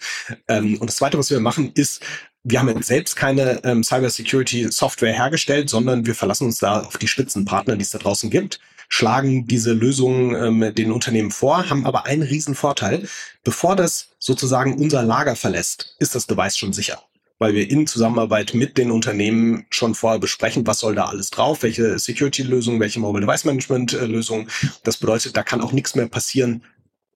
Ähm, 0.49 0.79
und 0.79 0.89
das 0.89 0.97
Zweite, 0.97 1.19
was 1.19 1.31
wir 1.31 1.41
machen, 1.41 1.73
ist, 1.75 2.03
wir 2.45 2.59
haben 2.59 2.83
selbst 2.83 3.17
keine 3.17 3.63
ähm, 3.65 3.85
Cybersecurity 3.85 4.71
Software 4.73 5.13
hergestellt, 5.13 5.71
sondern 5.71 6.07
wir 6.07 6.15
verlassen 6.15 6.47
uns 6.47 6.59
da 6.59 6.81
auf 6.81 6.99
die 6.99 7.09
Spitzenpartner, 7.09 7.77
die 7.77 7.83
es 7.83 7.91
da 7.91 7.99
draußen 7.99 8.31
gibt. 8.31 8.59
schlagen 8.89 9.47
diese 9.47 9.73
Lösungen 9.73 10.35
ähm, 10.35 10.75
den 10.75 10.93
Unternehmen 10.93 11.31
vor, 11.31 11.71
haben 11.71 11.87
aber 11.87 12.07
einen 12.07 12.23
riesen 12.23 12.55
Vorteil. 12.55 13.09
Bevor 13.45 13.77
das 13.77 14.09
sozusagen 14.19 14.75
unser 14.75 15.03
Lager 15.03 15.37
verlässt, 15.37 15.97
ist 15.99 16.15
das 16.15 16.27
Device 16.27 16.57
schon 16.59 16.73
sicher 16.73 17.03
weil 17.43 17.55
wir 17.55 17.69
in 17.69 17.89
Zusammenarbeit 17.89 18.55
mit 18.55 18.79
den 18.79 18.93
Unternehmen 18.93 19.67
schon 19.69 19.97
vorher 19.97 20.21
besprechen, 20.21 20.65
was 20.65 20.79
soll 20.79 20.95
da 20.95 21.07
alles 21.07 21.31
drauf, 21.31 21.65
welche 21.65 21.99
Security-Lösung, 21.99 22.79
welche 22.79 23.01
Mobile 23.01 23.27
Device 23.27 23.45
Management-Lösung. 23.45 24.47
Das 24.85 24.97
bedeutet, 24.97 25.37
da 25.37 25.43
kann 25.43 25.61
auch 25.61 25.73
nichts 25.73 25.97
mehr 25.97 26.07
passieren, 26.07 26.63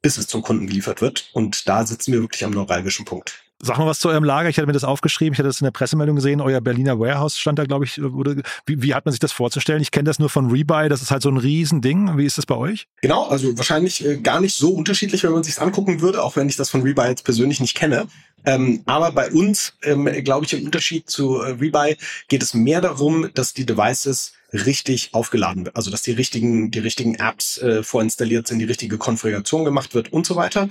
bis 0.02 0.18
es 0.18 0.26
zum 0.26 0.42
Kunden 0.42 0.66
geliefert 0.66 1.00
wird. 1.00 1.30
Und 1.32 1.68
da 1.68 1.86
sitzen 1.86 2.12
wir 2.12 2.22
wirklich 2.22 2.44
am 2.44 2.50
neuralgischen 2.50 3.04
Punkt. 3.04 3.45
Sag 3.62 3.78
mal 3.78 3.86
was 3.86 4.00
zu 4.00 4.08
eurem 4.08 4.24
Lager. 4.24 4.48
Ich 4.48 4.58
hatte 4.58 4.66
mir 4.66 4.74
das 4.74 4.84
aufgeschrieben. 4.84 5.32
Ich 5.32 5.38
hatte 5.38 5.48
das 5.48 5.60
in 5.60 5.64
der 5.64 5.70
Pressemeldung 5.70 6.16
gesehen. 6.16 6.40
Euer 6.40 6.60
Berliner 6.60 6.98
Warehouse 6.98 7.38
stand 7.38 7.58
da, 7.58 7.64
glaube 7.64 7.86
ich. 7.86 8.00
Wurde, 8.02 8.42
wie, 8.66 8.82
wie 8.82 8.94
hat 8.94 9.06
man 9.06 9.12
sich 9.12 9.18
das 9.18 9.32
vorzustellen? 9.32 9.80
Ich 9.80 9.90
kenne 9.90 10.04
das 10.04 10.18
nur 10.18 10.28
von 10.28 10.50
Rebuy. 10.50 10.88
Das 10.88 11.00
ist 11.00 11.10
halt 11.10 11.22
so 11.22 11.30
ein 11.30 11.38
Riesending. 11.38 12.18
Wie 12.18 12.26
ist 12.26 12.36
das 12.36 12.44
bei 12.44 12.54
euch? 12.54 12.86
Genau, 13.00 13.26
also 13.28 13.56
wahrscheinlich 13.56 14.04
äh, 14.04 14.18
gar 14.18 14.40
nicht 14.40 14.54
so 14.54 14.70
unterschiedlich, 14.72 15.24
wenn 15.24 15.32
man 15.32 15.42
sich 15.42 15.60
angucken 15.60 16.02
würde, 16.02 16.22
auch 16.22 16.36
wenn 16.36 16.48
ich 16.48 16.56
das 16.56 16.68
von 16.68 16.82
Rebuy 16.82 17.08
jetzt 17.08 17.24
persönlich 17.24 17.60
nicht 17.60 17.74
kenne. 17.74 18.08
Ähm, 18.44 18.82
aber 18.84 19.10
bei 19.10 19.30
uns, 19.30 19.72
ähm, 19.82 20.04
glaube 20.22 20.44
ich, 20.46 20.52
im 20.52 20.64
Unterschied 20.64 21.08
zu 21.08 21.40
äh, 21.40 21.52
Rebuy 21.52 21.96
geht 22.28 22.42
es 22.42 22.54
mehr 22.54 22.80
darum, 22.80 23.30
dass 23.34 23.54
die 23.54 23.66
Devices 23.66 24.34
richtig 24.52 25.10
aufgeladen 25.12 25.64
wird, 25.64 25.76
also 25.76 25.90
dass 25.90 26.02
die 26.02 26.12
richtigen, 26.12 26.70
die 26.70 26.78
richtigen 26.78 27.16
Apps 27.16 27.58
äh, 27.58 27.82
vorinstalliert 27.82 28.46
sind, 28.46 28.60
die 28.60 28.64
richtige 28.64 28.98
Konfiguration 28.98 29.64
gemacht 29.64 29.94
wird 29.94 30.12
und 30.12 30.26
so 30.26 30.36
weiter. 30.36 30.68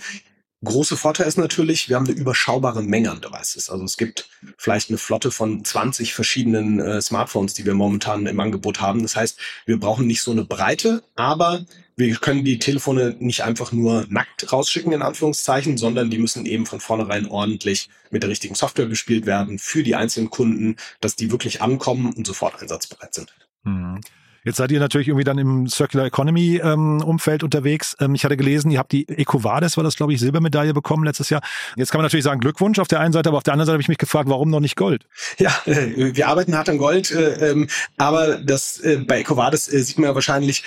Große 0.66 0.98
Vorteil 0.98 1.28
ist 1.28 1.38
natürlich, 1.38 1.88
wir 1.88 1.96
haben 1.96 2.06
eine 2.06 2.16
überschaubare 2.16 2.84
Menge 2.84 3.12
an 3.12 3.22
Devices. 3.22 3.70
Also 3.70 3.84
es 3.86 3.98
gibt 3.98 4.30
vielleicht 4.58 4.90
eine 4.90 4.98
Flotte 4.98 5.32
von 5.32 5.64
20 5.64 6.14
verschiedenen 6.14 6.80
äh, 6.80 7.02
Smartphones, 7.02 7.54
die 7.54 7.66
wir 7.66 7.74
momentan 7.74 8.26
im 8.26 8.40
Angebot 8.40 8.82
haben. 8.82 9.02
Das 9.02 9.16
heißt, 9.16 9.40
wir 9.66 9.80
brauchen 9.80 10.08
nicht 10.08 10.22
so 10.22 10.32
eine 10.32 10.44
Breite, 10.44 11.04
aber 11.16 11.66
wir 11.96 12.14
können 12.18 12.44
die 12.44 12.60
Telefone 12.60 13.16
nicht 13.20 13.44
einfach 13.44 13.72
nur 13.72 14.06
nackt 14.10 14.52
rausschicken, 14.52 14.92
in 14.92 15.02
Anführungszeichen, 15.02 15.78
sondern 15.78 16.10
die 16.10 16.18
müssen 16.18 16.46
eben 16.46 16.66
von 16.66 16.82
vornherein 16.82 17.28
ordentlich 17.28 17.90
mit 18.12 18.24
der 18.24 18.30
richtigen 18.30 18.56
Software 18.56 18.88
bespielt 18.88 19.26
werden 19.26 19.60
für 19.60 19.84
die 19.84 19.96
einzelnen 19.96 20.30
Kunden, 20.30 20.76
dass 21.00 21.16
die 21.16 21.32
wirklich 21.32 21.62
ankommen 21.62 22.12
und 22.14 22.28
sofort 22.28 22.62
einsatzbereit 22.62 23.14
sind. 23.14 23.34
Mhm. 23.64 24.02
Jetzt 24.46 24.58
seid 24.58 24.72
ihr 24.72 24.80
natürlich 24.80 25.08
irgendwie 25.08 25.24
dann 25.24 25.40
im 25.40 25.68
Circular 25.68 26.06
Economy 26.06 26.62
ähm, 26.64 27.02
Umfeld 27.02 27.44
unterwegs. 27.44 27.98
Ähm, 28.00 28.14
ich 28.16 28.24
hatte 28.24 28.38
gelesen, 28.38 28.70
ihr 28.70 28.80
habt 28.80 28.92
die 28.92 29.10
EcoVadis, 29.10 29.76
war 29.76 29.84
das 29.84 29.96
glaube 29.96 30.14
ich, 30.14 30.20
Silbermedaille 30.20 30.74
bekommen 30.74 31.04
letztes 31.04 31.32
Jahr. 31.32 31.42
Jetzt 31.76 31.92
kann 31.92 32.00
man 32.00 32.06
natürlich 32.06 32.24
sagen 32.24 32.40
Glückwunsch 32.40 32.78
auf 32.78 32.88
der 32.88 33.00
einen 33.00 33.12
Seite, 33.12 33.30
aber 33.30 33.38
auf 33.38 33.44
der 33.44 33.54
anderen 33.54 33.66
Seite 33.66 33.74
habe 33.74 33.82
ich 33.82 33.90
mich 33.90 33.98
gefragt, 33.98 34.30
warum 34.30 34.52
noch 34.52 34.60
nicht 34.60 34.76
Gold? 34.76 35.08
Ja, 35.40 35.52
äh, 35.66 36.16
wir 36.16 36.28
arbeiten 36.28 36.56
hart 36.56 36.70
an 36.70 36.78
Gold, 36.78 37.12
äh, 37.12 37.52
ähm, 37.52 37.68
aber 37.98 38.38
das 38.38 38.80
äh, 38.80 38.98
bei 38.98 39.20
EcoVadis 39.20 39.68
äh, 39.68 39.82
sieht 39.82 39.98
man 39.98 40.10
ja 40.10 40.16
wahrscheinlich, 40.16 40.64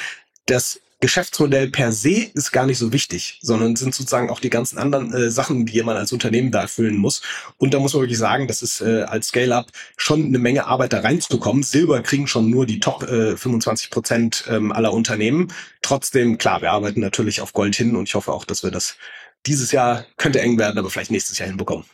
dass 0.47 0.81
Geschäftsmodell 1.01 1.71
per 1.71 1.93
se 1.93 2.31
ist 2.35 2.51
gar 2.51 2.67
nicht 2.67 2.79
so 2.79 2.93
wichtig, 2.93 3.39
sondern 3.41 3.77
sind 3.77 3.95
sozusagen 3.95 4.31
auch 4.31 4.41
die 4.41 4.51
ganzen 4.51 4.79
anderen 4.79 5.13
äh, 5.15 5.31
Sachen, 5.31 5.65
die 5.65 5.81
man 5.83 5.97
als 5.97 6.13
Unternehmen 6.13 6.51
da 6.51 6.63
erfüllen 6.63 6.97
muss. 6.97 7.23
Und 7.57 7.73
da 7.73 7.79
muss 7.79 7.95
man 7.95 8.03
wirklich 8.03 8.19
sagen, 8.19 8.49
das 8.49 8.63
ist 8.63 8.81
äh, 8.81 9.03
als 9.03 9.29
Scale-Up 9.29 9.69
schon 9.97 10.25
eine 10.25 10.41
Menge 10.41 10.67
Arbeit 10.67 10.93
da 10.93 11.01
reinzukommen. 11.01 11.63
Silber 11.63 12.03
kriegen 12.03 12.27
schon 12.27 12.51
nur 12.51 12.67
die 12.67 12.81
Top 12.81 13.05
äh, 13.05 13.37
25 13.37 13.91
Prozent 13.91 14.45
ähm, 14.49 14.73
aller 14.73 14.93
Unternehmen. 14.93 15.53
Trotzdem, 15.83 16.37
klar, 16.37 16.63
wir 16.63 16.73
arbeiten 16.73 17.01
natürlich 17.01 17.41
auf 17.41 17.53
Gold 17.53 17.77
hin 17.77 17.95
und 17.95 18.09
ich 18.09 18.17
hoffe 18.17 18.33
auch, 18.33 18.45
dass 18.45 18.65
wir 18.65 18.73
das 18.73 18.97
dieses 19.47 19.71
Jahr 19.71 20.05
könnte 20.17 20.41
eng 20.41 20.59
werden, 20.59 20.79
aber 20.79 20.91
vielleicht 20.91 21.13
nächstes 21.13 21.39
Jahr 21.39 21.49
hinbekommen. 21.49 21.85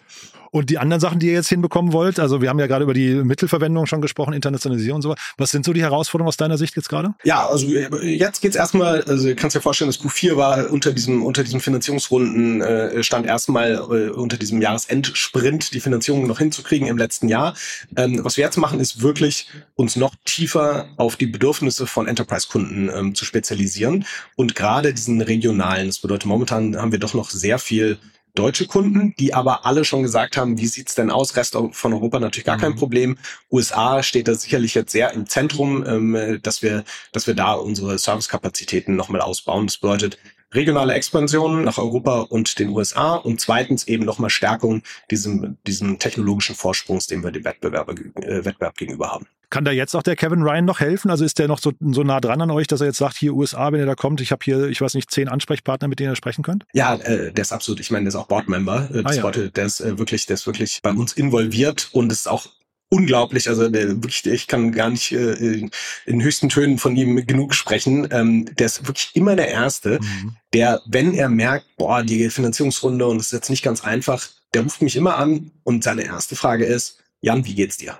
Und 0.54 0.70
die 0.70 0.78
anderen 0.78 1.00
Sachen, 1.00 1.18
die 1.18 1.26
ihr 1.26 1.32
jetzt 1.32 1.48
hinbekommen 1.48 1.92
wollt, 1.92 2.20
also 2.20 2.40
wir 2.40 2.48
haben 2.48 2.60
ja 2.60 2.68
gerade 2.68 2.84
über 2.84 2.94
die 2.94 3.12
Mittelverwendung 3.12 3.86
schon 3.86 4.00
gesprochen, 4.00 4.34
Internationalisierung 4.34 4.98
und 4.98 5.02
so. 5.02 5.16
Was 5.36 5.50
sind 5.50 5.64
so 5.64 5.72
die 5.72 5.82
Herausforderungen 5.82 6.28
aus 6.28 6.36
deiner 6.36 6.58
Sicht 6.58 6.76
jetzt 6.76 6.88
gerade? 6.88 7.12
Ja, 7.24 7.48
also 7.48 7.66
jetzt 7.66 8.40
geht's 8.40 8.54
erstmal, 8.54 9.02
also 9.02 9.26
du 9.26 9.34
kannst 9.34 9.56
dir 9.56 9.60
vorstellen, 9.60 9.88
dass 9.90 10.00
Q4 10.00 10.36
war 10.36 10.70
unter 10.70 10.92
diesem, 10.92 11.24
unter 11.24 11.42
diesem 11.42 11.58
Finanzierungsrunden 11.58 12.60
äh, 12.60 13.02
stand 13.02 13.26
erstmal 13.26 13.72
äh, 13.72 14.10
unter 14.10 14.36
diesem 14.36 14.62
Jahresendsprint 14.62 15.74
die 15.74 15.80
Finanzierung 15.80 16.28
noch 16.28 16.38
hinzukriegen 16.38 16.86
im 16.86 16.98
letzten 16.98 17.26
Jahr. 17.26 17.56
Ähm, 17.96 18.20
was 18.22 18.36
wir 18.36 18.44
jetzt 18.44 18.56
machen, 18.56 18.78
ist 18.78 19.02
wirklich 19.02 19.48
uns 19.74 19.96
noch 19.96 20.14
tiefer 20.24 20.86
auf 20.98 21.16
die 21.16 21.26
Bedürfnisse 21.26 21.88
von 21.88 22.06
Enterprise-Kunden 22.06 22.92
ähm, 22.94 23.14
zu 23.16 23.24
spezialisieren 23.24 24.04
und 24.36 24.54
gerade 24.54 24.94
diesen 24.94 25.20
regionalen. 25.20 25.88
Das 25.88 25.98
bedeutet, 25.98 26.26
momentan 26.26 26.76
haben 26.76 26.92
wir 26.92 27.00
doch 27.00 27.14
noch 27.14 27.30
sehr 27.30 27.58
viel 27.58 27.98
deutsche 28.35 28.66
Kunden, 28.66 29.14
die 29.18 29.33
aber 29.33 29.64
alle 29.64 29.85
schon 29.85 30.03
gesagt 30.03 30.37
haben, 30.37 30.59
wie 30.59 30.66
sieht's 30.66 30.94
denn 30.94 31.11
aus? 31.11 31.37
Rest 31.37 31.57
von 31.70 31.92
Europa 31.92 32.18
natürlich 32.18 32.44
gar 32.44 32.57
mhm. 32.57 32.62
kein 32.62 32.75
Problem. 32.75 33.16
USA 33.51 34.03
steht 34.03 34.29
da 34.29 34.35
sicherlich 34.35 34.75
jetzt 34.75 34.92
sehr 34.92 35.12
im 35.12 35.27
Zentrum, 35.27 35.85
ähm, 35.87 36.40
dass 36.42 36.62
wir, 36.62 36.85
dass 37.12 37.27
wir 37.27 37.35
da 37.35 37.53
unsere 37.55 37.99
Servicekapazitäten 37.99 38.97
nochmal 38.97 39.20
ausbauen. 39.20 39.66
Das 39.66 39.79
bedeutet 39.79 40.18
regionale 40.53 40.94
Expansion 40.94 41.64
nach 41.64 41.79
Europa 41.79 42.20
und 42.20 42.59
den 42.59 42.70
USA 42.70 43.14
und 43.14 43.40
zweitens 43.40 43.87
eben 43.88 44.05
nochmal 44.05 44.31
Stärkung 44.31 44.83
diesem, 45.11 45.59
diesem 45.66 45.99
technologischen 45.99 46.55
Vorsprungs, 46.55 47.07
den 47.07 47.23
wir 47.23 47.33
dem 47.33 47.44
Wettbewerber, 47.44 47.94
äh, 48.16 48.44
Wettbewerb 48.44 48.77
gegenüber 48.77 49.11
haben. 49.11 49.27
Kann 49.54 49.64
da 49.64 49.70
jetzt 49.70 49.94
auch 49.94 50.02
der 50.02 50.16
Kevin 50.16 50.42
Ryan 50.42 50.64
noch 50.64 50.80
helfen? 50.80 51.12
Also 51.12 51.24
ist 51.24 51.38
der 51.38 51.46
noch 51.46 51.60
so, 51.60 51.70
so 51.78 52.02
nah 52.02 52.20
dran 52.20 52.40
an 52.40 52.50
euch, 52.50 52.66
dass 52.66 52.80
er 52.80 52.88
jetzt 52.88 52.96
sagt, 52.96 53.16
hier 53.16 53.34
USA, 53.34 53.70
wenn 53.70 53.78
ihr 53.78 53.86
da 53.86 53.94
kommt, 53.94 54.20
ich 54.20 54.32
habe 54.32 54.44
hier, 54.44 54.64
ich 54.64 54.80
weiß 54.80 54.94
nicht, 54.94 55.12
zehn 55.12 55.28
Ansprechpartner, 55.28 55.86
mit 55.86 56.00
denen 56.00 56.10
ihr 56.10 56.16
sprechen 56.16 56.42
könnt? 56.42 56.64
Ja, 56.72 56.96
äh, 56.96 57.30
der 57.30 57.42
ist 57.42 57.52
absolut, 57.52 57.78
ich 57.78 57.92
meine, 57.92 58.02
der 58.02 58.08
ist 58.08 58.16
auch 58.16 58.26
Boardmember. 58.26 58.88
Äh, 58.92 59.02
ah, 59.04 59.12
ja. 59.12 59.30
der 59.30 59.64
ist 59.64 59.78
äh, 59.78 59.96
wirklich, 59.96 60.26
der 60.26 60.34
ist 60.34 60.48
wirklich 60.48 60.80
bei 60.82 60.90
uns 60.90 61.12
involviert 61.12 61.88
und 61.92 62.10
ist 62.10 62.26
auch 62.26 62.48
unglaublich. 62.88 63.48
Also 63.48 63.68
der, 63.68 63.90
wirklich, 63.90 64.26
ich 64.26 64.48
kann 64.48 64.72
gar 64.72 64.90
nicht 64.90 65.12
äh, 65.12 65.68
in 66.04 66.20
höchsten 66.20 66.48
Tönen 66.48 66.78
von 66.78 66.96
ihm 66.96 67.24
genug 67.24 67.54
sprechen. 67.54 68.08
Ähm, 68.10 68.52
der 68.56 68.66
ist 68.66 68.88
wirklich 68.88 69.10
immer 69.14 69.36
der 69.36 69.50
Erste, 69.50 70.00
mhm. 70.00 70.34
der, 70.52 70.82
wenn 70.86 71.14
er 71.14 71.28
merkt, 71.28 71.66
boah, 71.76 72.02
die 72.02 72.28
Finanzierungsrunde 72.28 73.06
und 73.06 73.18
das 73.18 73.26
ist 73.26 73.32
jetzt 73.32 73.50
nicht 73.50 73.62
ganz 73.62 73.84
einfach, 73.84 74.26
der 74.52 74.62
ruft 74.64 74.82
mich 74.82 74.96
immer 74.96 75.16
an 75.16 75.52
und 75.62 75.84
seine 75.84 76.02
erste 76.02 76.34
Frage 76.34 76.64
ist, 76.64 76.98
Jan, 77.20 77.46
wie 77.46 77.54
geht's 77.54 77.76
dir? 77.76 77.96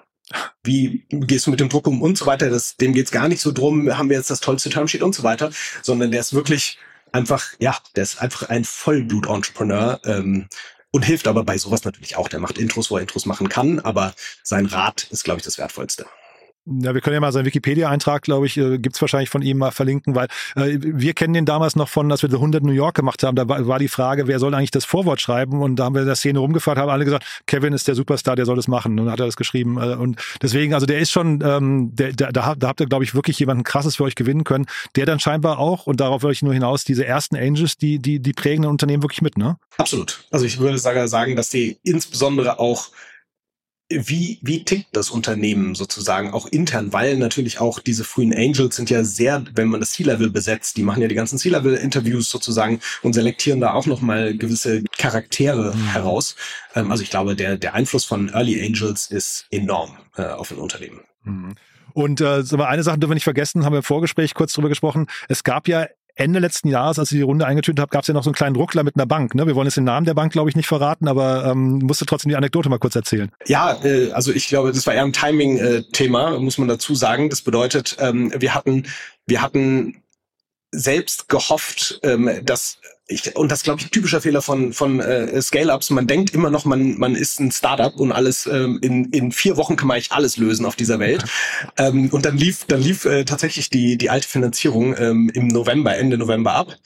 Wie 0.63 1.07
gehst 1.11 1.47
du 1.47 1.51
mit 1.51 1.61
dem 1.61 1.69
Druck 1.69 1.87
um 1.87 2.03
und 2.03 2.17
so 2.17 2.27
weiter? 2.27 2.49
Das, 2.49 2.77
dem 2.77 2.93
geht's 2.93 3.11
gar 3.11 3.29
nicht 3.29 3.41
so 3.41 3.53
drum, 3.53 3.97
haben 3.97 4.09
wir 4.09 4.17
jetzt 4.17 4.31
das 4.31 4.41
tollste 4.41 4.71
Termsheet 4.71 5.03
und 5.03 5.15
so 5.15 5.23
weiter, 5.23 5.51
sondern 5.83 6.11
der 6.11 6.21
ist 6.21 6.33
wirklich 6.33 6.79
einfach, 7.13 7.45
ja, 7.59 7.77
der 7.95 8.03
ist 8.03 8.21
einfach 8.21 8.49
ein 8.49 8.65
Vollblut-Entrepreneur 8.65 10.01
ähm, 10.05 10.49
und 10.91 11.03
hilft 11.05 11.27
aber 11.29 11.45
bei 11.45 11.59
sowas 11.59 11.85
natürlich 11.85 12.17
auch. 12.17 12.29
Der 12.29 12.41
macht 12.41 12.59
Intros, 12.59 12.91
wo 12.91 12.97
er 12.97 13.03
Intros 13.03 13.27
machen 13.27 13.49
kann, 13.49 13.81
aber 13.81 14.15
sein 14.43 14.67
Rat 14.67 15.09
ist, 15.11 15.25
glaube 15.25 15.39
ich, 15.39 15.45
das 15.45 15.59
Wertvollste. 15.59 16.07
Ja, 16.67 16.95
wir 16.95 17.03
können 17.03 17.15
ja 17.15 17.21
mal 17.21 17.31
seinen 17.31 17.45
Wikipedia-Eintrag, 17.45 18.23
glaube 18.23 18.47
ich, 18.47 18.57
äh, 18.57 18.79
gibt's 18.79 18.99
wahrscheinlich 19.01 19.29
von 19.29 19.43
ihm 19.43 19.59
mal 19.59 19.71
verlinken, 19.71 20.15
weil 20.15 20.29
äh, 20.57 20.79
wir 20.81 21.13
kennen 21.13 21.35
den 21.35 21.45
damals 21.45 21.77
noch 21.77 21.91
von, 21.91 22.09
dass 22.09 22.23
wir 22.23 22.31
The 22.31 22.37
100 22.37 22.63
New 22.63 22.73
York 22.73 22.95
gemacht 22.95 23.23
haben. 23.23 23.37
Da 23.37 23.47
war, 23.47 23.67
war 23.67 23.79
die 23.79 23.89
Frage, 23.89 24.29
wer 24.29 24.39
soll 24.39 24.55
eigentlich 24.55 24.71
das 24.71 24.87
Vorwort 24.87 25.21
schreiben? 25.21 25.61
Und 25.61 25.77
da 25.77 25.85
haben 25.85 25.95
wir 25.95 26.01
in 26.01 26.07
der 26.07 26.17
Szene 26.17 26.39
rumgefragt, 26.39 26.79
haben 26.79 26.89
alle 26.89 27.05
gesagt, 27.05 27.43
Kevin 27.47 27.75
ist 27.75 27.87
der 27.87 27.95
Superstar, 27.95 28.35
der 28.35 28.47
soll 28.47 28.57
das 28.57 28.67
machen. 28.67 28.93
Und 28.93 29.05
dann 29.05 29.13
hat 29.13 29.21
er 29.21 29.27
das 29.27 29.37
geschrieben. 29.37 29.77
Äh, 29.77 29.97
und 29.97 30.19
deswegen, 30.41 30.73
also 30.73 30.87
der 30.87 31.01
ist 31.01 31.11
schon, 31.11 31.43
ähm, 31.45 31.91
der, 31.95 32.13
der, 32.13 32.33
da, 32.33 32.55
da 32.55 32.69
habt 32.69 32.81
ihr, 32.81 32.87
glaube 32.87 33.05
ich, 33.05 33.15
wirklich 33.15 33.39
jemanden 33.39 33.63
krasses 33.63 33.97
für 33.97 34.05
euch 34.05 34.15
gewinnen 34.15 34.45
können, 34.45 34.65
der 34.97 35.05
dann 35.05 35.21
scheinbar 35.21 35.59
auch, 35.59 35.87
und 35.87 36.01
darauf 36.01 36.23
will 36.23 36.33
ich 36.33 36.41
nur 36.41 36.55
hinaus, 36.55 36.85
diese 36.85 37.05
ersten 37.05 37.37
Angels, 37.37 37.77
die, 37.77 37.99
die, 37.99 38.21
die 38.21 38.33
prägen 38.33 38.65
ein 38.65 38.71
Unternehmen 38.71 39.03
wirklich 39.03 39.21
mit, 39.21 39.37
ne? 39.37 39.59
Absolut. 39.77 40.25
Also 40.31 40.47
ich 40.47 40.59
würde 40.59 40.79
sagen, 40.79 41.37
dass 41.37 41.51
die 41.51 41.79
insbesondere 41.83 42.59
auch 42.59 42.89
wie, 43.91 44.39
wie 44.43 44.65
tickt 44.65 44.97
das 44.97 45.11
Unternehmen 45.11 45.75
sozusagen 45.75 46.33
auch 46.33 46.47
intern, 46.47 46.93
weil 46.93 47.17
natürlich 47.19 47.61
auch 47.61 47.81
diese 47.81 48.05
frühen 48.05 48.35
Angels 48.35 48.77
sind 48.77 48.89
ja 48.89 49.05
sehr, 49.05 49.45
wenn 49.55 49.69
man 49.69 49.81
das 49.81 49.93
C-Level 49.93 50.31
besetzt, 50.31 50.77
die 50.77 50.83
machen 50.83 51.03
ja 51.03 51.09
die 51.09 51.15
ganzen 51.15 51.39
C-Level-Interviews 51.39 52.31
sozusagen 52.31 52.81
und 53.03 53.13
selektieren 53.13 53.61
da 53.61 53.75
auch 53.75 53.87
nochmal 53.87 54.37
gewisse 54.37 54.83
Charaktere 54.97 55.75
mhm. 55.75 55.93
heraus. 55.93 56.35
Ähm, 56.75 56.91
also 56.91 57.03
ich 57.03 57.11
glaube, 57.11 57.37
der, 57.37 57.59
der 57.59 57.75
Einfluss 57.75 58.05
von 58.05 58.31
Early 58.31 58.65
Angels 58.65 59.07
ist 59.11 59.47
enorm 59.51 59.97
äh, 60.17 60.23
auf 60.23 60.51
ein 60.51 60.59
Unternehmen. 60.59 61.01
Mhm. 61.25 61.55
Und 61.93 62.21
äh, 62.21 62.43
eine 62.59 62.83
Sache 62.83 62.99
dürfen 62.99 63.11
wir 63.11 63.15
nicht 63.15 63.25
vergessen, 63.25 63.65
haben 63.65 63.75
wir 63.75 63.79
im 63.79 63.85
Vorgespräch 63.85 64.35
kurz 64.35 64.53
drüber 64.55 64.69
gesprochen. 64.69 65.07
Es 65.29 65.45
gab 65.45 65.69
ja 65.69 65.87
Ende 66.17 66.39
letzten 66.39 66.69
Jahres, 66.69 66.99
als 66.99 67.11
ich 67.11 67.19
die 67.19 67.23
Runde 67.23 67.47
eingetütet 67.47 67.81
habe, 67.81 67.91
gab 67.91 68.03
es 68.03 68.09
ja 68.09 68.15
noch 68.15 68.23
so 68.23 68.31
einen 68.31 68.37
kleinen 68.37 68.57
Ruckler 68.57 68.85
mit 68.85 68.97
einer 68.97 69.07
Bank. 69.07 69.35
Ne? 69.35 69.47
Wir 69.47 69.55
wollen 69.57 69.67
jetzt 69.67 69.77
den 69.77 69.85
Namen 69.85 70.07
der 70.07 70.15
Bank, 70.15 70.33
glaube 70.33 70.49
ich, 70.49 70.57
nicht 70.57 70.69
verraten, 70.69 71.09
aber 71.09 71.45
ähm, 71.47 71.79
musst 71.79 72.01
du 72.01 72.05
trotzdem 72.05 72.29
die 72.31 72.37
Anekdote 72.37 72.69
mal 72.69 72.79
kurz 72.79 72.95
erzählen. 72.95 73.33
Ja, 73.47 73.77
äh, 73.85 74.13
also 74.13 74.33
ich 74.33 74.47
glaube, 74.47 74.73
das 74.73 74.87
war 74.87 74.95
eher 74.95 75.05
ein 75.05 75.13
Timing-Thema, 75.13 76.39
muss 76.39 76.59
man 76.59 76.69
dazu 76.69 76.95
sagen. 76.95 77.31
Das 77.31 77.43
bedeutet, 77.43 77.97
ähm, 77.99 78.33
wir 78.37 78.55
hatten, 78.55 78.87
wir 79.27 79.43
hatten 79.43 80.03
selbst 80.71 81.29
gehofft, 81.29 82.01
ähm, 82.03 82.31
dass 82.45 82.79
ich, 83.07 83.37
und 83.37 83.53
das 83.53 83.63
glaube 83.63 83.81
ich 83.81 83.87
ein 83.87 83.91
typischer 83.91 84.21
Fehler 84.23 84.41
von 84.41 84.73
von 84.73 84.99
äh, 85.01 85.41
Scale-ups. 85.41 85.91
Man 85.91 86.07
denkt 86.07 86.33
immer 86.33 86.49
noch, 86.49 86.65
man 86.65 86.99
man 86.99 87.15
ist 87.15 87.39
ein 87.39 87.53
Startup 87.53 87.95
und 87.97 88.13
alles 88.13 88.47
ähm, 88.47 88.79
in 88.81 89.07
in 89.11 89.31
vier 89.31 89.59
Wochen 89.59 89.77
kann 89.77 89.89
man 89.89 89.97
eigentlich 89.97 90.13
alles 90.13 90.39
lösen 90.39 90.65
auf 90.65 90.75
dieser 90.75 90.99
Welt. 90.99 91.25
ähm, 91.77 92.09
und 92.11 92.25
dann 92.25 92.39
lief 92.39 92.65
dann 92.65 92.81
lief 92.81 93.05
äh, 93.05 93.25
tatsächlich 93.25 93.69
die 93.69 93.99
die 93.99 94.09
alte 94.09 94.27
Finanzierung 94.27 94.97
ähm, 94.97 95.31
im 95.35 95.49
November 95.49 95.97
Ende 95.97 96.17
November 96.17 96.55
ab. 96.55 96.79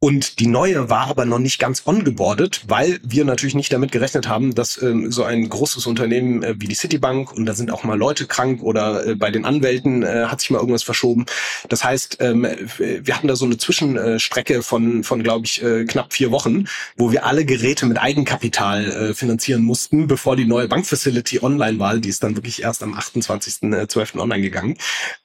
Und 0.00 0.38
die 0.38 0.46
neue 0.46 0.88
war 0.88 1.08
aber 1.08 1.24
noch 1.24 1.40
nicht 1.40 1.58
ganz 1.58 1.82
ongeboardet, 1.84 2.62
weil 2.68 3.00
wir 3.02 3.24
natürlich 3.24 3.56
nicht 3.56 3.72
damit 3.72 3.90
gerechnet 3.90 4.28
haben, 4.28 4.54
dass 4.54 4.80
ähm, 4.80 5.10
so 5.10 5.24
ein 5.24 5.48
großes 5.48 5.86
Unternehmen 5.88 6.44
äh, 6.44 6.54
wie 6.58 6.68
die 6.68 6.76
Citibank 6.76 7.32
und 7.32 7.46
da 7.46 7.54
sind 7.54 7.72
auch 7.72 7.82
mal 7.82 7.98
Leute 7.98 8.26
krank 8.26 8.62
oder 8.62 9.04
äh, 9.04 9.14
bei 9.16 9.32
den 9.32 9.44
Anwälten 9.44 10.04
äh, 10.04 10.26
hat 10.26 10.40
sich 10.40 10.50
mal 10.50 10.60
irgendwas 10.60 10.84
verschoben. 10.84 11.26
Das 11.68 11.82
heißt, 11.82 12.18
ähm, 12.20 12.46
wir 12.78 13.16
hatten 13.16 13.26
da 13.26 13.34
so 13.34 13.44
eine 13.44 13.58
Zwischenstrecke 13.58 14.62
von, 14.62 15.02
von 15.02 15.20
glaube 15.24 15.46
ich, 15.46 15.64
äh, 15.64 15.84
knapp 15.84 16.12
vier 16.12 16.30
Wochen, 16.30 16.66
wo 16.96 17.10
wir 17.10 17.26
alle 17.26 17.44
Geräte 17.44 17.84
mit 17.86 17.98
Eigenkapital 17.98 18.84
äh, 18.84 19.14
finanzieren 19.14 19.64
mussten, 19.64 20.06
bevor 20.06 20.36
die 20.36 20.44
neue 20.44 20.68
Bankfacility 20.68 21.40
online 21.42 21.80
war. 21.80 21.96
Die 21.96 22.08
ist 22.08 22.22
dann 22.22 22.36
wirklich 22.36 22.62
erst 22.62 22.84
am 22.84 22.94
28.12. 22.94 24.14
Äh, 24.14 24.20
online 24.20 24.42
gegangen. 24.42 24.76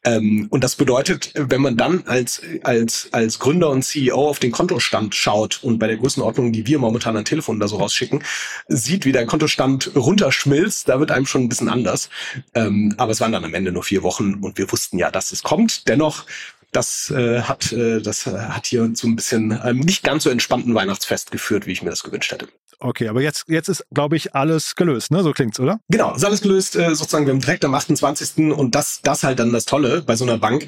Ähm, 0.04 0.48
und 0.50 0.64
das 0.64 0.76
bedeutet, 0.76 1.32
wenn 1.36 1.62
man 1.62 1.78
dann 1.78 2.06
als, 2.08 2.42
als, 2.64 3.10
als 3.12 3.38
Gründer 3.38 3.70
und 3.70 3.84
CEO 3.84 4.30
auf 4.30 4.40
den 4.40 4.52
Kontostand 4.64 5.14
schaut 5.14 5.60
und 5.62 5.78
bei 5.78 5.88
der 5.88 5.98
Größenordnung, 5.98 6.54
die 6.54 6.66
wir 6.66 6.80
momentan 6.80 7.18
an 7.18 7.26
Telefon 7.26 7.60
da 7.60 7.68
so 7.68 7.76
rausschicken, 7.76 8.24
sieht, 8.70 9.04
wie 9.04 9.12
der 9.12 9.26
Kontostand 9.26 9.92
runterschmilzt, 9.94 10.88
da 10.88 11.02
wird 11.02 11.12
einem 11.12 11.26
schon 11.26 11.42
ein 11.42 11.50
bisschen 11.50 11.68
anders. 11.68 12.10
Ähm, 12.54 12.96
aber 12.98 13.12
es 13.12 13.20
waren 13.20 13.34
dann 13.34 13.44
am 13.44 13.54
Ende 13.54 13.74
nur 13.74 13.84
vier 13.84 14.04
Wochen 14.04 14.36
und 14.36 14.58
wir 14.58 14.72
wussten 14.72 14.98
ja, 14.98 15.12
dass 15.12 15.34
es 15.34 15.44
kommt. 15.44 15.90
Dennoch 15.90 16.26
das 16.72 17.12
äh, 17.12 17.42
hat 17.42 17.74
äh, 17.74 18.02
das 18.02 18.26
hat 18.26 18.68
hier 18.68 18.94
zu 18.94 19.08
ein 19.08 19.18
bisschen 19.18 19.60
ähm, 19.66 19.80
nicht 19.80 20.02
ganz 20.02 20.24
so 20.24 20.30
entspannten 20.30 20.74
Weihnachtsfest 20.74 21.30
geführt, 21.30 21.68
wie 21.68 21.74
ich 21.74 21.84
mir 21.84 21.90
das 21.90 22.04
gewünscht 22.04 22.32
hätte. 22.32 22.48
Okay, 22.80 23.10
aber 23.10 23.22
jetzt 23.22 23.44
jetzt 23.50 23.68
ist 23.68 23.86
glaube 23.94 24.16
ich 24.16 24.34
alles 24.34 24.76
gelöst, 24.76 25.12
ne? 25.12 25.24
So 25.24 25.34
klingt's, 25.34 25.60
oder? 25.60 25.82
Genau, 25.90 26.16
ist 26.16 26.24
alles 26.24 26.42
gelöst. 26.42 26.78
Äh, 26.78 26.96
sozusagen 26.96 27.26
wir 27.26 27.34
haben 27.34 27.42
direkt 27.42 27.66
am 27.66 27.76
28. 27.76 28.54
und 28.56 28.76
das 28.76 29.02
das 29.04 29.24
halt 29.24 29.40
dann 29.40 29.52
das 29.52 29.66
Tolle 29.66 30.02
bei 30.02 30.16
so 30.16 30.24
einer 30.24 30.38
Bank 30.38 30.68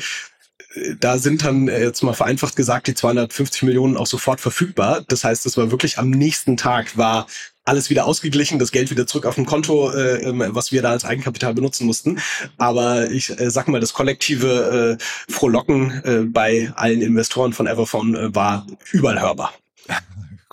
da 0.99 1.17
sind 1.17 1.43
dann 1.43 1.67
äh, 1.67 1.83
jetzt 1.83 2.03
mal 2.03 2.13
vereinfacht 2.13 2.55
gesagt 2.55 2.87
die 2.87 2.95
250 2.95 3.63
Millionen 3.63 3.97
auch 3.97 4.07
sofort 4.07 4.41
verfügbar. 4.41 5.03
Das 5.07 5.23
heißt, 5.23 5.45
es 5.45 5.57
war 5.57 5.71
wirklich 5.71 5.97
am 5.97 6.09
nächsten 6.09 6.57
Tag 6.57 6.97
war 6.97 7.27
alles 7.65 7.89
wieder 7.89 8.05
ausgeglichen, 8.05 8.59
das 8.59 8.71
Geld 8.71 8.91
wieder 8.91 9.07
zurück 9.07 9.25
auf 9.25 9.35
dem 9.35 9.47
Konto, 9.47 9.91
äh, 9.91 10.21
ähm, 10.21 10.43
was 10.49 10.71
wir 10.71 10.83
da 10.83 10.91
als 10.91 11.03
Eigenkapital 11.03 11.55
benutzen 11.55 11.87
mussten. 11.87 12.19
Aber 12.57 13.09
ich 13.09 13.39
äh, 13.39 13.49
sag 13.49 13.67
mal, 13.67 13.79
das 13.79 13.93
kollektive 13.93 14.97
äh, 14.99 15.31
Frohlocken 15.31 16.03
äh, 16.03 16.19
bei 16.25 16.71
allen 16.75 17.01
Investoren 17.01 17.53
von 17.53 17.65
Everphone 17.65 18.15
äh, 18.15 18.35
war 18.35 18.67
überall 18.91 19.19
hörbar. 19.19 19.53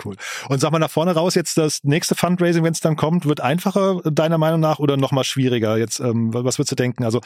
Cool. 0.03 0.16
Und 0.49 0.61
sag 0.61 0.73
mal 0.73 0.79
nach 0.79 0.91
vorne 0.91 1.12
raus, 1.12 1.35
jetzt 1.35 1.59
das 1.59 1.85
nächste 1.85 2.14
Fundraising, 2.14 2.64
wenn 2.64 2.73
es 2.73 2.81
dann 2.81 2.97
kommt, 2.97 3.27
wird 3.27 3.41
einfacher 3.41 4.01
deiner 4.05 4.39
Meinung 4.39 4.59
nach 4.59 4.79
oder 4.79 4.97
noch 4.97 5.12
mal 5.12 5.23
schwieriger? 5.23 5.77
Jetzt, 5.77 6.01
ähm, 6.01 6.33
was 6.33 6.59
würdest 6.59 6.73
du 6.73 6.77
denken? 6.77 7.05
Also 7.05 7.20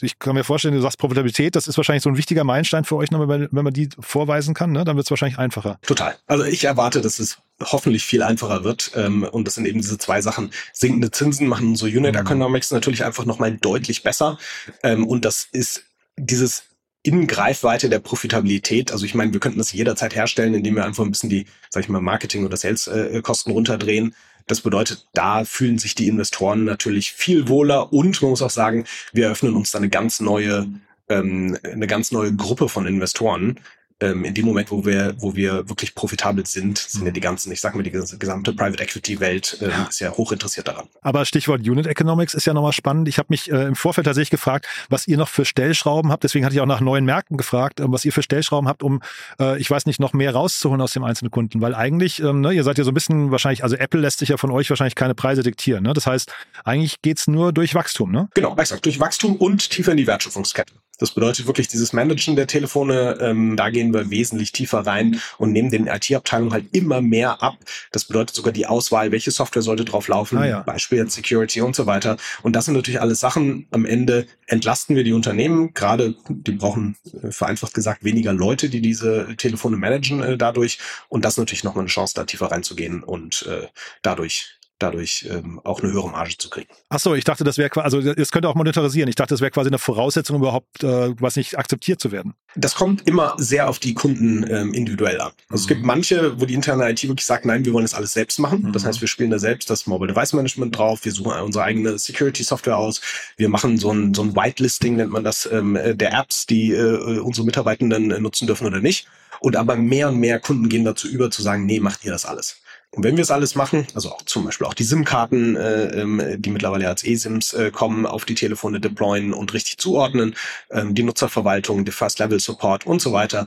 ich 0.00 0.18
kann 0.18 0.34
mir 0.34 0.44
vorstellen, 0.44 0.74
du 0.74 0.80
sagst 0.80 0.98
Profitabilität, 0.98 1.56
das 1.56 1.68
ist 1.68 1.76
wahrscheinlich 1.76 2.02
so 2.02 2.10
ein 2.10 2.16
wichtiger 2.16 2.44
Meilenstein 2.44 2.84
für 2.84 2.96
euch, 2.96 3.08
wenn 3.10 3.48
man 3.50 3.72
die 3.72 3.88
vorweisen 3.98 4.54
kann, 4.54 4.72
ne? 4.72 4.84
dann 4.84 4.96
wird 4.96 5.06
es 5.06 5.10
wahrscheinlich 5.10 5.38
einfacher. 5.38 5.78
Total. 5.82 6.16
Also 6.26 6.44
ich 6.44 6.64
erwarte, 6.64 7.00
dass 7.00 7.18
es 7.18 7.38
hoffentlich 7.60 8.04
viel 8.04 8.22
einfacher 8.22 8.64
wird. 8.64 8.92
Ähm, 8.94 9.24
und 9.24 9.46
das 9.46 9.54
sind 9.54 9.66
eben 9.66 9.80
diese 9.80 9.98
zwei 9.98 10.20
Sachen. 10.20 10.50
Sinkende 10.72 11.10
Zinsen 11.10 11.48
machen 11.48 11.76
so 11.76 11.86
Unit 11.86 12.14
mhm. 12.14 12.20
Economics 12.20 12.70
natürlich 12.70 13.04
einfach 13.04 13.24
nochmal 13.24 13.56
deutlich 13.56 14.02
besser. 14.02 14.38
Ähm, 14.82 15.06
und 15.06 15.24
das 15.24 15.48
ist 15.50 15.84
dieses 16.16 16.64
in 17.02 17.26
Greifweite 17.26 17.88
der 17.88 18.00
Profitabilität. 18.00 18.92
Also 18.92 19.04
ich 19.04 19.14
meine, 19.14 19.32
wir 19.32 19.40
könnten 19.40 19.58
das 19.58 19.72
jederzeit 19.72 20.14
herstellen, 20.14 20.54
indem 20.54 20.76
wir 20.76 20.84
einfach 20.84 21.04
ein 21.04 21.10
bisschen 21.10 21.30
die, 21.30 21.46
sag 21.70 21.82
ich 21.82 21.88
mal, 21.88 22.00
Marketing- 22.00 22.44
oder 22.44 22.56
Sales-Kosten 22.56 23.52
runterdrehen. 23.52 24.14
Das 24.48 24.62
bedeutet, 24.62 25.06
da 25.12 25.44
fühlen 25.44 25.78
sich 25.78 25.94
die 25.94 26.08
Investoren 26.08 26.64
natürlich 26.64 27.12
viel 27.12 27.48
wohler 27.48 27.92
und 27.92 28.20
man 28.22 28.30
muss 28.30 28.42
auch 28.42 28.50
sagen, 28.50 28.84
wir 29.12 29.26
eröffnen 29.26 29.54
uns 29.54 29.70
da 29.70 29.78
eine 29.78 29.90
ganz 29.90 30.20
neue, 30.20 30.66
ähm, 31.08 31.56
eine 31.62 31.86
ganz 31.86 32.10
neue 32.10 32.34
Gruppe 32.34 32.68
von 32.68 32.86
Investoren, 32.86 33.60
ähm, 34.00 34.24
in 34.24 34.34
dem 34.34 34.44
Moment, 34.44 34.70
wo 34.70 34.84
wir, 34.84 35.14
wo 35.18 35.34
wir 35.34 35.68
wirklich 35.68 35.94
profitabel 35.94 36.46
sind, 36.46 36.78
sind 36.78 37.04
ja 37.04 37.10
die 37.10 37.20
ganzen, 37.20 37.50
ich 37.52 37.60
sag 37.60 37.74
mal, 37.74 37.82
die 37.82 37.90
gesamte 37.90 38.52
Private 38.52 38.82
Equity 38.82 39.18
Welt 39.20 39.58
äh, 39.60 39.70
ja. 39.70 39.86
ist 39.88 40.00
ja 40.00 40.10
hoch 40.12 40.32
interessiert 40.32 40.68
daran. 40.68 40.86
Aber 41.00 41.24
Stichwort 41.24 41.60
Unit 41.68 41.86
Economics 41.86 42.34
ist 42.34 42.44
ja 42.44 42.54
nochmal 42.54 42.72
spannend. 42.72 43.08
Ich 43.08 43.18
habe 43.18 43.26
mich 43.30 43.50
äh, 43.50 43.64
im 43.64 43.74
Vorfeld 43.74 44.04
tatsächlich 44.04 44.30
gefragt, 44.30 44.66
was 44.88 45.08
ihr 45.08 45.16
noch 45.16 45.28
für 45.28 45.44
Stellschrauben 45.44 46.12
habt. 46.12 46.22
Deswegen 46.22 46.44
hatte 46.44 46.54
ich 46.54 46.60
auch 46.60 46.66
nach 46.66 46.80
neuen 46.80 47.04
Märkten 47.04 47.36
gefragt, 47.36 47.80
äh, 47.80 47.84
was 47.86 48.04
ihr 48.04 48.12
für 48.12 48.22
Stellschrauben 48.22 48.68
habt, 48.68 48.82
um, 48.82 49.02
äh, 49.40 49.58
ich 49.58 49.70
weiß 49.70 49.86
nicht, 49.86 50.00
noch 50.00 50.12
mehr 50.12 50.32
rauszuholen 50.32 50.80
aus 50.80 50.92
dem 50.92 51.02
einzelnen 51.02 51.30
Kunden. 51.30 51.60
Weil 51.60 51.74
eigentlich, 51.74 52.22
ähm, 52.22 52.40
ne, 52.40 52.52
ihr 52.52 52.64
seid 52.64 52.78
ja 52.78 52.84
so 52.84 52.92
ein 52.92 52.94
bisschen 52.94 53.30
wahrscheinlich, 53.30 53.64
also 53.64 53.76
Apple 53.76 54.00
lässt 54.00 54.20
sich 54.20 54.28
ja 54.28 54.36
von 54.36 54.50
euch 54.50 54.70
wahrscheinlich 54.70 54.94
keine 54.94 55.14
Preise 55.14 55.42
diktieren. 55.42 55.82
Ne? 55.82 55.92
Das 55.92 56.06
heißt, 56.06 56.32
eigentlich 56.64 57.02
geht's 57.02 57.26
nur 57.26 57.52
durch 57.52 57.74
Wachstum, 57.74 58.12
ne? 58.12 58.28
Genau, 58.34 58.56
exakt. 58.56 58.84
Durch 58.86 59.00
Wachstum 59.00 59.36
und 59.36 59.70
tiefer 59.70 59.92
in 59.92 59.98
die 59.98 60.06
Wertschöpfungskette. 60.06 60.74
Das 60.98 61.12
bedeutet 61.12 61.46
wirklich 61.46 61.68
dieses 61.68 61.92
Managen 61.92 62.36
der 62.36 62.46
Telefone, 62.46 63.18
ähm, 63.20 63.56
da 63.56 63.70
gehen 63.70 63.94
wir 63.94 64.10
wesentlich 64.10 64.52
tiefer 64.52 64.80
rein 64.80 65.20
und 65.38 65.52
nehmen 65.52 65.70
den 65.70 65.86
IT-Abteilungen 65.86 66.52
halt 66.52 66.66
immer 66.72 67.00
mehr 67.00 67.42
ab. 67.42 67.56
Das 67.92 68.04
bedeutet 68.04 68.34
sogar 68.34 68.52
die 68.52 68.66
Auswahl, 68.66 69.12
welche 69.12 69.30
Software 69.30 69.62
sollte 69.62 69.84
drauf 69.84 70.08
laufen, 70.08 70.38
ah, 70.38 70.46
ja. 70.46 70.60
Beispiel 70.60 71.08
Security 71.08 71.60
und 71.60 71.76
so 71.76 71.86
weiter. 71.86 72.16
Und 72.42 72.54
das 72.54 72.64
sind 72.64 72.74
natürlich 72.74 73.00
alles 73.00 73.20
Sachen, 73.20 73.66
am 73.70 73.84
Ende 73.84 74.26
entlasten 74.46 74.96
wir 74.96 75.04
die 75.04 75.12
Unternehmen, 75.12 75.72
gerade 75.74 76.14
die 76.28 76.52
brauchen 76.52 76.96
äh, 77.22 77.30
vereinfacht 77.30 77.74
gesagt 77.74 78.04
weniger 78.04 78.32
Leute, 78.32 78.68
die 78.68 78.80
diese 78.80 79.34
Telefone 79.36 79.76
managen 79.76 80.22
äh, 80.22 80.36
dadurch. 80.36 80.78
Und 81.08 81.24
das 81.24 81.34
ist 81.34 81.38
natürlich 81.38 81.64
nochmal 81.64 81.82
eine 81.82 81.90
Chance, 81.90 82.14
da 82.16 82.24
tiefer 82.24 82.50
reinzugehen 82.50 83.02
und 83.02 83.46
äh, 83.48 83.68
dadurch 84.02 84.57
dadurch 84.78 85.26
ähm, 85.30 85.60
auch 85.64 85.82
eine 85.82 85.92
höhere 85.92 86.08
Marge 86.10 86.36
zu 86.38 86.50
kriegen. 86.50 86.68
Ach 86.88 86.98
so, 86.98 87.14
ich 87.14 87.24
dachte, 87.24 87.44
das 87.44 87.58
wäre 87.58 87.68
also 87.82 87.98
es 87.98 88.30
könnte 88.30 88.48
auch 88.48 88.54
monetarisieren. 88.54 89.08
Ich 89.08 89.14
dachte, 89.14 89.34
das 89.34 89.40
wäre 89.40 89.50
quasi 89.50 89.68
eine 89.68 89.78
Voraussetzung, 89.78 90.36
überhaupt 90.36 90.82
äh, 90.82 91.14
was 91.20 91.36
nicht 91.36 91.58
akzeptiert 91.58 92.00
zu 92.00 92.12
werden. 92.12 92.34
Das 92.54 92.74
kommt 92.74 93.06
immer 93.06 93.34
sehr 93.38 93.68
auf 93.68 93.78
die 93.78 93.94
Kunden 93.94 94.44
ähm, 94.48 94.72
individuell 94.74 95.20
an. 95.20 95.32
Also 95.48 95.52
mhm. 95.52 95.56
es 95.56 95.66
gibt 95.66 95.82
manche, 95.84 96.40
wo 96.40 96.46
die 96.46 96.54
interne 96.54 96.88
IT 96.90 97.02
wirklich 97.02 97.26
sagt, 97.26 97.44
nein, 97.44 97.64
wir 97.64 97.72
wollen 97.72 97.84
das 97.84 97.94
alles 97.94 98.12
selbst 98.12 98.38
machen. 98.38 98.62
Mhm. 98.62 98.72
Das 98.72 98.84
heißt, 98.84 99.00
wir 99.00 99.08
spielen 99.08 99.30
da 99.30 99.38
selbst 99.38 99.70
das 99.70 99.86
Mobile 99.86 100.12
Device 100.12 100.32
Management 100.32 100.76
drauf, 100.76 101.04
wir 101.04 101.12
suchen 101.12 101.32
unsere 101.40 101.64
eigene 101.64 101.98
Security 101.98 102.42
Software 102.42 102.76
aus, 102.76 103.00
wir 103.36 103.48
machen 103.48 103.78
so 103.78 103.92
ein 103.92 104.14
so 104.14 104.22
ein 104.22 104.34
Whitelisting 104.34 104.96
nennt 104.96 105.12
man 105.12 105.24
das 105.24 105.48
ähm, 105.50 105.78
der 105.94 106.12
Apps, 106.12 106.46
die 106.46 106.72
äh, 106.72 107.18
unsere 107.20 107.44
Mitarbeitenden 107.44 108.10
äh, 108.10 108.20
nutzen 108.20 108.46
dürfen 108.46 108.66
oder 108.66 108.80
nicht. 108.80 109.06
Und 109.40 109.56
aber 109.56 109.76
mehr 109.76 110.08
und 110.08 110.18
mehr 110.18 110.40
Kunden 110.40 110.68
gehen 110.68 110.84
dazu 110.84 111.08
über 111.08 111.30
zu 111.30 111.42
sagen, 111.42 111.66
nee, 111.66 111.80
macht 111.80 112.04
ihr 112.04 112.10
das 112.10 112.26
alles. 112.26 112.60
Und 112.90 113.04
wenn 113.04 113.16
wir 113.16 113.22
es 113.22 113.30
alles 113.30 113.54
machen, 113.54 113.86
also 113.94 114.10
auch 114.10 114.22
zum 114.22 114.44
Beispiel 114.44 114.66
auch 114.66 114.74
die 114.74 114.84
SIM-Karten, 114.84 115.56
äh, 115.56 116.00
ähm, 116.00 116.22
die 116.38 116.50
mittlerweile 116.50 116.88
als 116.88 117.04
eSIMs 117.04 117.52
äh, 117.52 117.70
kommen, 117.70 118.06
auf 118.06 118.24
die 118.24 118.34
Telefone 118.34 118.80
deployen 118.80 119.34
und 119.34 119.52
richtig 119.52 119.78
zuordnen, 119.78 120.34
ähm, 120.70 120.94
die 120.94 121.02
Nutzerverwaltung, 121.02 121.84
die 121.84 121.92
First-Level-Support 121.92 122.86
und 122.86 123.02
so 123.02 123.12
weiter, 123.12 123.46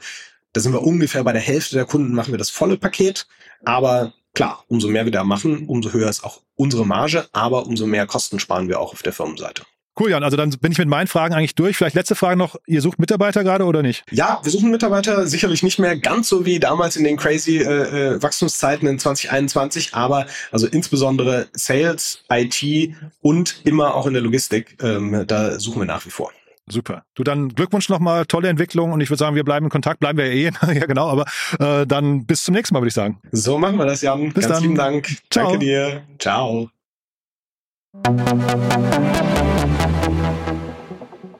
da 0.53 0.61
sind 0.61 0.73
wir 0.73 0.83
ungefähr 0.83 1.23
bei 1.23 1.33
der 1.33 1.41
Hälfte 1.41 1.75
der 1.75 1.85
Kunden 1.85 2.13
machen 2.13 2.33
wir 2.33 2.37
das 2.37 2.49
volle 2.49 2.77
Paket. 2.77 3.27
Aber 3.63 4.13
klar, 4.33 4.63
umso 4.67 4.89
mehr 4.89 5.05
wir 5.05 5.11
da 5.11 5.23
machen, 5.23 5.67
umso 5.67 5.91
höher 5.91 6.09
ist 6.09 6.23
auch 6.23 6.41
unsere 6.55 6.85
Marge, 6.85 7.27
aber 7.31 7.65
umso 7.65 7.87
mehr 7.87 8.05
Kosten 8.05 8.39
sparen 8.39 8.67
wir 8.67 8.79
auch 8.79 8.93
auf 8.93 9.01
der 9.01 9.13
Firmenseite. 9.13 9.63
Cool, 9.99 10.11
Jan. 10.11 10.23
Also 10.23 10.37
dann 10.37 10.49
bin 10.51 10.71
ich 10.71 10.77
mit 10.77 10.87
meinen 10.87 11.07
Fragen 11.07 11.33
eigentlich 11.33 11.55
durch. 11.55 11.75
Vielleicht 11.75 11.95
letzte 11.95 12.15
Frage 12.15 12.37
noch. 12.37 12.55
Ihr 12.65 12.81
sucht 12.81 12.99
Mitarbeiter 12.99 13.43
gerade 13.43 13.65
oder 13.65 13.81
nicht? 13.81 14.03
Ja, 14.11 14.39
wir 14.43 14.51
suchen 14.51 14.71
Mitarbeiter. 14.71 15.27
Sicherlich 15.27 15.63
nicht 15.63 15.79
mehr 15.79 15.97
ganz 15.97 16.29
so 16.29 16.45
wie 16.45 16.59
damals 16.59 16.95
in 16.95 17.03
den 17.03 17.17
crazy 17.17 17.57
äh, 17.57 18.13
äh 18.15 18.23
Wachstumszeiten 18.23 18.87
in 18.87 18.99
2021, 18.99 19.93
aber 19.93 20.27
also 20.51 20.67
insbesondere 20.67 21.47
Sales, 21.53 22.23
IT 22.31 22.95
und 23.21 23.61
immer 23.65 23.95
auch 23.95 24.07
in 24.07 24.13
der 24.13 24.21
Logistik. 24.21 24.77
Ähm, 24.81 25.25
da 25.27 25.59
suchen 25.59 25.81
wir 25.81 25.85
nach 25.85 26.05
wie 26.05 26.11
vor. 26.11 26.31
Super. 26.67 27.03
Du 27.15 27.23
dann 27.23 27.49
Glückwunsch 27.49 27.89
nochmal, 27.89 28.25
tolle 28.25 28.47
Entwicklung 28.47 28.93
und 28.93 29.01
ich 29.01 29.09
würde 29.09 29.19
sagen, 29.19 29.35
wir 29.35 29.43
bleiben 29.43 29.65
in 29.65 29.69
Kontakt, 29.69 29.99
bleiben 29.99 30.17
wir 30.17 30.33
ja 30.33 30.51
eh, 30.51 30.73
ja 30.73 30.85
genau, 30.85 31.09
aber 31.09 31.25
äh, 31.59 31.85
dann 31.85 32.25
bis 32.25 32.43
zum 32.43 32.55
nächsten 32.55 32.73
Mal, 32.73 32.81
würde 32.81 32.89
ich 32.89 32.93
sagen. 32.93 33.19
So 33.31 33.57
machen 33.57 33.77
wir 33.77 33.85
das, 33.85 34.01
Jan. 34.01 34.31
Bis 34.31 34.45
Ganz 34.45 34.55
dann. 34.55 34.63
lieben 34.63 34.75
Dank. 34.75 35.07
Ciao. 35.29 35.49
Danke 35.49 35.59
dir. 35.59 36.03
Ciao. 36.17 36.69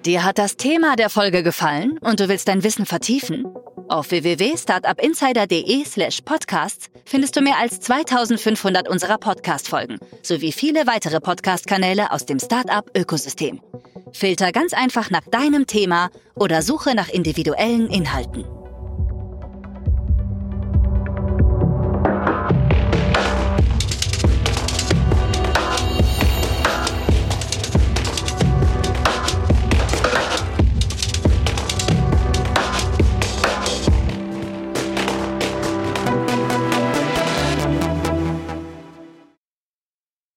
Dir 0.05 0.25
hat 0.25 0.37
das 0.37 0.57
Thema 0.57 0.97
der 0.97 1.09
Folge 1.09 1.43
gefallen 1.43 1.97
und 1.99 2.19
du 2.19 2.27
willst 2.27 2.49
dein 2.49 2.61
Wissen 2.63 2.85
vertiefen? 2.85 3.47
Auf 3.87 4.11
www.startupinsider.de 4.11 5.85
slash 5.85 6.19
podcasts 6.21 6.89
findest 7.05 7.37
du 7.37 7.41
mehr 7.41 7.57
als 7.57 7.79
2500 7.79 8.89
unserer 8.89 9.17
Podcast-Folgen 9.17 9.99
sowie 10.23 10.51
viele 10.51 10.87
weitere 10.87 11.21
Podcast-Kanäle 11.21 12.11
aus 12.11 12.25
dem 12.25 12.39
Startup-Ökosystem. 12.39 13.61
Filter 14.11 14.51
ganz 14.51 14.73
einfach 14.73 15.09
nach 15.09 15.25
deinem 15.31 15.67
Thema 15.67 16.09
oder 16.35 16.61
suche 16.61 16.95
nach 16.95 17.07
individuellen 17.07 17.87
Inhalten. 17.89 18.43